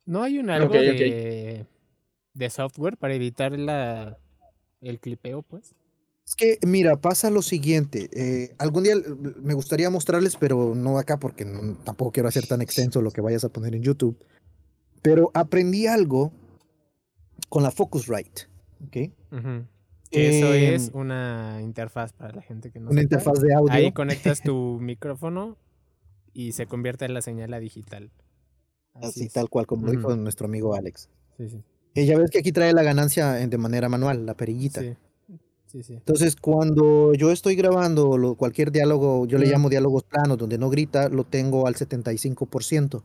[0.05, 1.65] ¿No hay un algo de,
[2.49, 4.17] software para evitar la
[4.81, 5.75] el clipeo, pues?
[6.27, 8.09] Es que, mira, pasa lo siguiente.
[8.11, 8.95] Eh, algún día
[9.41, 11.45] me gustaría mostrarles, pero no acá porque
[11.85, 14.17] tampoco quiero hacer tan extenso lo que vayas a poner en YouTube.
[15.01, 16.33] Pero aprendí algo
[17.47, 18.41] con la Focusrite.
[18.85, 18.97] ¿ok?
[20.11, 23.71] Eso es em, una interfaz para la gente que no Una interfaz de audio.
[23.71, 25.57] Ahí conectas tu micrófono
[26.33, 28.11] y se convierte en la señal a digital.
[28.95, 31.09] Así, tal cual, como dijo nuestro amigo Alex.
[31.37, 31.63] Sí, sí.
[31.93, 34.81] Y ya ves que aquí trae la ganancia de manera manual, la perillita.
[34.81, 34.97] Sí.
[35.67, 35.93] Sí, sí.
[35.93, 41.09] Entonces, cuando yo estoy grabando cualquier diálogo, yo le llamo diálogos planos, donde no grita,
[41.09, 43.03] lo tengo al 75%.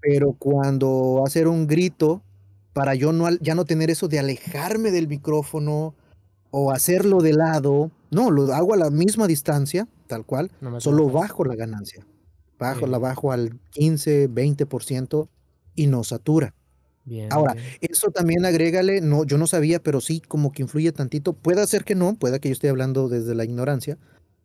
[0.00, 2.22] Pero cuando hacer un grito,
[2.72, 5.94] para yo no, ya no tener eso de alejarme del micrófono
[6.50, 7.90] o hacerlo de lado.
[8.10, 12.06] No, lo hago a la misma distancia, tal cual, solo bajo la ganancia.
[12.58, 15.28] Bajo, la bajo al 15, 20%
[15.74, 16.54] y no satura.
[17.30, 21.32] Ahora, eso también agrégale, no, yo no sabía, pero sí como que influye tantito.
[21.32, 23.98] Puede ser que no, pueda que yo esté hablando desde la ignorancia,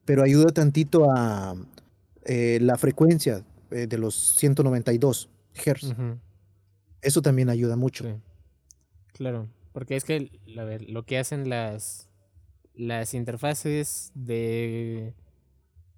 [0.06, 1.56] pero ayuda tantito a
[2.26, 5.94] eh, la frecuencia eh, de los 192 Hz.
[7.02, 8.20] Eso también ayuda mucho.
[9.14, 12.10] Claro, porque es que, a ver, lo que hacen las,
[12.74, 15.14] las interfaces de,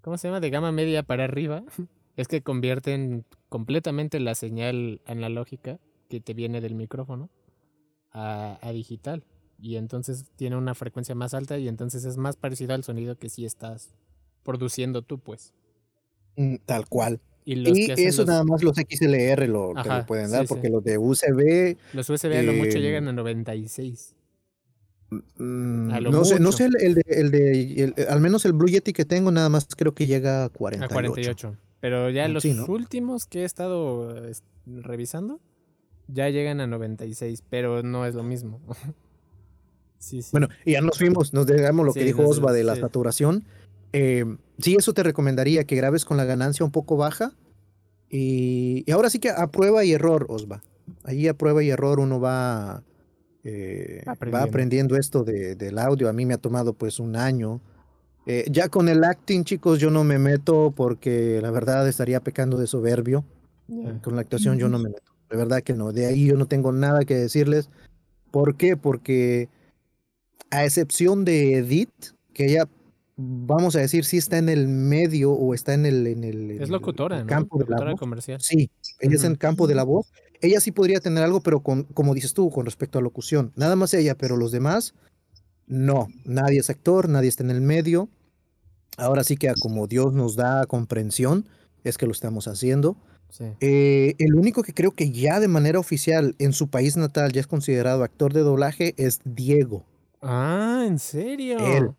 [0.01, 0.41] ¿cómo se llama?
[0.41, 1.63] De gama media para arriba,
[2.17, 7.29] es que convierten completamente la señal analógica que te viene del micrófono
[8.11, 9.23] a, a digital.
[9.59, 13.29] Y entonces tiene una frecuencia más alta y entonces es más parecido al sonido que
[13.29, 13.95] si estás
[14.43, 15.53] produciendo tú, pues.
[16.35, 17.19] Mm, tal cual.
[17.43, 21.77] Y, eso nada más los XLR lo, lo pueden dar, porque los de USB.
[21.93, 24.15] Los USB a lo mucho llegan a 96.
[25.09, 29.05] Mm, no sé, no sé el, de, el de al menos el Blue Yeti que
[29.05, 30.85] tengo nada más creo que llega a 48.
[30.85, 31.57] A 48.
[31.79, 34.13] Pero ya mm, los últimos que he estado
[34.65, 35.39] revisando
[36.07, 38.59] ya llegan a 96, pero no es lo mismo.
[39.99, 40.29] sí, sí.
[40.31, 43.43] Bueno, y ya nos fuimos, nos dejamos lo que dijo Osva de la saturación.
[43.93, 44.25] Eh,
[44.59, 47.33] sí, eso te recomendaría que grabes con la ganancia un poco baja.
[48.09, 50.61] Y, ahora sí que a prueba y error, Osva.
[51.03, 52.83] Ahí a prueba y error uno va,
[53.43, 54.03] eh,
[54.33, 56.07] va aprendiendo esto de, del audio.
[56.07, 57.61] A mí me ha tomado pues un año.
[58.25, 62.57] Eh, ya con el acting, chicos, yo no me meto porque la verdad estaría pecando
[62.57, 63.25] de soberbio.
[64.01, 65.16] Con la actuación yo no me meto.
[65.29, 65.91] De verdad que no.
[65.91, 67.69] De ahí yo no tengo nada que decirles.
[68.31, 68.77] ¿Por qué?
[68.77, 69.49] Porque
[70.49, 72.67] a excepción de Edith, que ella
[73.17, 76.69] vamos a decir, si está en el medio o está en el, en el, es
[76.69, 77.99] locutora, campo de la voz.
[77.99, 78.39] comercial.
[78.41, 80.07] Sí, ella es en el campo de la voz.
[80.39, 83.51] Ella sí podría tener algo, pero con, como dices tú, con respecto a locución.
[83.55, 84.93] Nada más ella, pero los demás,
[85.65, 86.07] no.
[86.25, 88.07] Nadie es actor, nadie está en el medio.
[88.97, 91.45] ahora sí que como Dios nos da comprensión,
[91.83, 92.97] es que lo estamos haciendo.
[93.59, 97.41] Eh, el único que creo que ya de manera oficial en su país natal ya
[97.41, 99.85] es considerado actor de doblaje es Diego.
[100.21, 101.59] Ah, ¿en serio?
[101.59, 101.91] Él.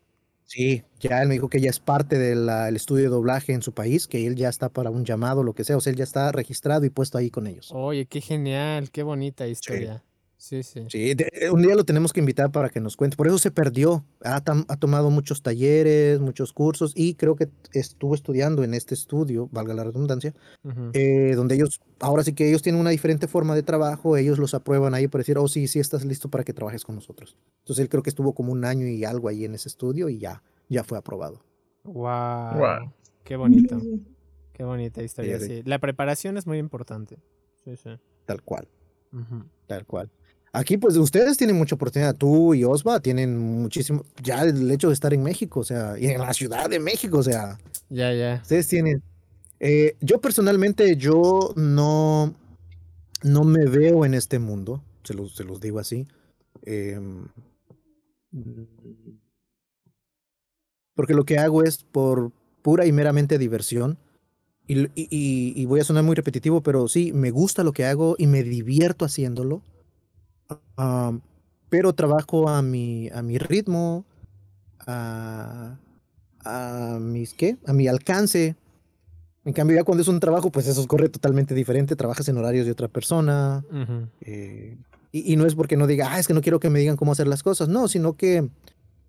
[0.44, 3.72] Sí, ya él me dijo que ya es parte del estudio de doblaje en su
[3.72, 6.04] país, que él ya está para un llamado, lo que sea, o sea, él ya
[6.04, 7.70] está registrado y puesto ahí con ellos.
[7.74, 10.02] Oye, qué genial, qué bonita historia.
[10.38, 10.86] Sí, sí.
[10.88, 13.16] Sí, eh, un día lo tenemos que invitar para que nos cuente.
[13.16, 14.04] Por eso se perdió.
[14.24, 19.48] Ha, ha, tomado muchos talleres, muchos cursos y creo que estuvo estudiando en este estudio,
[19.50, 20.32] valga la redundancia,
[20.92, 24.54] eh, donde ellos, ahora sí que ellos tienen una diferente forma de trabajo, ellos los
[24.54, 27.36] aprueban ahí para decir, oh, sí, sí, estás listo para que trabajes con nosotros.
[27.58, 30.18] Entonces él creo que estuvo como un año y algo ahí en ese estudio y
[30.18, 31.42] ya, ya fue aprobado.
[31.82, 32.92] Wow.
[33.24, 33.80] Qué bonito.
[34.52, 35.40] Qué bonita historia.
[35.40, 37.18] Sí, La preparación es muy importante.
[37.64, 37.90] Sí, sí.
[38.24, 38.68] Tal cual.
[39.66, 40.10] Tal cual.
[40.52, 42.14] Aquí, pues, ustedes tienen mucha oportunidad.
[42.14, 44.04] Tú y Osva tienen muchísimo.
[44.22, 47.18] Ya el hecho de estar en México, o sea, y en la Ciudad de México,
[47.18, 47.58] o sea.
[47.90, 48.40] Ya, ya.
[48.42, 49.02] Ustedes tienen.
[49.60, 52.34] Eh, yo personalmente, yo no.
[53.22, 54.82] No me veo en este mundo.
[55.02, 56.06] Se los, se los digo así.
[56.62, 57.26] Em,
[60.94, 63.98] porque lo que hago es por pura y meramente diversión.
[64.66, 68.14] Y, y, y voy a sonar muy repetitivo, pero sí, me gusta lo que hago
[68.18, 69.62] y me divierto haciéndolo
[71.68, 74.04] pero trabajo a mi, a mi ritmo,
[74.86, 75.78] a,
[76.44, 77.56] a mis, ¿qué?
[77.66, 78.56] A mi alcance.
[79.44, 81.96] En cambio, ya cuando es un trabajo, pues eso corre totalmente diferente.
[81.96, 83.64] Trabajas en horarios de otra persona.
[84.20, 84.76] Eh,
[85.10, 87.12] y, no es porque no diga, ah, es que no quiero que me digan cómo
[87.12, 87.68] hacer las cosas.
[87.68, 88.48] No, sino que,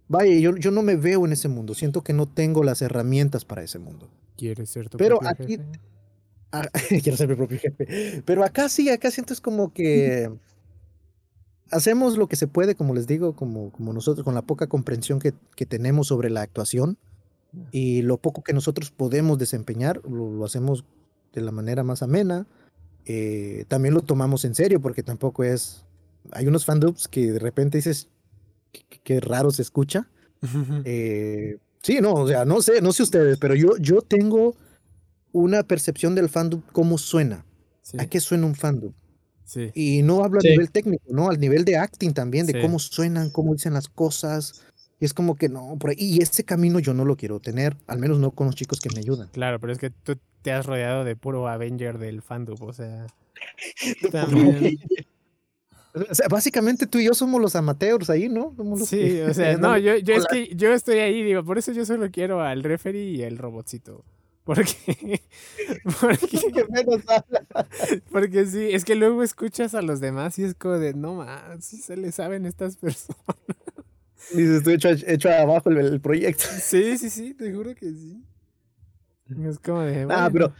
[0.07, 1.73] vaya, yo, yo no me veo en ese mundo.
[1.73, 4.09] Siento que no tengo las herramientas para ese mundo.
[4.37, 7.01] ¿Quieres ser tu Pero aquí, jefe?
[7.03, 8.23] Quiero ser mi propio jefe.
[8.25, 10.31] Pero acá sí, acá siento es como que
[11.71, 15.19] hacemos lo que se puede, como les digo, como, como nosotros, con la poca comprensión
[15.19, 16.97] que, que tenemos sobre la actuación
[17.71, 20.85] y lo poco que nosotros podemos desempeñar, lo, hacemos
[21.33, 22.45] de la manera más amena.
[23.05, 25.85] Eh, también lo tomamos en serio porque tampoco es...
[26.31, 28.09] Hay unos fandubs que de repente dices,
[29.03, 30.07] qué, raro se escucha.
[30.85, 34.55] eh, sí, no, o sea, no sé, no sé ustedes, pero yo, yo tengo
[35.31, 37.45] una percepción del fandub, cómo suena.
[37.97, 38.93] ¿A qué suena un fandub?
[39.73, 41.29] Y no hablo a nivel técnico, ¿no?
[41.29, 44.63] Al nivel de acting también, de cómo suenan, cómo dicen las cosas.
[44.99, 45.95] Y es como que no, por ahí.
[45.97, 48.89] Y ese camino yo no lo quiero tener, al menos no con los chicos que
[48.93, 49.29] me ayudan.
[49.29, 53.07] Claro, pero es que tú te has rodeado de puro Avenger del fandom, o sea.
[54.11, 54.77] también.
[55.93, 58.55] O sea, básicamente tú y yo somos los amateurs ahí, ¿no?
[58.85, 61.85] sí, o sea, no, yo, yo es que yo estoy ahí, digo, por eso yo
[61.85, 64.03] solo quiero al referee y el robotcito.
[64.49, 65.21] Porque,
[66.01, 66.39] porque,
[68.11, 71.63] porque sí, es que luego escuchas a los demás y es como de, no más,
[71.63, 73.21] si se le saben estas personas.
[74.33, 76.45] Dices, estoy hecho, hecho abajo el, proyecto.
[76.63, 78.23] Sí, sí, sí, te juro que sí.
[79.45, 80.07] Es como de.
[80.09, 80.51] Ah, pero.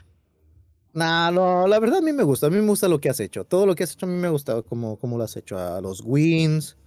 [0.93, 2.45] Nah, no, la verdad a mí me gusta.
[2.45, 3.43] A mí me gusta lo que has hecho.
[3.43, 5.57] Todo lo que has hecho a mí me ha gustado como, como lo has hecho.
[5.57, 6.77] A los wins.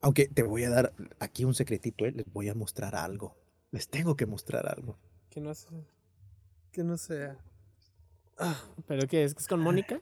[0.00, 2.12] Aunque te voy a dar aquí un secretito, ¿eh?
[2.12, 3.36] Les voy a mostrar algo.
[3.70, 4.96] Les tengo que mostrar algo.
[5.28, 5.68] Que no sé
[6.72, 7.36] que no sea.
[8.38, 9.34] Ah, ¿Pero qué es?
[9.36, 10.00] ¿Es con Mónica?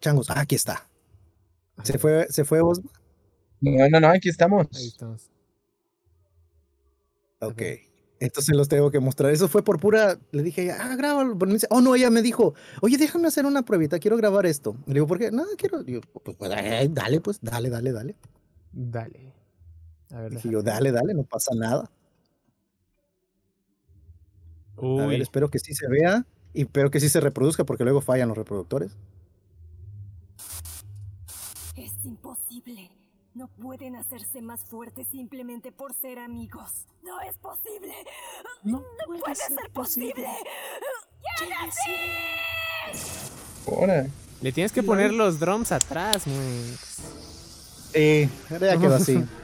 [0.00, 0.88] Changos, aquí está.
[1.82, 2.80] ¿Se fue, ¿Se fue vos?
[3.60, 4.68] No, no, no, aquí estamos.
[4.74, 5.30] Ahí estamos.
[7.40, 7.62] Ok.
[8.20, 9.32] Entonces los tengo que mostrar.
[9.32, 10.18] Eso fue por pura.
[10.30, 11.36] Le dije, ah, grábalo.
[11.70, 14.76] oh, no, ella me dijo, oye, déjame hacer una pruebita, quiero grabar esto.
[14.86, 15.30] Le digo, ¿por qué?
[15.30, 15.84] No, quiero.
[15.84, 16.50] pues, pues
[16.90, 18.16] dale, pues, dale, dale, dale.
[18.72, 19.43] Dale.
[20.14, 21.90] A ver, yo, dale, dale, no pasa nada.
[24.76, 28.00] A ver, espero que sí se vea y espero que sí se reproduzca porque luego
[28.00, 28.92] fallan los reproductores.
[31.76, 32.90] Es imposible.
[33.34, 36.86] No pueden hacerse más fuertes simplemente por ser amigos.
[37.02, 37.92] No es posible.
[38.62, 40.28] No, puede, ser, posible.
[43.66, 44.06] Ahora.
[44.40, 46.22] Le tienes que poner los drums atrás,
[47.92, 49.24] Sí, ya quedó así.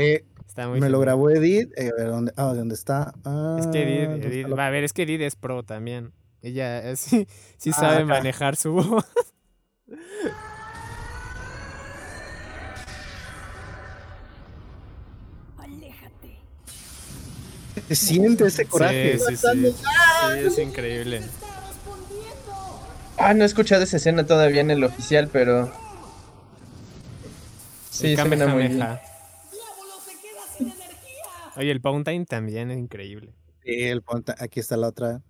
[0.00, 0.24] Eh,
[0.78, 1.72] me lo grabó Edith.
[1.76, 3.12] Eh, ¿dónde, ah, ¿dónde está?
[3.58, 6.12] es que Edith, ah, va a ver, es que Edith es pro también.
[6.40, 7.26] Ella sí,
[7.56, 9.04] sí ah, sabe manejar su voz.
[15.56, 16.38] Aléjate.
[17.88, 19.18] Se siente ese coraje.
[19.18, 19.72] Sí, sí, sí.
[19.72, 21.22] sí, es increíble.
[23.16, 25.72] Ah, no he escuchado esa escena todavía en el oficial, pero.
[27.90, 28.98] Sí, se muy bien.
[31.58, 33.34] Oye, el Pound también es increíble.
[33.64, 34.02] Sí, El
[34.38, 35.22] aquí está la otra.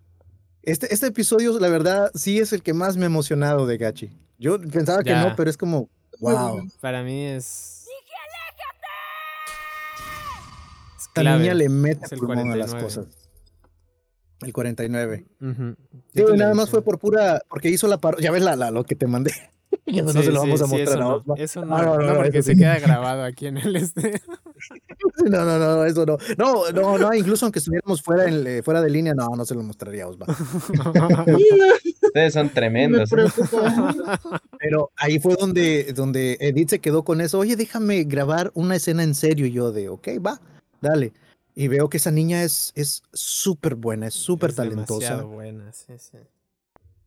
[0.61, 4.11] Este, este episodio, la verdad, sí es el que más me ha emocionado de Gachi.
[4.37, 5.89] Yo pensaba que no, pero es como,
[6.19, 6.69] wow.
[6.81, 7.87] Para mí es.
[11.15, 13.07] ¡Dije, La niña le mete el pulmón a las cosas.
[14.41, 15.25] El 49.
[15.41, 15.75] Uh -huh.
[16.13, 17.41] Y nada más fue eh por pura.
[17.49, 18.25] Porque hizo la parodia.
[18.25, 19.33] Ya ves la, la, lo que te mandé.
[19.85, 23.23] no, se lo vamos a mostrar eso no, eso no, no, porque se queda grabado
[23.23, 24.21] aquí en el este.
[25.25, 26.17] no, no, no, eso no.
[26.37, 29.55] No, no, no, incluso aunque estuviéramos fuera, en, eh, fuera de línea, no, no se
[29.55, 30.17] lo mostraríamos.
[32.01, 33.09] Ustedes son tremendos.
[34.59, 37.39] Pero ahí fue donde, donde Edith se quedó con eso.
[37.39, 39.45] Oye, déjame grabar una escena en serio.
[39.45, 40.41] Y yo de, ok, va,
[40.81, 41.13] dale.
[41.55, 45.21] Y veo que esa niña es súper buena, es súper talentosa.
[45.23, 46.17] buena, sí, sí.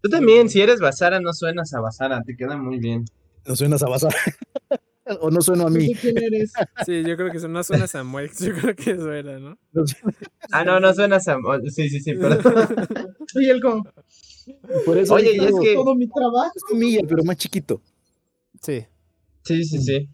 [0.03, 3.05] Tú también, si eres Basara, no suenas a Basara, te queda muy bien.
[3.47, 4.17] No suenas a Basara.
[5.21, 5.95] o no sueno a mí.
[5.95, 6.53] ¿Quién eres?
[6.87, 9.57] Sí, yo creo que no suena a Samuel, yo creo que suena, ¿no?
[10.53, 11.71] ah, no, no suena a Samuel.
[11.71, 12.77] Sí, sí, sí, perdón.
[13.37, 13.85] Oye, el como.
[14.85, 15.75] Por eso Oye, y es que.
[15.75, 16.53] Todo mi trabajo.
[16.55, 17.81] Es pero más chiquito.
[18.61, 18.85] Sí.
[19.45, 20.09] Sí, sí, sí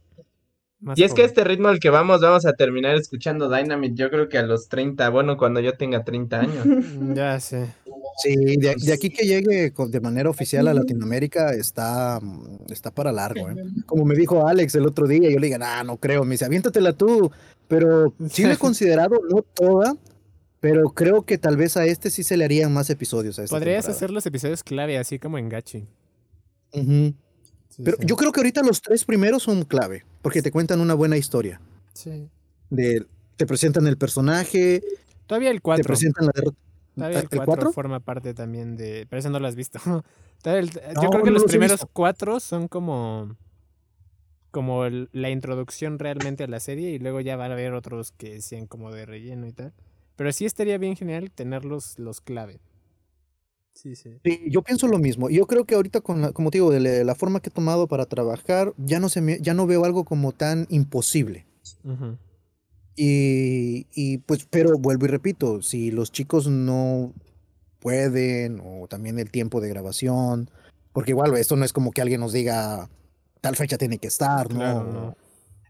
[0.94, 4.28] y es que este ritmo al que vamos, vamos a terminar escuchando Dynamite, yo creo
[4.28, 6.66] que a los 30, bueno, cuando yo tenga 30 años.
[7.14, 7.74] ya sé.
[8.22, 12.20] Sí, de, aquí que llegue de manera oficial a Latinoamérica está,
[12.68, 13.48] está para largo.
[13.48, 13.54] ¿eh?
[13.86, 16.44] Como me dijo Alex el otro día, yo le dije, ah, no creo, me dice,
[16.44, 17.30] aviéntatela tú.
[17.68, 19.96] Pero sí lo he considerado, no toda,
[20.60, 23.38] pero creo que tal vez a este sí se le harían más episodios.
[23.38, 25.86] A Podrías hacer los episodios clave, así como en Gachi.
[26.72, 31.16] Pero yo creo que ahorita los tres primeros son clave, porque te cuentan una buena
[31.16, 31.60] historia.
[31.92, 32.28] Sí.
[32.70, 34.82] De, te presentan el personaje.
[35.28, 35.82] Todavía el 4.
[35.82, 36.58] Te presentan la derrota.
[36.98, 39.06] Todavía el 4 forma parte también de.
[39.08, 39.78] Pero eso no lo has visto.
[40.44, 43.36] yo creo que los primeros cuatro son como.
[44.50, 48.40] Como la introducción realmente a la serie y luego ya van a haber otros que
[48.40, 49.74] sean como de relleno y tal.
[50.16, 52.60] Pero sí estaría bien genial tenerlos los clave.
[53.74, 54.18] Sí, sí.
[54.48, 55.30] yo pienso lo mismo.
[55.30, 57.86] Yo creo que ahorita, con la, como te digo, de la, forma que he tomado
[57.86, 61.46] para trabajar, ya no, se me, ya no veo algo como tan imposible.
[63.00, 67.12] Y, y pues, pero vuelvo y repito, si los chicos no
[67.78, 70.50] pueden, o también el tiempo de grabación,
[70.92, 72.90] porque igual esto no es como que alguien nos diga
[73.40, 75.14] tal fecha tiene que estar, ¿no?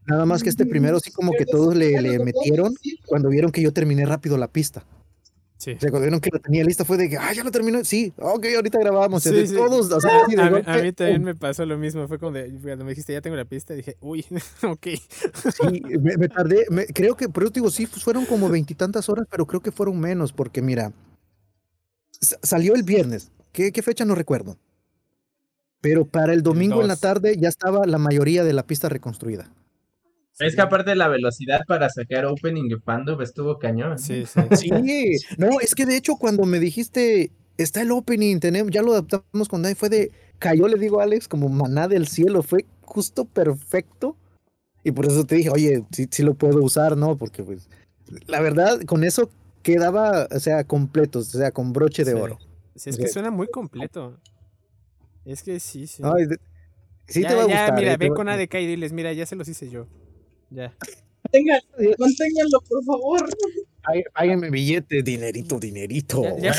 [0.06, 2.74] Nada más que este primero sí como que todos le, le metieron
[3.06, 4.86] cuando vieron que yo terminé rápido la pista.
[5.58, 5.72] Sí.
[5.72, 7.84] O sea, cuando vieron que lo tenía lista fue de que, ah, ya lo terminó.
[7.84, 9.24] Sí, ok, ahorita grabamos.
[9.24, 12.06] Sí, Todos, o sea, a, mí, a, mí, también me pasó lo mismo.
[12.06, 14.24] Fue cuando, cuando me dijiste, ya tengo la pista, dije, uy,
[14.62, 14.86] ok.
[14.86, 16.64] Sí, me, tardé.
[16.94, 20.62] creo que, pero digo, sí, fueron como veintitantas horas, pero creo que fueron menos, porque
[20.62, 20.92] mira,
[22.20, 23.32] salió el viernes.
[23.50, 24.56] ¿Qué, qué fecha no recuerdo?
[25.80, 29.50] Pero para el domingo en la tarde ya estaba la mayoría de la pista reconstruida.
[30.40, 33.98] Es que aparte de la velocidad para sacar opening de Pando estuvo cañón.
[33.98, 34.40] Sí, sí.
[34.56, 38.92] Sí, no, es que de hecho cuando me dijiste, está el opening, tenemos, ya lo
[38.92, 42.64] adaptamos con Dai, fue de, cayó, le digo a Alex, como maná del cielo, fue
[42.82, 44.16] justo perfecto.
[44.84, 47.16] Y por eso te dije, oye, sí, sí lo puedo usar, ¿no?
[47.16, 47.68] Porque pues,
[48.26, 49.28] la verdad, con eso
[49.62, 52.38] quedaba, o sea, completo, o sea, con broche de oro.
[52.76, 54.18] Sí, es que suena muy completo.
[55.24, 56.02] Es que sí, sí.
[57.08, 57.74] sí te va a gustar.
[57.74, 59.86] Mira, ve con ADK y diles, mira, ya se los hice yo.
[60.50, 60.74] Ya.
[61.98, 63.28] manténganlo, por favor.
[64.14, 66.22] Páguenme billete, dinerito, dinerito.
[66.38, 66.54] Ya,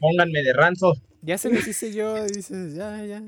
[0.00, 0.94] pónganme, de ranzo.
[1.22, 3.22] Ya se los hice yo, dices, ya, ya.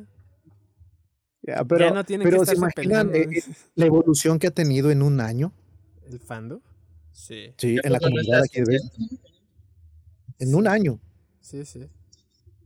[1.42, 3.42] Ya, pero, ya no tiene pero que ¿se imaginan eh, eh,
[3.74, 5.52] la evolución que ha tenido en un año?
[6.06, 6.62] ¿El fando?
[7.12, 7.54] Sí.
[7.56, 8.78] Sí, en la comunidad aquí de
[10.38, 11.00] En un año.
[11.40, 11.88] Sí, sí.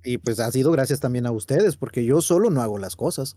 [0.04, 3.36] Y pues ha sido gracias también a ustedes, porque yo solo no hago las cosas.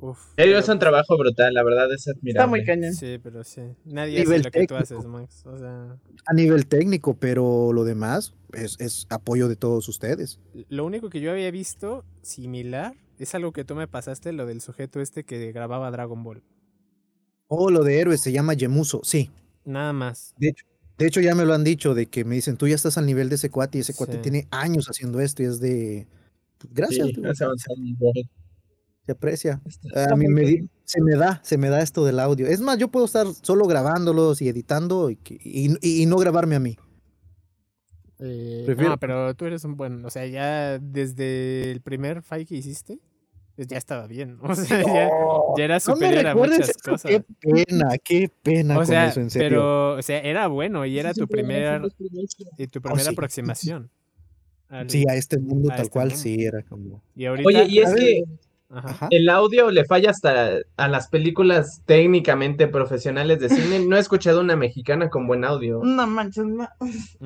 [0.00, 2.30] Uf, Ellos es un trabajo brutal, la verdad es admirable.
[2.30, 2.94] Está muy cañón.
[2.94, 3.62] Sí, pero sí.
[3.84, 5.44] Nadie hace lo que tú haces, Max.
[5.46, 5.96] O sea...
[6.26, 10.40] A nivel técnico, pero lo demás es, es, apoyo de todos ustedes.
[10.68, 14.60] Lo único que yo había visto similar es algo que tú me pasaste, lo del
[14.60, 16.42] sujeto este que grababa Dragon Ball.
[17.48, 19.30] Oh, lo de héroes se llama Yemuso, sí.
[19.64, 20.34] Nada más.
[20.38, 20.66] De hecho,
[20.98, 23.04] de hecho, ya me lo han dicho, de que me dicen, tú ya estás al
[23.04, 26.06] nivel de ese cuate y ese cuate tiene años haciendo esto y es de...
[26.58, 27.08] Pues, gracias.
[27.08, 28.28] Sí,
[29.06, 29.62] se aprecia.
[30.10, 32.48] A mí me, se me da, se me da esto del audio.
[32.48, 35.18] Es más, yo puedo estar solo grabándolos y editando y,
[35.80, 36.76] y, no grabarme a mí.
[38.18, 42.56] Eh, no, pero tú eres un buen, o sea, ya desde el primer fight que
[42.56, 42.98] hiciste,
[43.54, 44.38] pues ya estaba bien.
[44.42, 47.10] O sea, ya, era superior a muchas cosas.
[47.12, 49.48] Qué pena, qué pena o sea, eso, en serio.
[49.48, 51.82] Pero, o sea, era bueno y era tu primer,
[52.58, 53.88] y tu primera aproximación.
[54.88, 57.02] sí, a este mundo tal este cual sí era como.
[57.14, 58.24] Y ahorita, Oye, y es que
[59.10, 63.84] El audio le falla hasta a las películas técnicamente profesionales de cine.
[63.86, 65.80] No he escuchado una mexicana con buen audio.
[65.84, 66.44] No manches,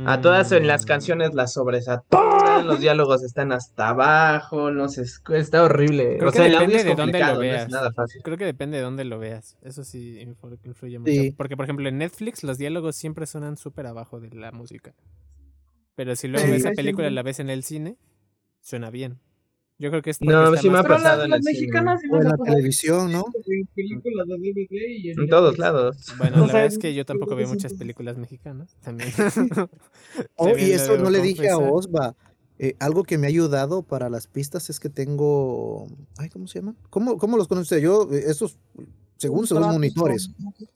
[0.05, 0.87] A todas en las mm.
[0.87, 5.05] canciones las sobresaturan, los diálogos están hasta abajo, no sé,
[5.35, 6.19] está horrible.
[6.19, 7.69] Creo que depende de dónde lo veas.
[8.23, 9.57] Creo que depende de dónde lo veas.
[9.62, 10.21] Eso sí
[10.65, 11.37] influye mucho.
[11.37, 14.95] Porque, por ejemplo, en Netflix los diálogos siempre suenan súper abajo de la música.
[15.95, 17.97] Pero si luego esa película la ves en el cine,
[18.61, 19.19] suena bien.
[19.81, 23.11] Yo creo que es No, sí me ha pasado en, las mexicanas en la televisión,
[23.11, 23.24] ¿no?
[23.47, 25.97] En, todos lados.
[26.19, 28.77] Bueno, la verdad es que yo tampoco veo muchas películas mexicanas.
[28.82, 29.11] También.
[30.36, 32.15] oh, y eso no le dije a Osva.
[32.59, 35.86] Eh, algo que me ha ayudado para las pistas es que tengo.
[36.19, 36.74] Ay, ¿cómo se llama?
[36.90, 37.81] ¿Cómo, cómo los conoce?
[37.81, 38.59] Yo, eh, estos,
[39.16, 40.31] según son monitores.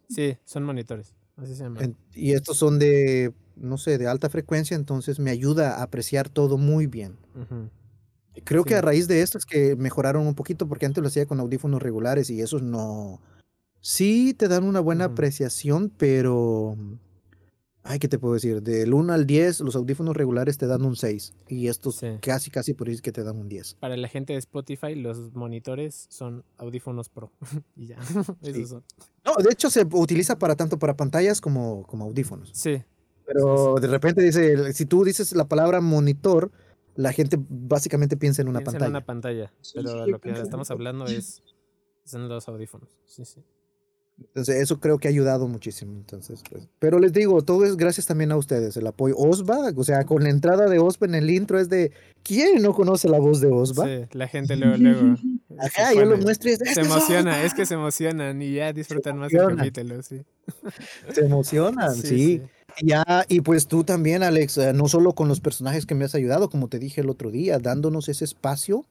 [0.09, 1.13] Sí, son monitores.
[1.37, 1.95] Así se llaman.
[2.15, 6.57] Y estos son de, no sé, de alta frecuencia, entonces me ayuda a apreciar todo
[6.57, 7.19] muy bien.
[8.43, 11.27] Creo que a raíz de esto es que mejoraron un poquito, porque antes lo hacía
[11.27, 13.21] con audífonos regulares y esos no.
[13.81, 16.77] Sí te dan una buena apreciación, pero.
[17.87, 18.63] Ay, ¿qué te puedo decir?
[18.63, 21.35] Del 1 al 10, los audífonos regulares te dan un 6.
[21.49, 23.75] Y estos casi, casi por ahí que te dan un 10.
[23.75, 27.31] Para la gente de Spotify, los monitores son audífonos Pro.
[27.77, 27.99] y ya.
[28.43, 28.85] Esos son.
[29.23, 32.51] No, de hecho se utiliza para tanto para pantallas como, como audífonos.
[32.55, 32.83] Sí.
[33.27, 36.51] Pero de repente dice, si tú dices la palabra monitor,
[36.97, 38.87] la gente básicamente piensa en una pantalla.
[38.87, 41.43] En una pantalla, pero lo que estamos hablando es
[42.05, 42.89] son los audífonos.
[43.07, 43.43] Sí, sí.
[44.19, 45.93] Entonces, eso creo que ha ayudado muchísimo.
[45.95, 46.69] Entonces, pues.
[46.79, 49.17] Pero les digo, todo es gracias también a ustedes, el apoyo.
[49.17, 51.93] Osva, o sea, con la entrada de Osva en el intro es de
[52.23, 53.87] ¿quién no conoce la voz de Osva?
[53.87, 55.17] Sí, la gente luego, luego.
[55.59, 59.19] Ajá, yo lo muestro y es, Se emociona, es que se emocionan y ya disfrutan
[59.19, 60.23] más el capítulo, sí.
[61.13, 62.43] Se emocionan, sí.
[62.83, 66.15] Ya, y pues tú también, Alex, eh, no solo con los personajes que me has
[66.15, 68.85] ayudado, como te dije el otro día, dándonos ese espacio,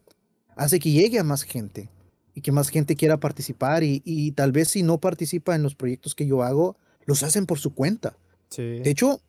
[0.55, 1.89] hace que llegue a más gente
[2.34, 5.76] y que más gente quiera participar y, y tal vez si no participa en los
[5.76, 8.18] proyectos que yo hago, los hacen por su cuenta.
[8.55, 9.19] De hecho,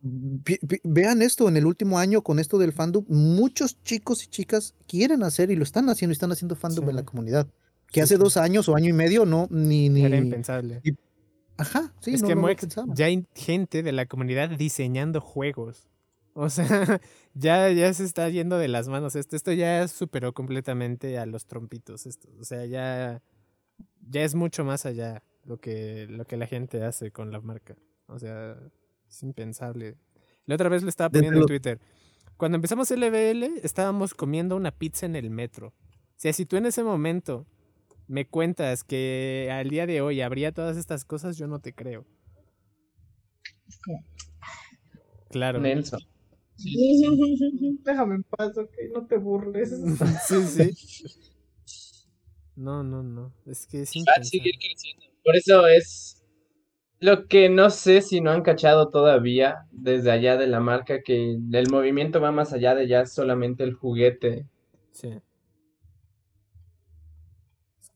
[0.00, 5.22] vean esto, en el último año con esto del fandom, muchos chicos y chicas quieren
[5.22, 7.48] hacer y lo están haciendo y están haciendo fandom en la comunidad.
[7.90, 9.88] Que hace dos años o año y medio no, ni...
[9.88, 10.82] ni Era impensable.
[11.58, 12.34] Ajá, sí, es que
[12.94, 15.88] ya hay gente de la comunidad diseñando juegos.
[16.34, 16.64] O sea,
[17.34, 19.34] ya, ya se está yendo de las manos esto.
[19.34, 22.06] Esto ya superó completamente a los trompitos.
[22.06, 22.28] Esto.
[22.40, 23.20] O sea, ya,
[24.08, 27.74] ya es mucho más allá lo que, lo que la gente hace con la marca.
[28.06, 28.56] O sea,
[29.08, 29.96] es impensable.
[30.46, 31.80] La otra vez lo estaba poniendo en Twitter.
[32.36, 35.68] Cuando empezamos LBL, estábamos comiendo una pizza en el metro.
[35.68, 37.46] O sea, si tú en ese momento
[38.08, 42.04] me cuentas que al día de hoy habría todas estas cosas, yo no te creo.
[45.30, 45.60] Claro.
[45.60, 46.00] Nelson.
[47.84, 49.70] Déjame en paz, ok, no te burles.
[50.26, 50.74] sí, sí.
[52.56, 53.32] No, no, no.
[53.46, 55.04] Es que es Va a seguir creciendo.
[55.22, 56.24] Por eso es
[56.98, 61.38] lo que no sé si no han cachado todavía desde allá de la marca, que
[61.52, 64.46] el movimiento va más allá de ya solamente el juguete.
[64.90, 65.20] Sí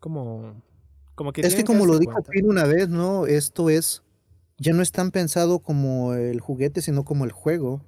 [0.02, 0.60] como,
[1.14, 1.42] como que...
[1.42, 3.26] Es que como lo dijo Pino una vez, ¿no?
[3.26, 4.02] Esto es,
[4.58, 7.80] ya no es tan pensado como el juguete, sino como el juego.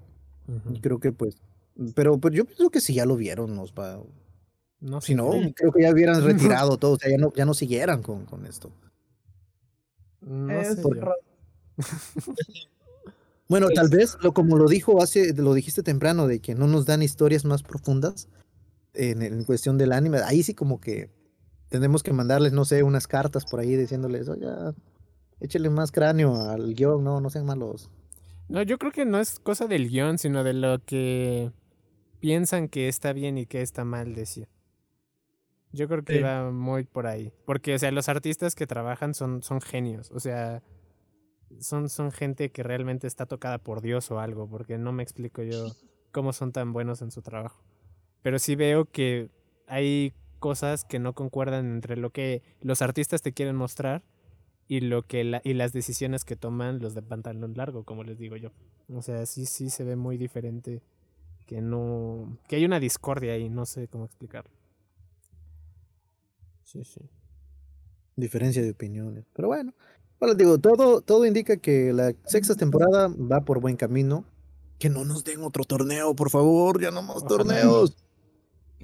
[0.81, 1.37] Creo que pues,
[1.95, 4.01] pero, pero yo pienso que si ya lo vieron, nos va...
[4.81, 7.55] No, si no, creo que ya hubieran retirado todo, o sea, ya no, ya no
[7.55, 8.71] siguieran con, con esto.
[10.21, 10.81] No sé
[13.49, 16.69] bueno, tal pues vez, lo, como lo dijo hace, lo dijiste temprano, de que no
[16.69, 18.29] nos dan historias más profundas
[18.93, 21.11] en, en cuestión del anime, ahí sí como que
[21.75, 24.47] tenemos que mandarles, no sé, unas cartas por ahí diciéndoles, oye,
[25.41, 27.91] échale más cráneo al guion, no, no sean malos.
[28.49, 31.51] No, yo creo que no es cosa del guion, sino de lo que
[32.21, 34.47] piensan que está bien y que está mal decir.
[35.73, 37.33] Yo creo que va muy por ahí.
[37.45, 40.13] Porque, o sea, los artistas que trabajan son, son genios.
[40.13, 40.63] O sea,
[41.59, 44.49] son, son gente que realmente está tocada por Dios o algo.
[44.49, 45.73] Porque no me explico yo
[46.13, 47.65] cómo son tan buenos en su trabajo.
[48.23, 49.33] Pero sí veo que
[49.67, 50.15] hay
[50.45, 54.03] cosas que no concuerdan entre lo que los artistas te quieren mostrar
[54.69, 58.37] y lo que y las decisiones que toman los de pantalón largo, como les digo
[58.37, 58.51] yo.
[58.93, 60.83] O sea, sí sí se ve muy diferente
[61.47, 64.51] que no que hay una discordia ahí, no sé cómo explicarlo.
[66.63, 67.01] Sí, sí.
[68.15, 69.73] Diferencia de opiniones, pero bueno,
[70.21, 74.27] bueno, digo, todo todo indica que la sexta temporada va por buen camino.
[74.79, 77.97] Que no nos den otro torneo, por favor, ya no más torneos.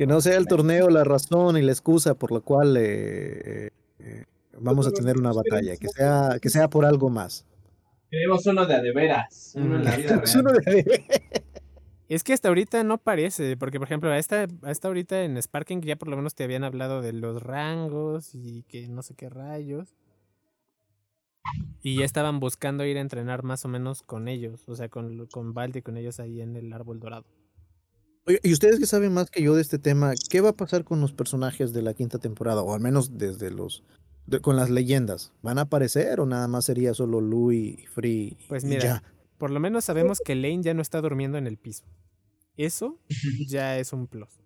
[0.01, 3.68] Que no sea el torneo la razón y la excusa por la cual eh,
[3.98, 4.24] eh,
[4.59, 7.47] vamos a tener una batalla, que sea, que sea por algo más.
[8.10, 10.39] Queremos uno de adeveras, uno en la vida real.
[10.39, 11.05] uno de
[12.09, 15.97] Es que hasta ahorita no parece, porque por ejemplo, hasta, hasta ahorita en Sparking ya
[15.97, 19.94] por lo menos te habían hablado de los rangos y que no sé qué rayos.
[21.82, 25.27] Y ya estaban buscando ir a entrenar más o menos con ellos, o sea, con,
[25.27, 27.27] con y con ellos ahí en el árbol dorado.
[28.43, 31.01] Y ustedes que saben más que yo de este tema, ¿qué va a pasar con
[31.01, 32.62] los personajes de la quinta temporada?
[32.62, 33.85] O al menos desde los
[34.43, 35.32] con las leyendas.
[35.43, 38.36] ¿Van a aparecer o nada más sería solo Louis, Free?
[38.48, 39.02] Pues mira,
[39.39, 41.85] por lo menos sabemos que Lane ya no está durmiendo en el piso.
[42.57, 42.98] Eso
[43.48, 44.40] ya es un plus.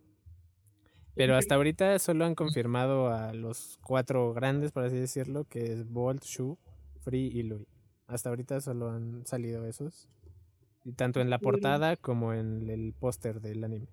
[1.15, 5.89] Pero hasta ahorita solo han confirmado a los cuatro grandes, por así decirlo, que es
[5.89, 6.59] Bolt, Shu,
[7.03, 7.69] Free y Louis.
[8.07, 10.09] Hasta ahorita solo han salido esos.
[10.85, 13.89] Y tanto en la portada como en el póster del anime.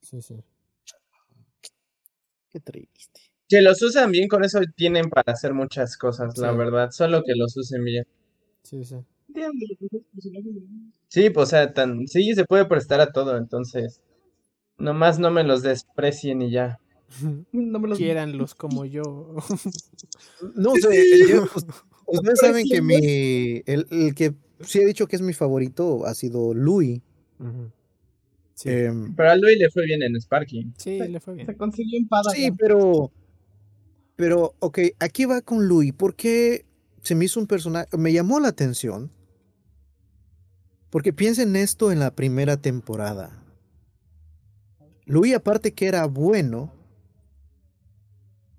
[0.00, 0.42] Sí, sí.
[2.50, 3.20] Qué triste.
[3.48, 6.90] Que los usan bien, con eso tienen para hacer muchas cosas, la verdad.
[6.92, 8.06] Solo que los usen bien.
[8.62, 8.96] Sí, sí.
[11.08, 14.00] Sí, pues, o sea, tan, sí, se puede prestar a todo, entonces.
[14.78, 16.78] Nomás no me los desprecien y ya.
[17.52, 19.36] No me los quieranlos como yo.
[20.54, 21.66] No sé, pues,
[22.06, 26.54] ustedes saben que mi el, que sí he dicho que es mi favorito ha sido
[26.54, 27.00] Louis.
[28.64, 30.72] Em, pero a Louis le fue bien en Sparky.
[30.76, 31.46] Sí, le fue bien.
[31.46, 32.30] Se consiguió empada.
[32.30, 33.10] Sí, pero
[34.20, 36.66] pero ok, aquí va con Louis, porque
[37.02, 39.10] se me hizo un personaje, me llamó la atención,
[40.90, 43.42] porque piensen esto en la primera temporada.
[45.06, 46.70] Louis, aparte que era bueno,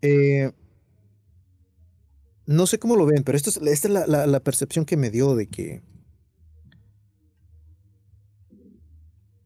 [0.01, 0.51] eh,
[2.47, 5.35] no sé cómo lo ven, pero esto esta es la, la, percepción que me dio
[5.35, 5.83] de que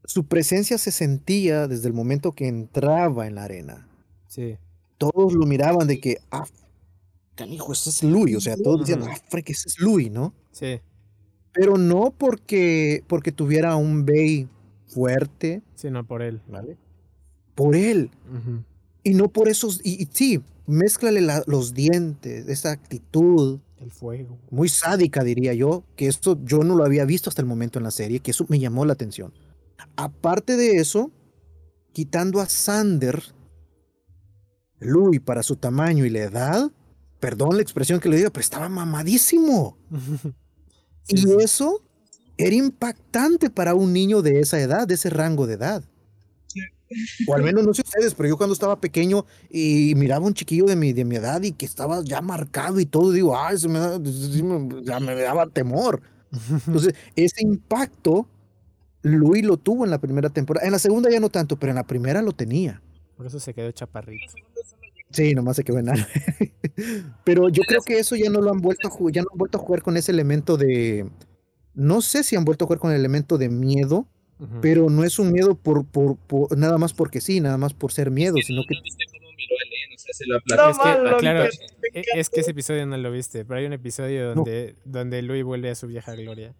[0.07, 3.87] su presencia se sentía desde el momento que entraba en la arena.
[4.27, 4.57] Sí.
[4.97, 6.45] Todos lo miraban de que, ah,
[7.35, 8.35] canijo, ese es Louis.
[8.35, 10.33] O sea, todos decían, ah, que ese es Louis, ¿no?
[10.51, 10.79] Sí.
[11.51, 14.47] Pero no porque, porque tuviera un Bay
[14.87, 15.61] fuerte.
[15.75, 16.41] Sino por él.
[16.47, 16.77] ¿Vale?
[17.55, 18.09] Por él.
[19.03, 19.79] Y no por esos.
[19.83, 23.59] Y, sí, mézclale los dientes, esa actitud.
[23.79, 24.37] El fuego.
[24.49, 25.83] Muy sádica, diría yo.
[25.95, 28.45] Que esto yo no lo había visto hasta el momento en la serie, que eso
[28.49, 29.33] me llamó la atención.
[29.95, 31.11] Aparte de eso,
[31.93, 33.23] quitando a Sander,
[34.79, 36.71] Louis, para su tamaño y la edad,
[37.19, 39.77] perdón la expresión que le diga, pero estaba mamadísimo.
[41.07, 41.81] y eso
[42.37, 45.83] era impactante para un niño de esa edad, de ese rango de edad.
[47.27, 50.65] O al menos no sé ustedes, pero yo cuando estaba pequeño y miraba un chiquillo
[50.65, 53.69] de mi, de mi edad y que estaba ya marcado y todo, digo, ay, eso
[53.69, 53.79] me,
[54.83, 56.01] ya me daba temor.
[56.67, 58.27] Entonces, ese impacto,
[59.05, 60.65] Luis lo tuvo en la primera temporada.
[60.65, 62.81] En la segunda ya no tanto, pero en la primera lo tenía.
[63.15, 64.33] Por eso se quedó chaparrito.
[65.11, 65.85] Sí, nomás se quedó en
[67.23, 69.37] Pero yo creo que eso ya no lo han vuelto a jugar, ya no han
[69.37, 71.07] vuelto a jugar con ese elemento de.
[71.75, 74.07] No sé si han vuelto a jugar con el elemento de miedo,
[74.61, 78.09] pero no es un miedo por, por, nada más porque sí, nada más por ser
[78.09, 78.73] miedo, sino que.
[80.27, 81.43] No es que, ah, claro,
[81.93, 85.43] e, es que ese episodio no lo viste, pero hay un episodio donde, donde Louis
[85.43, 86.55] vuelve a su vieja gloria.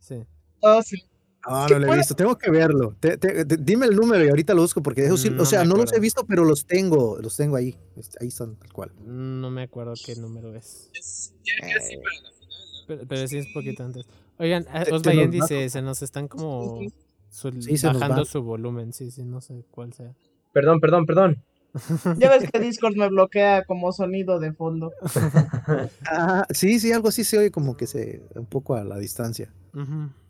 [0.00, 0.24] Sí.
[0.60, 1.04] Oh, sí.
[1.46, 2.96] Ah, no lo he visto, tengo que verlo.
[3.58, 6.24] dime el número y ahorita lo busco porque sí, o sea, no los he visto,
[6.26, 7.76] pero los tengo, los tengo ahí.
[7.96, 8.92] Este, ahí están, tal cual.
[9.04, 10.90] No me acuerdo qué número es.
[12.86, 14.06] pero, sí es poquito antes.
[14.38, 16.80] Oigan, ah, Osvayen dice, se nos están como
[17.82, 20.14] bajando su volumen, sí, sí, no sé cuál sea.
[20.52, 21.42] Perdón, perdón, perdón.
[22.16, 24.92] Ya ves que Discord me bloquea como sonido de fondo.
[26.06, 29.52] ah, sí, sí, algo así se oye como que se un poco a la distancia.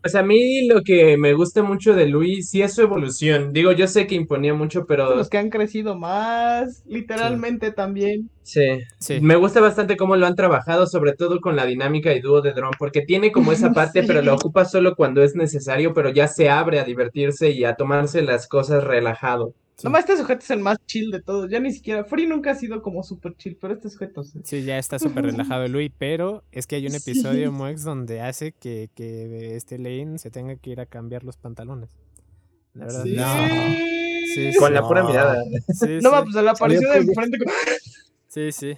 [0.01, 3.53] Pues a mí lo que me gusta mucho de Luis sí es su evolución.
[3.53, 5.15] Digo, yo sé que imponía mucho, pero.
[5.15, 8.31] Los que han crecido más, literalmente también.
[8.41, 8.79] Sí.
[8.99, 9.19] sí.
[9.21, 12.53] Me gusta bastante cómo lo han trabajado, sobre todo con la dinámica y dúo de
[12.53, 16.27] dron, porque tiene como esa parte, pero lo ocupa solo cuando es necesario, pero ya
[16.27, 19.53] se abre a divertirse y a tomarse las cosas relajado.
[19.83, 21.49] Nomás este sujeto es el más chill de todos.
[21.49, 22.05] Ya ni siquiera.
[22.05, 24.39] Free nunca ha sido como súper chill, pero este sujeto sí.
[24.43, 28.53] Sí, ya está súper relajado Luis, pero es que hay un episodio, Moex, donde hace
[28.53, 31.89] que, que este Lane se tenga que ir a cambiar los pantalones.
[32.73, 33.03] La verdad.
[33.03, 33.15] Sí.
[33.15, 34.59] No.
[34.59, 35.43] con la pura mirada.
[36.01, 37.37] no, pues la apareció de frente.
[38.27, 38.77] Sí, sí.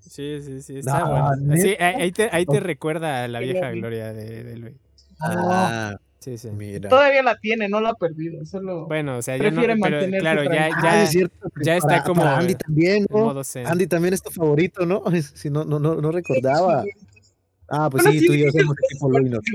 [0.00, 0.78] Sí, sí, sí.
[0.78, 1.56] Está bueno.
[1.56, 4.76] Sí, ahí te, ahí te recuerda a la vieja gloria de, de Luis.
[5.20, 5.96] Ah.
[6.20, 6.48] Sí, sí.
[6.88, 8.44] Todavía la tiene, no la ha perdido.
[8.44, 9.76] Solo bueno, o sea, yo no, pero,
[10.18, 11.08] claro, ya, ya, ah,
[11.62, 12.24] ya está como.
[12.24, 13.32] Andy también, ¿no?
[13.64, 15.04] Andy también es tu favorito, ¿no?
[15.34, 16.84] Si no, no, no, no recordaba.
[17.68, 19.42] Ah, pues sí, tú y yo somos tipo Luinor.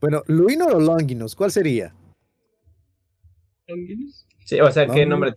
[0.00, 1.94] Bueno, Luinor o Longinus, ¿cuál sería?
[3.68, 4.26] ¿Longinus?
[4.46, 5.34] Sí, o sea, ¿qué nombre?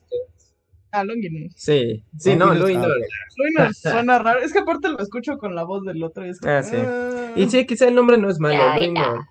[0.94, 1.54] Ah, Longinus.
[1.58, 2.92] Sí, sí, no, Luinor.
[3.36, 4.42] Luinor suena raro.
[4.42, 6.24] Es que aparte lo escucho con la voz del otro.
[6.24, 6.76] Y es ah, sí.
[6.78, 7.32] Ah".
[7.36, 9.26] Y sí, quizá el nombre no es malo, Luinor.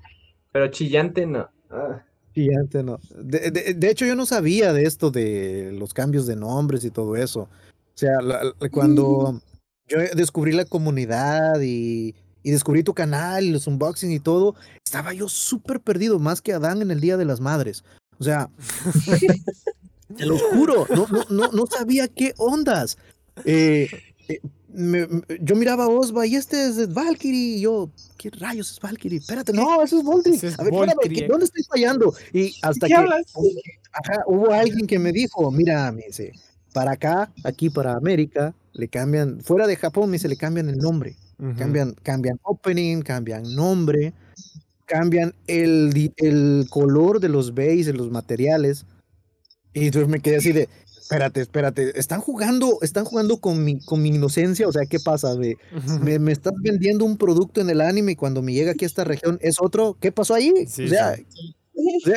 [0.50, 1.48] Pero chillante no.
[1.70, 2.04] Ah.
[2.34, 2.98] Chillante no.
[3.14, 7.42] De, hecho, yo no sabía de esto de los cambios de nombres y todo eso.
[7.42, 7.48] O
[7.94, 8.18] sea,
[8.72, 9.40] cuando
[9.86, 15.12] yo descubrí la comunidad y, y, descubrí tu canal y los unboxings y todo, estaba
[15.12, 17.84] yo súper perdido, más que Adán en el Día de las Madres.
[18.18, 18.50] O sea,
[20.16, 22.98] te lo juro, no, no, no, no sabía qué ondas.
[23.44, 23.88] Eh,
[24.28, 24.40] eh,
[25.40, 27.56] yo miraba a Osva y este es Valkyrie.
[27.56, 29.18] Y yo, ¿qué rayos es Valkyrie?
[29.18, 30.32] Espérate, no, eso es Voltri.
[30.32, 32.14] a ver, espérame, ¿dónde estoy fallando?
[32.32, 32.94] Y hasta que
[34.26, 36.32] hubo alguien que me dijo, mira, me dice,
[36.72, 40.78] para acá, aquí para América, le cambian, fuera de Japón, me dice, le cambian el
[40.78, 41.16] nombre.
[41.58, 44.14] cambian, cambian opening, cambian nombre,
[44.86, 48.86] cambian el, el color de los base, de los materiales.
[49.74, 50.68] Y entonces me quedé así de,
[51.12, 55.34] espérate, espérate, están jugando, están jugando con mi, con mi inocencia, o sea, ¿qué pasa?
[55.34, 55.58] De,
[56.00, 58.88] me, me, estás vendiendo un producto en el anime y cuando me llega aquí a
[58.88, 60.50] esta región es otro, ¿qué pasó ahí?
[60.50, 61.16] o, sea,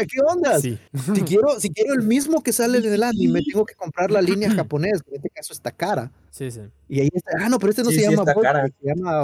[0.06, 0.60] ¿qué onda?
[0.60, 0.78] Si,
[1.26, 4.50] quiero, si quiero el mismo que sale en el anime, tengo que comprar la línea
[4.52, 6.12] japonesa, en este caso está cara.
[6.30, 6.62] Sí, sí.
[6.88, 9.22] Y ahí está, ah, no, pero este no se llama Volta, se llama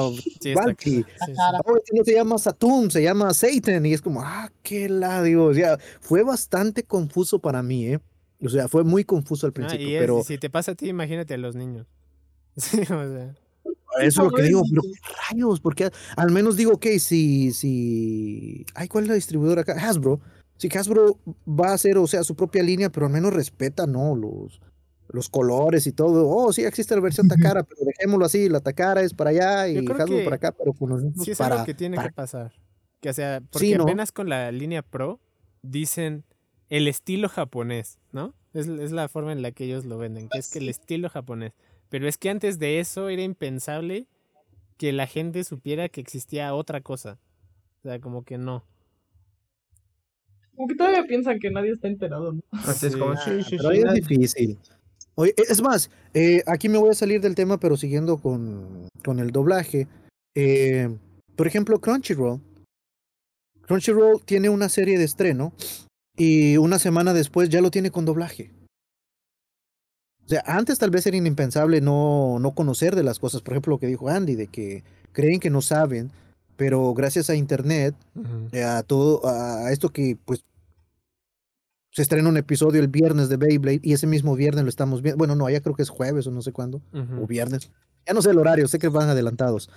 [0.55, 1.05] Valky.
[1.27, 5.21] No, este no se llama Saturn, se llama Satan, y es como, ah, qué la
[5.21, 7.99] digo, o sea, fue bastante confuso para mí, ¿eh?
[8.43, 10.23] O sea, fue muy confuso al ah, principio, pero...
[10.23, 11.87] Si te pasa a ti, imagínate a los niños.
[12.57, 13.35] Sí, o sea...
[13.99, 14.81] Eso es lo que digo, pero
[15.29, 19.73] rayos, porque al menos digo, ok, si, si, ay, ¿cuál es la distribuidora acá?
[19.73, 20.21] Hasbro.
[20.57, 24.15] Si Hasbro va a hacer, o sea, su propia línea, pero al menos respeta, ¿no?
[24.15, 24.61] Los,
[25.09, 26.29] los colores y todo.
[26.29, 29.77] Oh, sí, existe la versión Takara, pero dejémoslo así, la Takara es para allá y
[29.79, 32.53] Hasbro para acá, pero con los sí es para, algo que tiene que pasar.
[33.01, 35.19] Que, o sea, porque apenas con la línea Pro
[35.63, 36.23] dicen
[36.71, 38.33] el estilo japonés, ¿no?
[38.53, 41.51] Es, la forma en la que ellos lo venden, que es que el estilo japonés.
[41.89, 44.07] Pero es que antes de eso era impensable
[44.77, 47.19] que la gente supiera que existía otra cosa.
[47.79, 48.63] O sea, como que no.
[50.55, 52.41] Como que todavía piensan que nadie está enterado, ¿no?
[52.51, 54.57] Así es como, sí, sí, sí, es difícil.
[55.15, 58.87] Oye, e, es más, eh, aquí me voy a salir del tema, pero siguiendo con,
[59.03, 59.87] con el doblaje.
[60.35, 60.87] Eh,
[61.35, 62.39] por ejemplo, Crunchyroll.
[63.63, 65.53] Crunchyroll tiene una serie de estreno
[66.21, 68.51] y una semana después ya lo tiene con doblaje.
[70.23, 73.41] O sea, antes tal vez era impensable no, no conocer de las cosas.
[73.41, 74.83] Por ejemplo, lo que dijo Andy, de que
[75.13, 76.11] creen que no saben,
[76.57, 77.95] pero gracias a Internet,
[78.51, 80.45] eh, a todo, a esto que pues
[81.89, 85.17] se estrena un episodio el viernes de Beyblade y ese mismo viernes lo estamos viendo.
[85.17, 86.83] Bueno, no, ya creo que es jueves o no sé cuándo,
[87.19, 87.71] o viernes.
[88.05, 89.71] Ya no sé el horario, sé que van adelantados.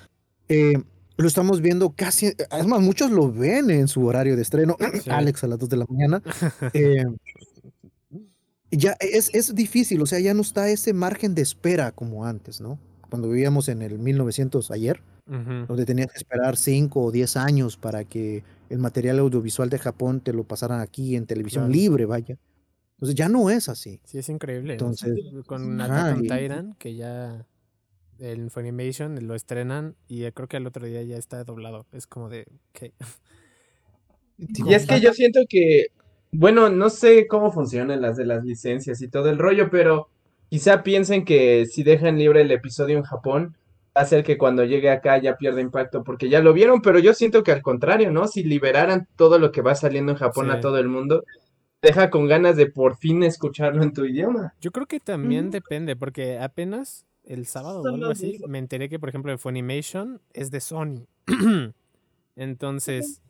[0.51, 0.75] Eh,
[1.17, 4.77] lo estamos viendo casi, además muchos lo ven en su horario de estreno,
[5.11, 6.23] Alex a las 2 de la mañana.
[6.73, 7.05] Eh,
[8.71, 12.61] ya es, es difícil, o sea, ya no está ese margen de espera como antes,
[12.61, 12.79] ¿no?
[13.09, 18.05] Cuando vivíamos en el 1900 ayer, donde tenías que esperar 5 o 10 años para
[18.05, 22.37] que el material audiovisual de Japón te lo pasaran aquí en televisión libre, vaya.
[22.97, 24.01] Entonces ya no es así.
[24.05, 24.73] Sí, es increíble.
[24.73, 25.15] Entonces,
[25.47, 27.47] con Attack Tyrant, que ya
[28.19, 31.87] el Funimation lo estrenan y creo que el otro día ya está doblado.
[31.93, 32.93] Es como de, ¿qué?
[34.39, 35.87] Y es que yo siento que,
[36.33, 40.09] bueno, no sé cómo funcionan las de las licencias y todo el rollo, pero
[40.49, 43.57] quizá piensen que si dejan libre el episodio en Japón,
[43.97, 46.99] va a ser que cuando llegue acá ya pierda impacto, porque ya lo vieron, pero
[46.99, 48.27] yo siento que al contrario, ¿no?
[48.27, 51.25] Si liberaran todo lo que va saliendo en Japón a todo el mundo,
[51.81, 54.55] deja con ganas de por fin escucharlo en tu idioma.
[54.61, 58.99] Yo creo que también depende, porque apenas el sábado o algo así, me enteré que,
[58.99, 61.07] por ejemplo, el Funimation es de Sony.
[62.37, 63.23] Entonces,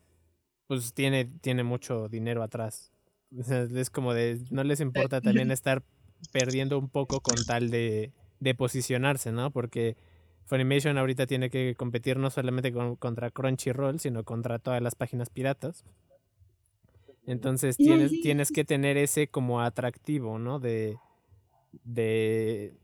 [0.67, 2.91] pues tiene, tiene mucho dinero atrás.
[3.75, 5.83] es como de, no les importa también estar
[6.31, 9.51] perdiendo un poco con tal de, de posicionarse, ¿no?
[9.51, 9.95] Porque
[10.45, 15.83] Funimation ahorita tiene que competir no solamente contra Crunchyroll, sino contra todas las páginas piratas.
[17.25, 20.59] Entonces tienes, tienes que tener ese como atractivo, ¿no?
[20.59, 20.97] De,
[21.83, 22.75] de,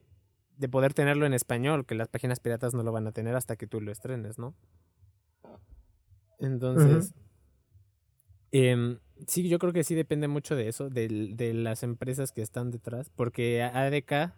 [0.62, 3.56] de poder tenerlo en español, que las páginas piratas no lo van a tener hasta
[3.56, 4.54] que tú lo estrenes, ¿no?
[6.38, 7.16] Entonces,
[8.52, 12.44] em, sí, yo creo que sí depende mucho de eso, de, de las empresas que
[12.44, 14.36] están detrás, porque ADK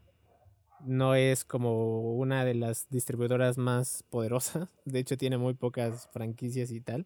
[0.86, 6.72] no es como una de las distribuidoras más poderosas, de hecho tiene muy pocas franquicias
[6.72, 7.06] y tal.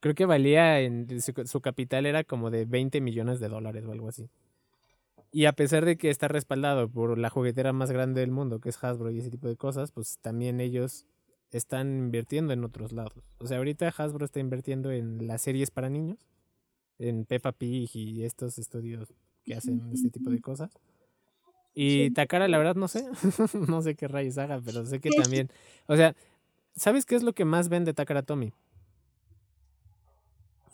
[0.00, 3.92] Creo que valía en su, su capital era como de 20 millones de dólares o
[3.92, 4.30] algo así.
[5.32, 8.70] Y a pesar de que está respaldado por la juguetera más grande del mundo, que
[8.70, 11.06] es Hasbro y ese tipo de cosas, pues también ellos
[11.50, 13.32] están invirtiendo en otros lados.
[13.38, 16.18] O sea, ahorita Hasbro está invirtiendo en las series para niños,
[16.98, 19.12] en Peppa Pig y estos estudios
[19.44, 20.70] que hacen este tipo de cosas.
[21.74, 23.04] Y Takara, la verdad, no sé.
[23.68, 25.50] no sé qué rayos haga, pero sé que también.
[25.86, 26.16] O sea,
[26.74, 28.52] ¿sabes qué es lo que más vende Takara Tommy?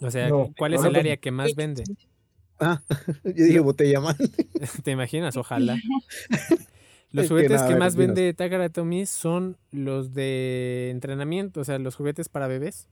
[0.00, 1.84] O sea, ¿cuál es el área que más vende?
[2.62, 2.80] Ah,
[3.24, 4.16] yo dije botella man.
[4.84, 5.36] ¿Te imaginas?
[5.36, 5.76] Ojalá.
[7.10, 12.30] Los juguetes que, más vende Takara Tomy son los de entrenamiento, o sea, los juguetes
[12.30, 12.88] para bebés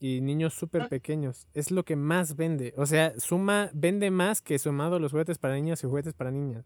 [0.00, 1.46] y niños súper pequeños.
[1.54, 2.74] Es lo que más vende.
[2.76, 6.64] O sea, suma, vende más que sumado los juguetes para niños y juguetes para niñas.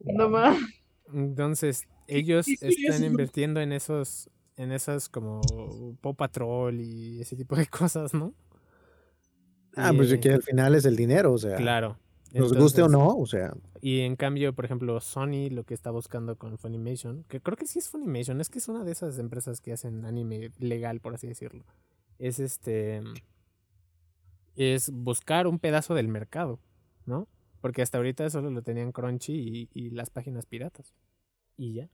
[0.00, 0.58] No más.
[1.14, 5.40] Entonces, ellos están invirtiendo en esos, en esas como
[6.02, 8.34] Paw Patrol y ese tipo de cosas, ¿no?
[9.76, 11.56] Ah, pues que al final es el dinero, o sea.
[11.56, 11.98] Claro.
[12.32, 13.54] Nos guste o no, o sea.
[13.80, 17.66] Y en cambio, por ejemplo, Sony lo que está buscando con Funimation, que creo que
[17.66, 21.14] sí es Funimation, es que es una de esas empresas que hacen anime legal, por
[21.14, 21.64] así decirlo.
[22.18, 23.02] Es este.
[24.56, 26.58] Es buscar un pedazo del mercado,
[27.06, 27.28] ¿no?
[27.60, 30.92] Porque hasta ahorita solo lo tenían Crunchy y, las páginas piratas.
[31.56, 31.88] Y ya.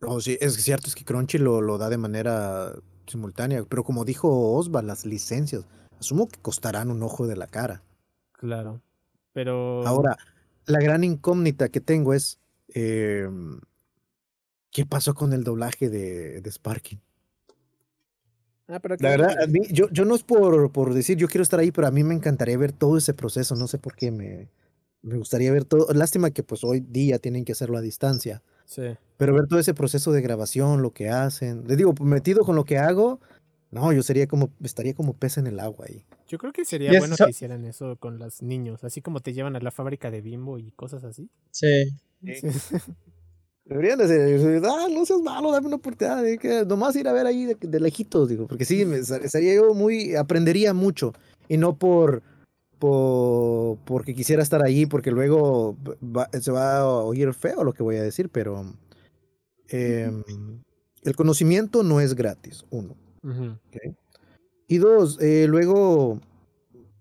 [0.00, 2.74] No, sí, es cierto, es que Crunchy lo, lo da de manera
[3.06, 3.64] simultánea.
[3.68, 5.64] Pero como dijo Osva, las licencias,
[5.98, 7.82] asumo que costarán un ojo de la cara.
[8.32, 8.80] Claro.
[9.32, 9.86] Pero.
[9.86, 10.16] Ahora,
[10.66, 12.38] la gran incógnita que tengo es.
[12.68, 13.60] Em,
[14.70, 16.98] ¿Qué pasó con el doblaje de, de Sparking?
[18.68, 21.42] Ah, pero la verdad, a mí, yo, yo no es por, por decir yo quiero
[21.42, 23.54] estar ahí, pero a mí me encantaría ver todo ese proceso.
[23.54, 24.48] No sé por qué me,
[25.02, 25.92] me gustaría ver todo.
[25.92, 28.42] Lástima que pues hoy día tienen que hacerlo a distancia.
[28.64, 28.96] Sí.
[29.16, 31.64] Pero ver todo ese proceso de grabación, lo que hacen.
[31.66, 33.20] Les digo, metido con lo que hago,
[33.70, 36.04] no, yo sería como, estaría como pez en el agua ahí.
[36.28, 39.56] Yo creo que sería bueno que hicieran eso con los niños, así como te llevan
[39.56, 41.30] a la fábrica de bimbo y cosas así.
[41.50, 41.88] Sí.
[43.64, 47.26] Deberían decir, ah, no seas malo, dame una oportunidad, de que nomás ir a ver
[47.26, 51.14] ahí de, lejitos, digo, porque sí, me, estaría yo muy, aprendería mucho,
[51.48, 52.22] y no por,
[52.82, 55.76] por, porque quisiera estar ahí, porque luego
[56.32, 58.74] se va a oír feo lo que voy a decir, pero
[59.68, 60.24] em,
[61.04, 62.96] el conocimiento no es gratis, uno.
[64.66, 66.20] Y dos, eh, luego,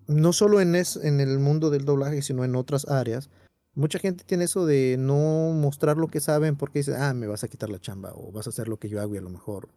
[0.06, 3.32] no solo en, es, en el mundo del doblaje, sino en otras áreas,
[3.74, 7.44] mucha gente tiene eso de no mostrar lo que saben porque dice, ah, me vas
[7.44, 9.32] a quitar la chamba o vas a hacer lo que yo hago y a lo
[9.32, 9.70] mejor.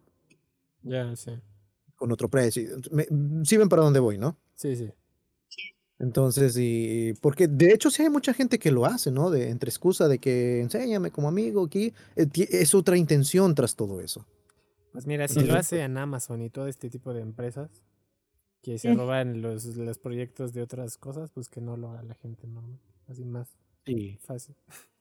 [0.83, 1.31] Ya, sí.
[1.95, 2.77] Con otro precio.
[3.43, 4.37] sí ven para dónde voy, ¿no?
[4.53, 4.91] Sí, sí.
[5.97, 9.29] Entonces, y porque de hecho sí hay mucha gente que lo hace, ¿no?
[9.29, 14.01] De, entre excusa de que enséñame como amigo aquí, eh, es otra intención tras todo
[14.01, 14.25] eso.
[14.91, 17.69] Pues mira, si lo hace en Amazon y todo este tipo de empresas
[18.61, 22.15] que se roban los, los proyectos de otras cosas, pues que no lo haga la
[22.15, 22.79] gente normal.
[23.07, 23.47] Así más
[24.21, 24.55] fácil.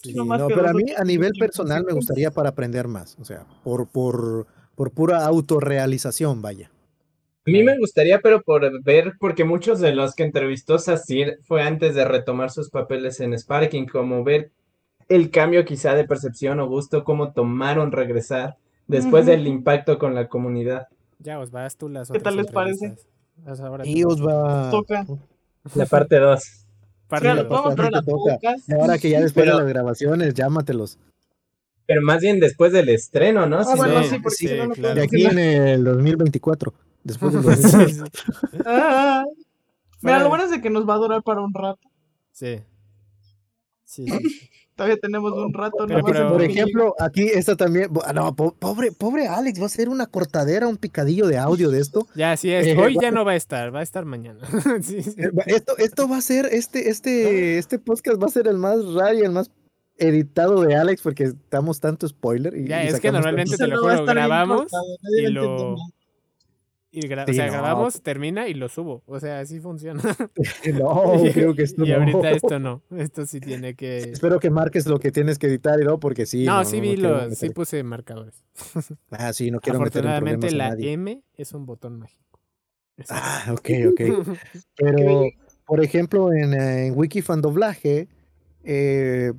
[0.00, 3.44] Sí, no, pero a mí a nivel personal me gustaría para aprender más, o sea,
[3.64, 4.46] por, por,
[4.76, 6.70] por pura autorrealización, vaya.
[7.48, 11.62] A mí me gustaría, pero por ver, porque muchos de los que entrevistó Sasir fue
[11.62, 14.50] antes de retomar sus papeles en Sparking, como ver
[15.08, 20.28] el cambio quizá de percepción o gusto, cómo tomaron regresar después del impacto con la
[20.28, 20.88] comunidad.
[21.20, 22.96] Ya os vas tú las ¿Qué tal les parece?
[23.84, 24.70] Y os va.
[24.70, 25.06] Toca.
[25.74, 26.66] La parte 2.
[28.78, 30.98] ahora que ya después de las grabaciones, llámatelos.
[31.86, 33.60] Pero más bien después del estreno, ¿no?
[33.60, 36.74] Ah, bueno, sí, porque sí, no De aquí en el 2024.
[37.04, 38.24] Después del 2024.
[38.66, 39.24] ah,
[40.02, 41.88] mira, lo bueno es de que nos va a durar para un rato.
[42.32, 42.60] Sí.
[43.84, 44.50] Sí, sí.
[44.78, 45.88] Todavía tenemos un rato.
[45.88, 46.00] ¿no?
[46.00, 47.90] Por ejemplo, aquí esta también.
[48.14, 52.06] No, pobre, pobre Alex, va a ser una cortadera, un picadillo de audio de esto.
[52.14, 52.64] Ya, sí es.
[52.64, 54.38] Eh, Hoy ya no va a estar, va a estar mañana.
[55.18, 58.78] Eh, esto, esto va a ser, este, este, este podcast va a ser el más
[58.94, 59.50] raro y el más
[59.96, 62.56] editado de Alex porque estamos tanto spoiler.
[62.56, 64.66] Y, ya, es que normalmente te lo juro, grabamos
[65.18, 65.74] y lo.
[66.90, 69.02] Y o sea, grabamos, termina y lo subo.
[69.06, 70.02] O sea, así funciona.
[70.74, 72.82] no, creo que esto y ahorita esto no.
[72.96, 73.98] Esto sí tiene que.
[73.98, 76.44] Espero que marques lo que tienes que editar y no, porque sí.
[76.44, 78.42] No, sí vi lo, sí puse marcadores.
[79.10, 82.40] Ah, sí, no quiero meter Afortunadamente la M es un botón mágico.
[83.10, 84.00] Ah, ok, ok.
[84.74, 85.24] Pero,
[85.66, 88.08] por ejemplo, en, en Wikifan doblaje,
[88.64, 89.32] eh,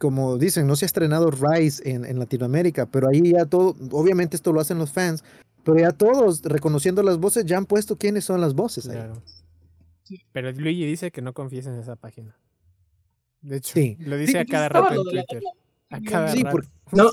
[0.00, 4.34] como dicen, no se ha estrenado Rise en, en, Latinoamérica, pero ahí ya todo, obviamente
[4.34, 5.22] esto lo hacen los fans,
[5.64, 8.88] pero ya todos, reconociendo las voces, ya han puesto quiénes son las voces.
[8.88, 9.22] Claro.
[10.32, 12.36] Pero Luigi dice que no confíes en esa página.
[13.42, 15.42] De hecho, lo dice a cada rato en Twitter.
[15.90, 16.58] A cada rato.
[16.92, 17.10] No,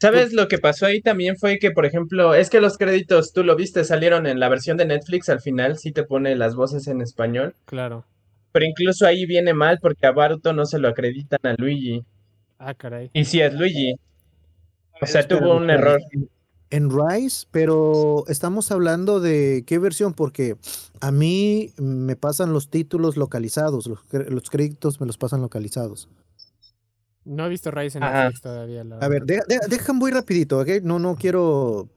[0.00, 3.42] ¿Sabes lo que pasó ahí también fue que, por ejemplo, es que los créditos, tú
[3.42, 6.86] lo viste, salieron en la versión de Netflix, al final sí te pone las voces
[6.86, 7.54] en español.
[7.64, 8.04] Claro.
[8.52, 12.04] Pero incluso ahí viene mal porque a Baruto no se lo acreditan a Luigi.
[12.58, 13.10] Ah, caray.
[13.12, 13.94] Y sí es Luigi.
[15.00, 16.00] O sea, tuvo un error
[16.70, 20.56] en Rise, pero estamos hablando de qué versión, porque
[21.00, 26.08] a mí me pasan los títulos localizados, los, créditos me los pasan localizados.
[27.24, 28.84] No he visto Rise en Netflix todavía.
[29.00, 30.68] a ver, dejan muy rapidito, ¿ok?
[30.82, 31.88] No, no quiero...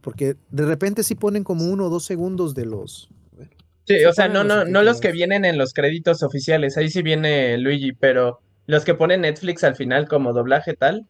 [0.00, 3.08] Porque de repente sí ponen como uno o dos segundos de los...
[3.84, 7.02] Sí, o sea, no, no, no los que vienen en los créditos oficiales, ahí sí
[7.02, 11.06] viene Luigi, pero los que pone Netflix al final como doblaje tal,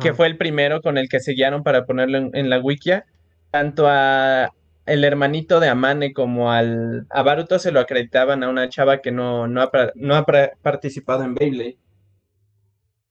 [0.00, 3.06] que fue el primero con el que se guiaron para ponerlo en, la wikia,
[3.50, 4.50] tanto a
[4.86, 9.10] el hermanito de Amane como al a Baruto se lo acreditaban a una chava que
[9.10, 11.78] no, no, ha, no ha participado en Beyblade.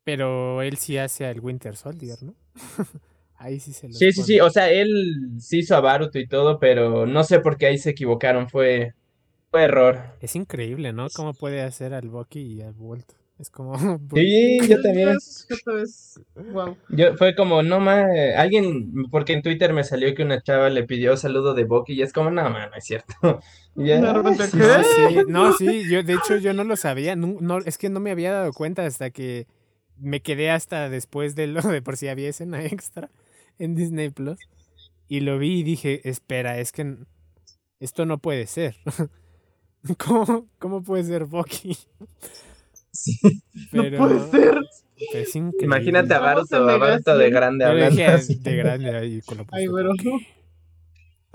[0.03, 2.35] Pero él sí hace al Winter Soldier, ¿no?
[3.37, 6.27] ahí sí se lo Sí, sí, sí, o sea, él sí hizo a Baruto y
[6.27, 8.93] todo, pero no sé por qué ahí se equivocaron, fue,
[9.49, 9.99] fue error.
[10.21, 11.07] Es increíble, ¿no?
[11.15, 13.11] Cómo puede hacer al Bucky y al Bolt.
[13.43, 13.73] Es como.
[14.15, 15.17] Sí, yo también.
[16.53, 16.77] Wow.
[16.87, 18.05] Yo, fue como, no más,
[18.37, 22.01] alguien, porque en Twitter me salió que una chava le pidió saludo de Bucky y
[22.03, 23.13] es como, no, man, no es cierto.
[23.75, 27.99] no, sí, no, sí, yo, de hecho, yo no lo sabía, no, es que no
[27.99, 29.45] me había dado cuenta hasta que
[29.97, 33.09] me quedé hasta después de lo de por si había escena extra
[33.59, 34.39] en Disney Plus
[35.09, 36.95] y lo vi y dije, espera, es que
[37.81, 38.77] esto no puede ser.
[39.97, 41.77] ¿Cómo, cómo puede ser Bucky?
[43.71, 44.57] Pero, no puede ser.
[45.61, 48.01] Imagínate a Barto, a Barto de grande hablando.
[48.01, 49.91] De grande ahí con lo Ay, pero...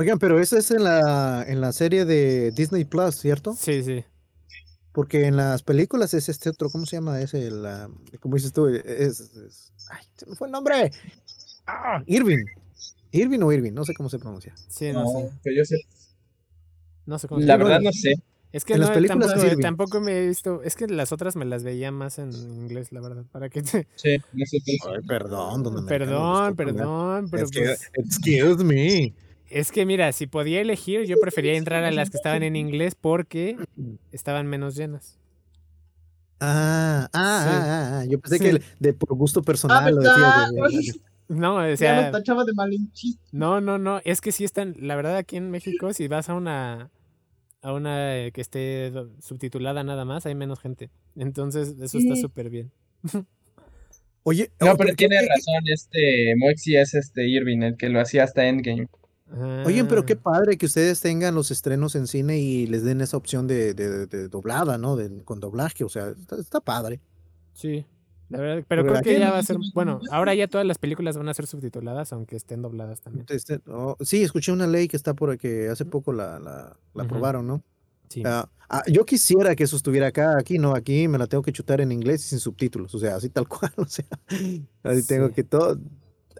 [0.00, 3.54] Oigan, pero eso es en la, en la serie de Disney Plus, ¿cierto?
[3.54, 4.04] Sí, sí.
[4.92, 7.50] Porque en las películas es este otro, ¿cómo se llama ese?
[7.50, 7.90] La,
[8.20, 8.68] ¿Cómo dices tú?
[8.68, 10.92] Es, ay, se me fue el nombre.
[11.66, 12.44] Ah, Irving.
[13.10, 14.54] Irving o Irving, no sé cómo se pronuncia.
[14.68, 15.30] Sí, no, sé.
[15.42, 15.76] Que yo sé.
[17.06, 18.14] No sé cómo se La verdad no sé.
[18.50, 20.62] Es que no, tampoco, tampoco, me he visto.
[20.62, 23.24] Es que las otras me las veía más en inglés, la verdad.
[23.30, 23.86] ¿Para qué te...
[23.94, 24.16] Sí,
[24.88, 27.46] Ay, perdón, donde Perdón, perdón, pero.
[27.52, 29.12] pues, excuse me.
[29.50, 32.94] Es que mira, si podía elegir, yo prefería entrar a las que estaban en inglés
[32.94, 33.56] porque
[34.12, 35.18] estaban menos llenas.
[36.40, 40.48] Ah, ah, ah, ah, yo pensé que de por gusto personal lo decía.
[41.28, 42.12] no, o sea.
[42.12, 42.52] de
[43.32, 44.00] no, no, no.
[44.04, 44.74] Es que sí están.
[44.78, 46.90] La verdad, aquí en México, si vas a una
[47.62, 50.90] a una eh, que esté subtitulada nada más, hay menos gente.
[51.16, 52.70] Entonces, eso está súper bien.
[54.24, 58.46] Oye, no, pero tiene razón, este Moxie es este Irving, el que lo hacía hasta
[58.46, 58.88] Endgame.
[59.64, 60.22] Oye, pero qué ah.
[60.22, 64.28] padre que ustedes tengan los estrenos en cine y les den esa opción de, de,
[64.28, 64.96] doblada, ¿no?
[64.96, 67.00] De, con doblaje, o sea, está, padre.
[67.52, 67.84] Sí,
[68.28, 71.16] la verdad, pero creo que ya va a ser, bueno, ahora ya todas las películas
[71.16, 73.26] van a ser subtituladas, aunque estén dobladas también.
[73.28, 77.46] Este, oh, sí, escuché una ley que está por que hace poco la, la, aprobaron,
[77.46, 77.62] ¿no?
[78.08, 78.22] Sí.
[78.24, 81.52] Ah, ah, yo quisiera que eso estuviera acá, aquí no, aquí me la tengo que
[81.52, 84.06] chutar en inglés y sin subtítulos, o sea, así tal cual, o sea,
[84.82, 85.78] así tengo que todo,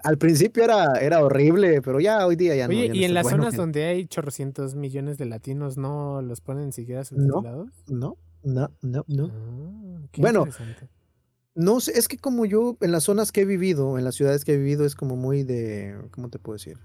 [0.05, 2.70] al principio era, era horrible, pero ya hoy día ya no.
[2.74, 7.05] Oye, ¿y en las zonas donde hay chorrocientos millones de latinos no los ponen siquiera
[7.05, 7.69] subtitulados?
[7.86, 9.31] No, no, no, no.
[9.32, 10.47] Ah, bueno,
[11.59, 14.45] no sé, es que como yo en las zonas que he vivido, en las ciudades
[14.45, 16.79] que he vivido, es como muy de, ¿cómo te puedo decir?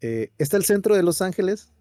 [0.00, 1.72] Eh, está el centro de Los Ángeles,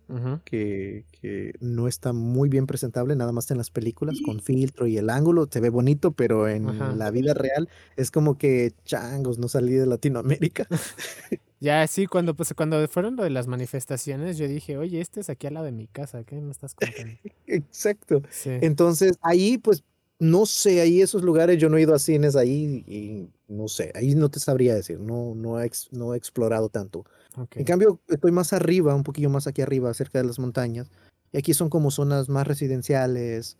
[0.45, 4.97] que, que, no está muy bien presentable, nada más en las películas, con filtro y
[4.97, 9.47] el ángulo, se ve bonito, pero en la vida real es como que changos, no
[9.47, 10.67] salí de Latinoamérica.
[11.59, 15.29] ya, sí, cuando, pues, cuando fueron lo de las manifestaciones, yo dije, oye, este es
[15.31, 17.17] aquí al lado de mi casa, ¿qué me estás contando?
[17.47, 18.21] Exacto.
[18.45, 19.83] Entonces, ahí, pues,
[20.19, 23.91] no sé, ahí esos lugares yo no he ido a cines ahí y no sé,
[23.95, 27.05] ahí no te sabría decir, no, no, he, no he explorado tanto.
[27.53, 30.89] En cambio, estoy más arriba, un poquillo más aquí arriba, cerca de las montañas,
[31.31, 33.57] y aquí son como zonas más residenciales.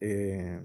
[0.00, 0.60] Eh,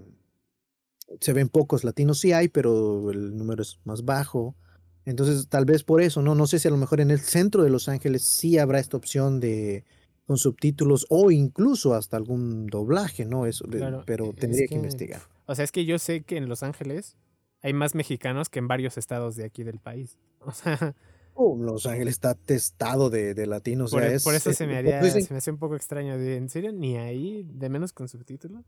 [1.20, 4.56] se ven pocos latinos, sí hay, pero el número es más bajo.
[5.04, 6.34] Entonces, tal vez por eso, ¿no?
[6.34, 8.96] No sé si a lo mejor en el centro de Los Ángeles sí habrá esta
[8.96, 9.84] opción de
[10.26, 13.46] con subtítulos o incluso hasta algún doblaje, ¿no?
[13.46, 13.64] Eso,
[14.04, 15.22] pero tendría que, investigar.
[15.46, 17.16] O sea, es que yo sé que en Los Ángeles
[17.62, 20.18] hay más mexicanos que en varios estados de aquí del país.
[20.40, 20.94] O sea.
[21.34, 23.90] Oh, Los Ángeles está testado de, de latinos.
[23.90, 26.14] Por, e, por eso se me haría, se me hace un poco extraño.
[26.14, 26.72] ¿En serio?
[26.72, 27.44] ¿Ni ahí?
[27.52, 28.64] ¿De menos con subtítulos?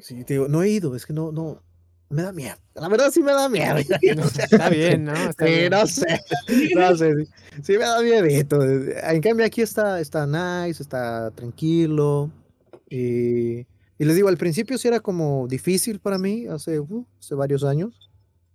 [0.00, 1.62] Sí, te digo, no he ido, es que no, no,
[2.10, 2.56] me da miedo.
[2.74, 3.76] La verdad sí me da miedo.
[3.78, 5.14] Está bien, ¿no?
[5.14, 5.70] Está sí, bien.
[5.70, 6.20] no sé.
[6.74, 7.14] No sé.
[7.62, 8.26] Sí, me da miedo.
[8.26, 12.30] En cambio aquí está, está nice, está tranquilo.
[12.88, 17.34] Y, y les digo, al principio sí era como difícil para mí, hace, uh, hace
[17.34, 18.07] varios años.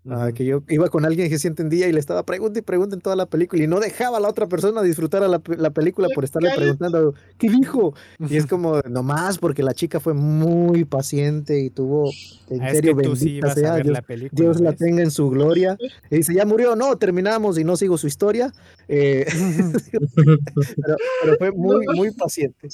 [0.09, 2.95] Ah, que yo iba con alguien que sí entendía y le estaba preguntando y preguntando
[2.95, 5.69] en toda la película y no dejaba a la otra persona disfrutar a la, la
[5.69, 7.93] película por estarle preguntando, ¿qué dijo?
[8.19, 12.11] Y es como, nomás porque la chica fue muy paciente y tuvo,
[12.49, 15.77] en ah, serio, bendita sea, Dios, la, Dios la tenga en su gloria.
[16.11, 18.51] Y dice, ya murió, no, terminamos y no sigo su historia.
[18.89, 19.25] Eh,
[20.15, 22.67] pero, fue muy, muy paciente.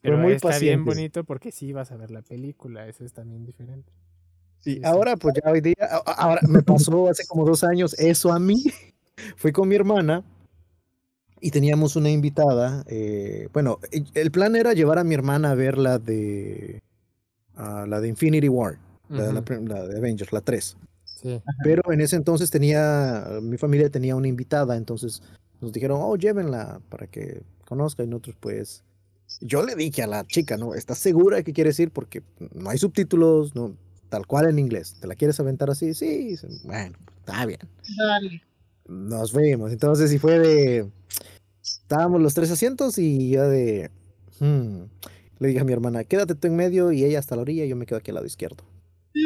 [0.00, 3.44] Pero muy está bien bonito porque sí vas a ver la película, eso es también
[3.44, 3.92] diferente.
[4.64, 5.74] Y ahora, pues ya hoy día,
[6.06, 8.62] ahora me pasó hace como dos años eso a mí.
[9.36, 10.24] Fui con mi hermana
[11.40, 12.84] y teníamos una invitada.
[12.86, 13.80] Eh, bueno,
[14.14, 16.82] el plan era llevar a mi hermana a ver la de,
[17.56, 18.78] la de Infinity War,
[19.08, 20.76] la, de Avengers, la 3.
[21.62, 25.22] Pero en ese entonces tenía, mi familia tenía una invitada, entonces
[25.60, 28.84] nos dijeron, oh, llévenla para que conozca y nosotros pues...
[29.40, 30.74] Yo le dije a la chica, ¿no?
[30.74, 31.90] ¿Estás segura de que quieres ir?
[31.90, 32.22] Porque
[32.54, 33.74] no hay subtítulos, no,
[34.12, 34.98] tal cual en inglés.
[35.00, 35.94] ¿Te la quieres aventar así?
[35.94, 37.60] Sí, bueno, está bien.
[37.96, 38.42] Dale.
[38.86, 39.72] Nos vemos.
[39.72, 40.90] Entonces, si fue de.
[41.62, 43.90] Estábamos los tres asientos y yo de.
[44.38, 44.82] Hmm",
[45.38, 47.70] le dije a mi hermana, quédate tú en medio y ella hasta la orilla y
[47.70, 48.62] yo me quedo aquí al lado izquierdo.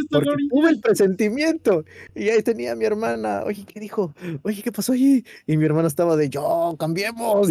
[0.08, 1.84] Porque tuve el presentimiento.
[2.14, 3.42] Y ahí tenía a mi hermana.
[3.44, 4.14] Oye, ¿qué dijo?
[4.42, 5.24] Oye, ¿qué pasó allí?
[5.48, 7.48] Y mi hermana estaba de, yo, cambiemos.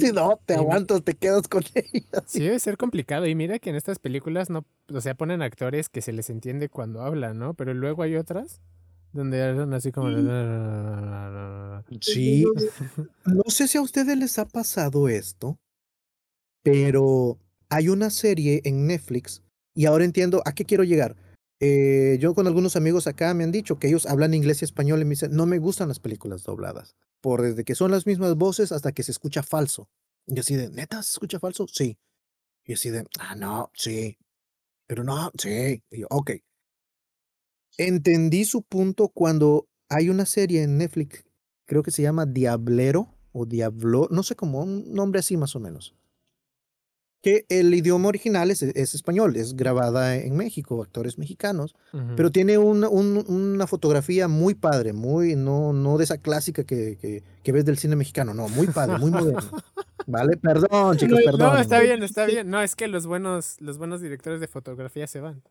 [0.00, 2.22] Si no, te aguantas, te quedas con ella.
[2.26, 3.26] Sí, debe ser complicado.
[3.26, 6.68] Y mira que en estas películas no, o sea, ponen actores que se les entiende
[6.68, 7.54] cuando hablan, ¿no?
[7.54, 8.60] Pero luego hay otras
[9.12, 10.08] donde hablan así como.
[12.00, 12.44] Sí.
[13.26, 15.58] No sé si a ustedes les ha pasado esto,
[16.62, 17.38] pero
[17.70, 19.42] hay una serie en Netflix
[19.74, 21.16] y ahora entiendo a qué quiero llegar.
[21.66, 25.00] Eh, yo con algunos amigos acá me han dicho que ellos hablan inglés y español
[25.00, 28.34] y me dicen, no me gustan las películas dobladas, por desde que son las mismas
[28.34, 29.88] voces hasta que se escucha falso.
[30.26, 31.66] Y así de, ¿neta se escucha falso?
[31.66, 31.96] Sí.
[32.64, 34.18] Y así de, ah, no, sí.
[34.86, 35.82] Pero no, sí.
[35.90, 36.32] Y yo, ok.
[37.78, 41.24] Entendí su punto cuando hay una serie en Netflix,
[41.64, 45.60] creo que se llama Diablero o Diablo, no sé cómo, un nombre así más o
[45.60, 45.94] menos
[47.24, 51.74] que el idioma original es, español, es grabada en México, actores mexicanos,
[52.16, 57.64] pero tiene una fotografía muy padre, muy, no, no de esa clásica que, que, ves
[57.64, 59.40] del cine mexicano, no, muy padre, muy moderno.
[60.06, 61.54] Vale, perdón, chicos, perdón.
[61.54, 62.50] No, está bien, está bien.
[62.50, 65.42] No, es que los buenos, los buenos directores de fotografía se van.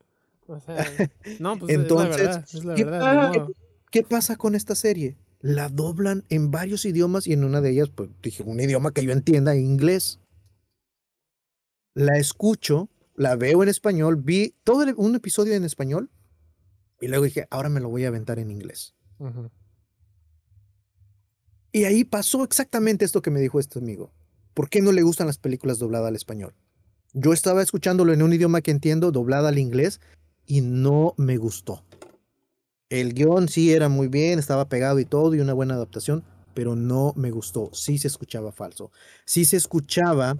[0.45, 0.75] O sea,
[1.39, 3.47] no, pues Entonces, es la verdad, es la ¿qué, verdad,
[3.89, 5.17] ¿qué, pasa con esta serie?
[5.41, 9.03] La doblan en varios idiomas y en una de ellas, pues dije, un idioma que
[9.03, 10.19] yo entienda, inglés
[11.93, 16.09] la escucho, la veo en español, vi todo un episodio en español
[16.99, 18.95] y luego dije, ahora me lo voy a aventar en inglés.
[21.71, 24.13] Y ahí pasó exactamente esto que me dijo este amigo.
[24.53, 26.53] ¿Por qué no le gustan las películas dobladas al español?
[27.13, 29.99] Yo estaba escuchándolo en un idioma que entiendo, doblada al inglés,
[30.45, 31.83] y no me gustó.
[32.89, 36.75] El guion sí era muy bien, estaba pegado y todo, y una buena adaptación, pero
[36.75, 37.71] no me gustó.
[37.73, 38.91] Sí se escuchaba falso.
[39.25, 40.37] Sí se escuchaba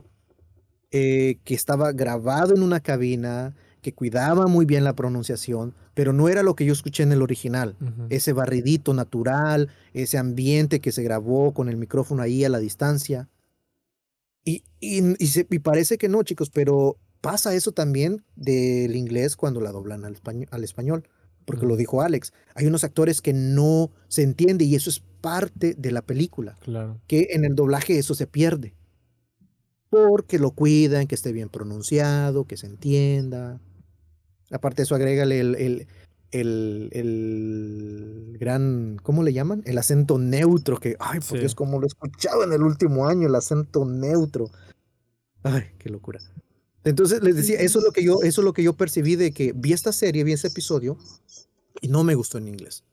[0.96, 6.30] eh, que estaba grabado en una cabina, que cuidaba muy bien la pronunciación, pero no
[6.30, 7.76] era lo que yo escuché en el original.
[8.12, 13.28] Ese barridito natural, ese ambiente que se grabó con el micrófono ahí a la distancia.
[14.46, 20.06] Y, y, parece que no, chicos, pero pasa eso también del inglés cuando la doblan
[20.06, 21.10] al español, al español
[21.46, 22.34] porque lo dijo Alex.
[22.54, 26.60] Hay unos actores que no se entiende y eso es parte de la película.
[26.62, 27.02] Claro.
[27.08, 28.76] Que en el doblaje eso se pierde
[29.94, 33.62] porque lo cuidan, que esté bien pronunciado, que se entienda.
[34.50, 35.88] Aparte de eso, agrégale el, el,
[36.32, 39.62] el, el, gran, ¿cómo le llaman?
[39.66, 43.28] El acento neutro, que, ay, porque es como lo he escuchado en el último año,
[43.28, 44.50] el acento neutro.
[45.44, 46.20] Ay, qué locura.
[46.84, 49.32] Entonces les decía, eso es lo que yo, eso es lo que yo percibí de
[49.32, 50.98] que vi esta serie, vi ese episodio
[51.82, 52.84] y no me gustó en inglés.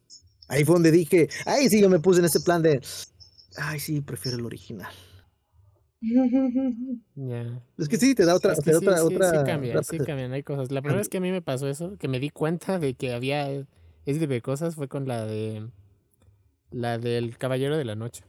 [0.49, 2.83] Ahí fue donde dije, ay, sí, yo me puse en ese plan de,
[3.57, 4.93] ay, sí, prefiero el original.
[7.79, 8.53] Es que sí, te da otra.
[8.53, 10.71] otra, sí, otra, cambian, sí cambian, hay cosas.
[10.71, 13.13] La primera vez que a mí me pasó eso, que me di cuenta de que
[13.13, 15.69] había ese tipo de cosas, fue con la de.
[16.71, 18.25] La del Caballero de la Noche.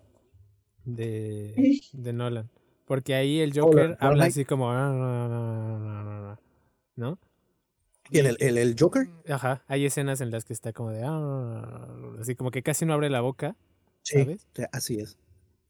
[0.84, 1.54] De,
[1.94, 2.50] de Nolan.
[2.86, 4.74] Porque ahí el Joker habla así como.
[6.96, 7.20] ¿No?
[8.10, 9.08] ¿Y el, el, el, Joker?
[9.30, 11.04] Ajá, hay escenas en las que está como de.
[12.20, 13.56] Así como que casi no abre la boca.
[14.04, 14.48] ¿sabes?
[14.54, 15.18] Sí, así es.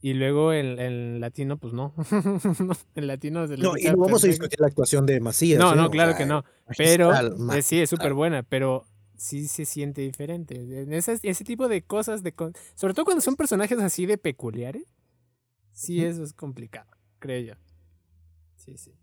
[0.04, 1.94] Y luego en, en latino, pues no.
[2.96, 5.60] en latino se No, y no vamos a discutir la actuación de Macías.
[5.60, 6.44] No, no, claro que no.
[6.76, 7.12] Pero
[7.54, 10.56] eh, sí, es súper buena, pero sí se siente diferente.
[10.56, 12.34] En ese, ese tipo de cosas, de
[12.74, 14.86] sobre todo cuando son personajes así de peculiares,
[15.72, 17.54] sí, eso es complicado, creo yo.
[18.56, 18.96] Sí, sí.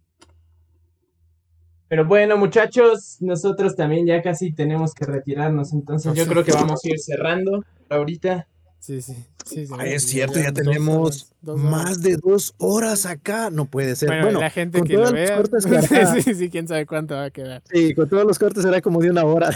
[1.86, 6.84] Pero bueno, muchachos, nosotros también ya casi tenemos que retirarnos, entonces yo creo que vamos
[6.84, 8.48] a ir cerrando ahorita.
[8.80, 9.14] Sí, sí.
[9.44, 13.50] sí, es cierto, ya tenemos más de dos horas acá.
[13.50, 14.08] No puede ser.
[14.08, 15.42] Bueno, la gente que lo vea,
[16.22, 17.62] sí, sí, quién sabe cuánto va a quedar.
[17.70, 19.50] Sí, con todos los cortes será como de una hora.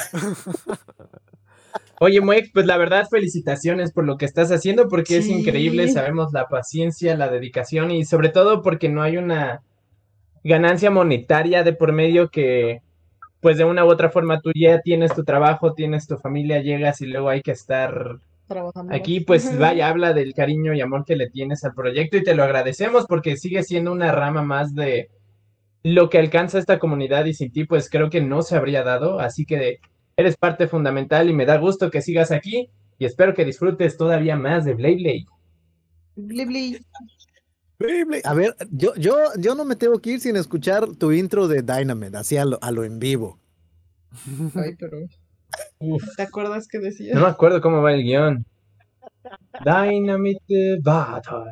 [2.00, 6.32] Oye, Moex, pues la verdad, felicitaciones por lo que estás haciendo, porque es increíble, sabemos
[6.32, 9.62] la paciencia, la dedicación y sobre todo porque no hay una
[10.42, 12.82] ganancia monetaria de por medio que
[13.40, 17.00] pues de una u otra forma tú ya tienes tu trabajo, tienes tu familia, llegas
[17.00, 21.16] y luego hay que estar Trabajando aquí, pues vaya, habla del cariño y amor que
[21.16, 25.10] le tienes al proyecto y te lo agradecemos porque sigue siendo una rama más de
[25.82, 29.20] lo que alcanza esta comunidad y sin ti, pues creo que no se habría dado,
[29.20, 29.80] así que
[30.16, 34.36] eres parte fundamental y me da gusto que sigas aquí y espero que disfrutes todavía
[34.36, 35.26] más de Blade Blade.
[38.24, 41.62] A ver, yo, yo, yo no me tengo que ir sin escuchar tu intro de
[41.62, 43.40] Dynamite, así a lo, a lo en vivo.
[44.54, 44.98] Ay, pero.
[46.16, 47.14] ¿Te acuerdas que decía?
[47.14, 48.46] No me acuerdo cómo va el guion.
[49.64, 51.44] Dynamite Battle.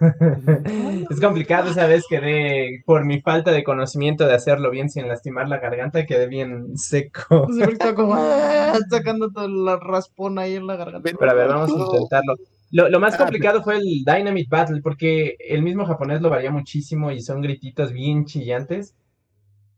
[1.10, 5.58] es complicado, sabes, quedé por mi falta de conocimiento de hacerlo bien sin lastimar la
[5.58, 7.48] garganta, quedé bien seco.
[7.94, 11.10] como ah, sacando toda la raspona ahí en la garganta.
[11.18, 12.36] Pero a ver, vamos a intentarlo.
[12.72, 17.10] Lo, más ah, complicado fue el Dynamite Battle, porque el mismo japonés lo varía muchísimo
[17.10, 18.94] y son grititos bien chillantes.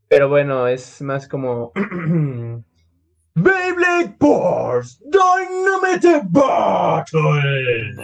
[0.09, 1.73] Pero bueno, es más como.
[3.35, 7.95] Beyblade Force Dynamite Battle.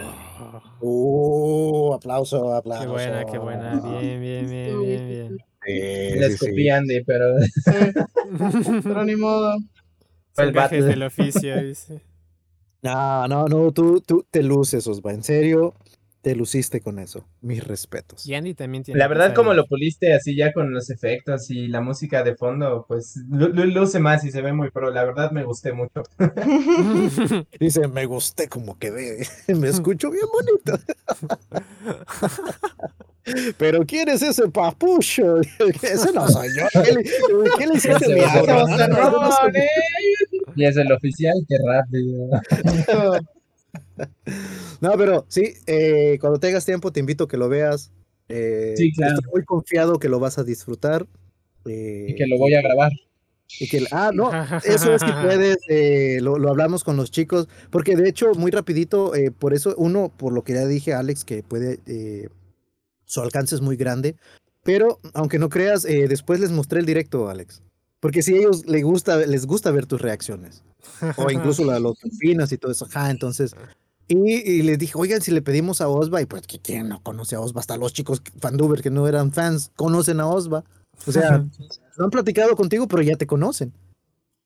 [0.81, 2.81] Uh, aplauso, aplauso.
[2.81, 3.79] Qué buena, qué buena.
[3.99, 5.37] Bien, bien, bien, bien, bien.
[5.65, 7.35] Sí, Les sí, Andy, pero.
[8.83, 9.57] pero ni modo.
[10.33, 12.01] Fue el battle del oficio, dice.
[12.81, 15.11] No, no, no, tú, tú te luces, Osva.
[15.11, 15.73] En serio,
[16.21, 17.25] te luciste con eso.
[17.41, 18.25] Mis respetos.
[18.27, 18.99] Y Andy también tiene.
[18.99, 22.85] La verdad, como lo puliste así ya con los efectos y la música de fondo,
[22.87, 24.91] pues lo, luce más y se ve muy pro.
[24.91, 26.03] La verdad, me gusté mucho.
[27.59, 29.25] Dice, me gusté como quedé.
[29.47, 30.77] Me escucho bien bonito.
[33.57, 35.39] Pero ¿quién es ese papucho?
[35.81, 36.65] Ese no soy yo.
[36.83, 36.93] ¿Qué
[37.67, 38.21] le, hiciste mi
[40.55, 42.29] Y es el oficial, qué rápido.
[44.81, 47.91] No, pero sí, eh, cuando tengas tiempo te invito a que lo veas.
[48.29, 49.15] Eh, sí, claro.
[49.15, 51.05] Estoy muy confiado que lo vas a disfrutar.
[51.65, 52.91] Eh, y que lo voy a grabar.
[53.59, 54.31] Y que, ah, no,
[54.63, 58.51] eso es que puedes, eh, lo, lo, hablamos con los chicos, porque de hecho, muy
[58.51, 62.29] rapidito, eh, por eso, uno, por lo que ya dije, Alex, que puede, eh,
[63.05, 64.15] su alcance es muy grande,
[64.63, 67.63] pero aunque no creas, después les mostré el directo, Alex,
[67.99, 70.63] porque si a ellos les gusta, les gusta ver tus reacciones,
[71.17, 73.55] o incluso la, los opinas y todo eso, ajá, entonces
[74.11, 77.41] y, les dije, oigan, si le pedimos a Osva, y pues, ¿quién no conoce a
[77.41, 77.59] Osva?
[77.59, 80.63] Hasta los chicos fanduber que no eran fans conocen a Osva.
[81.05, 81.45] O sea,
[81.95, 83.71] no han platicado contigo, pero ya te conocen.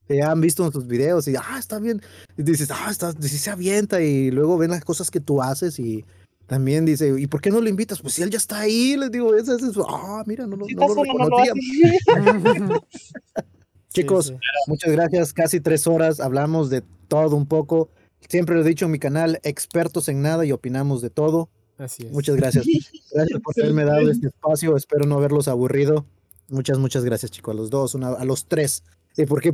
[0.10, 2.02] Ya han visto tus videos y, ah, está bien.
[2.38, 5.80] Y dices, ah, está, dices, se avienta y luego ven las cosas que tú haces
[5.80, 6.04] y
[6.46, 8.02] también dice, ¿y por qué no lo invitas?
[8.02, 9.62] Pues si él ya está ahí, les digo, ese es.
[9.88, 11.38] Ah, mira, no, no, no lo
[13.94, 14.34] Chicos,
[14.68, 15.34] muchas gracias.
[15.34, 17.90] Casi tres horas hablamos de todo un poco.
[18.28, 21.50] Siempre lo he dicho en mi canal, expertos en nada y opinamos de todo.
[21.78, 22.12] Así es.
[22.12, 22.66] Muchas gracias.
[23.12, 24.76] Gracias por haberme dado este espacio.
[24.76, 26.06] Espero no haberlos aburrido.
[26.50, 28.84] Muchas, muchas gracias, chicos, a los dos, a los tres.
[29.16, 29.54] Eh, porque,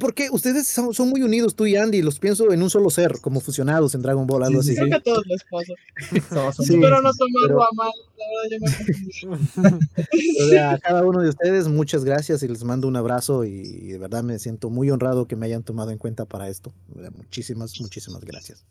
[0.00, 3.20] porque ustedes son, son, muy unidos, tú y Andy, los pienso en un solo ser,
[3.20, 4.74] como fusionados en Dragon Ball, algo así.
[4.74, 5.72] Creo que a todos les pasa.
[6.64, 9.78] sí, pero no tomarlo a mal, la verdad yo me
[10.44, 13.92] o sea, a cada uno de ustedes, muchas gracias y les mando un abrazo y
[13.92, 16.72] de verdad me siento muy honrado que me hayan tomado en cuenta para esto.
[17.16, 18.64] Muchísimas, muchísimas gracias.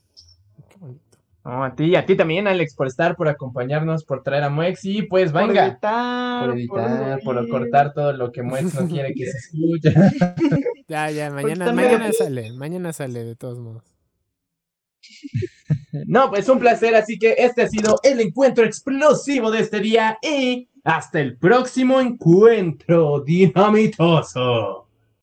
[1.44, 4.86] Bonito a ti, a ti también, Alex, por estar, por acompañarnos, por traer a Muex
[4.86, 5.80] y pues venga.
[5.80, 9.94] Por editar, por, cortar todo lo que Muex no quiere que se escuche.
[10.88, 13.84] Ya, ya, mañana, mañana sale, mañana sale de todos modos.
[16.06, 20.18] No, pues un placer, así que este ha sido el encuentro explosivo de este día
[20.22, 24.88] y hasta el próximo encuentro dinamitoso.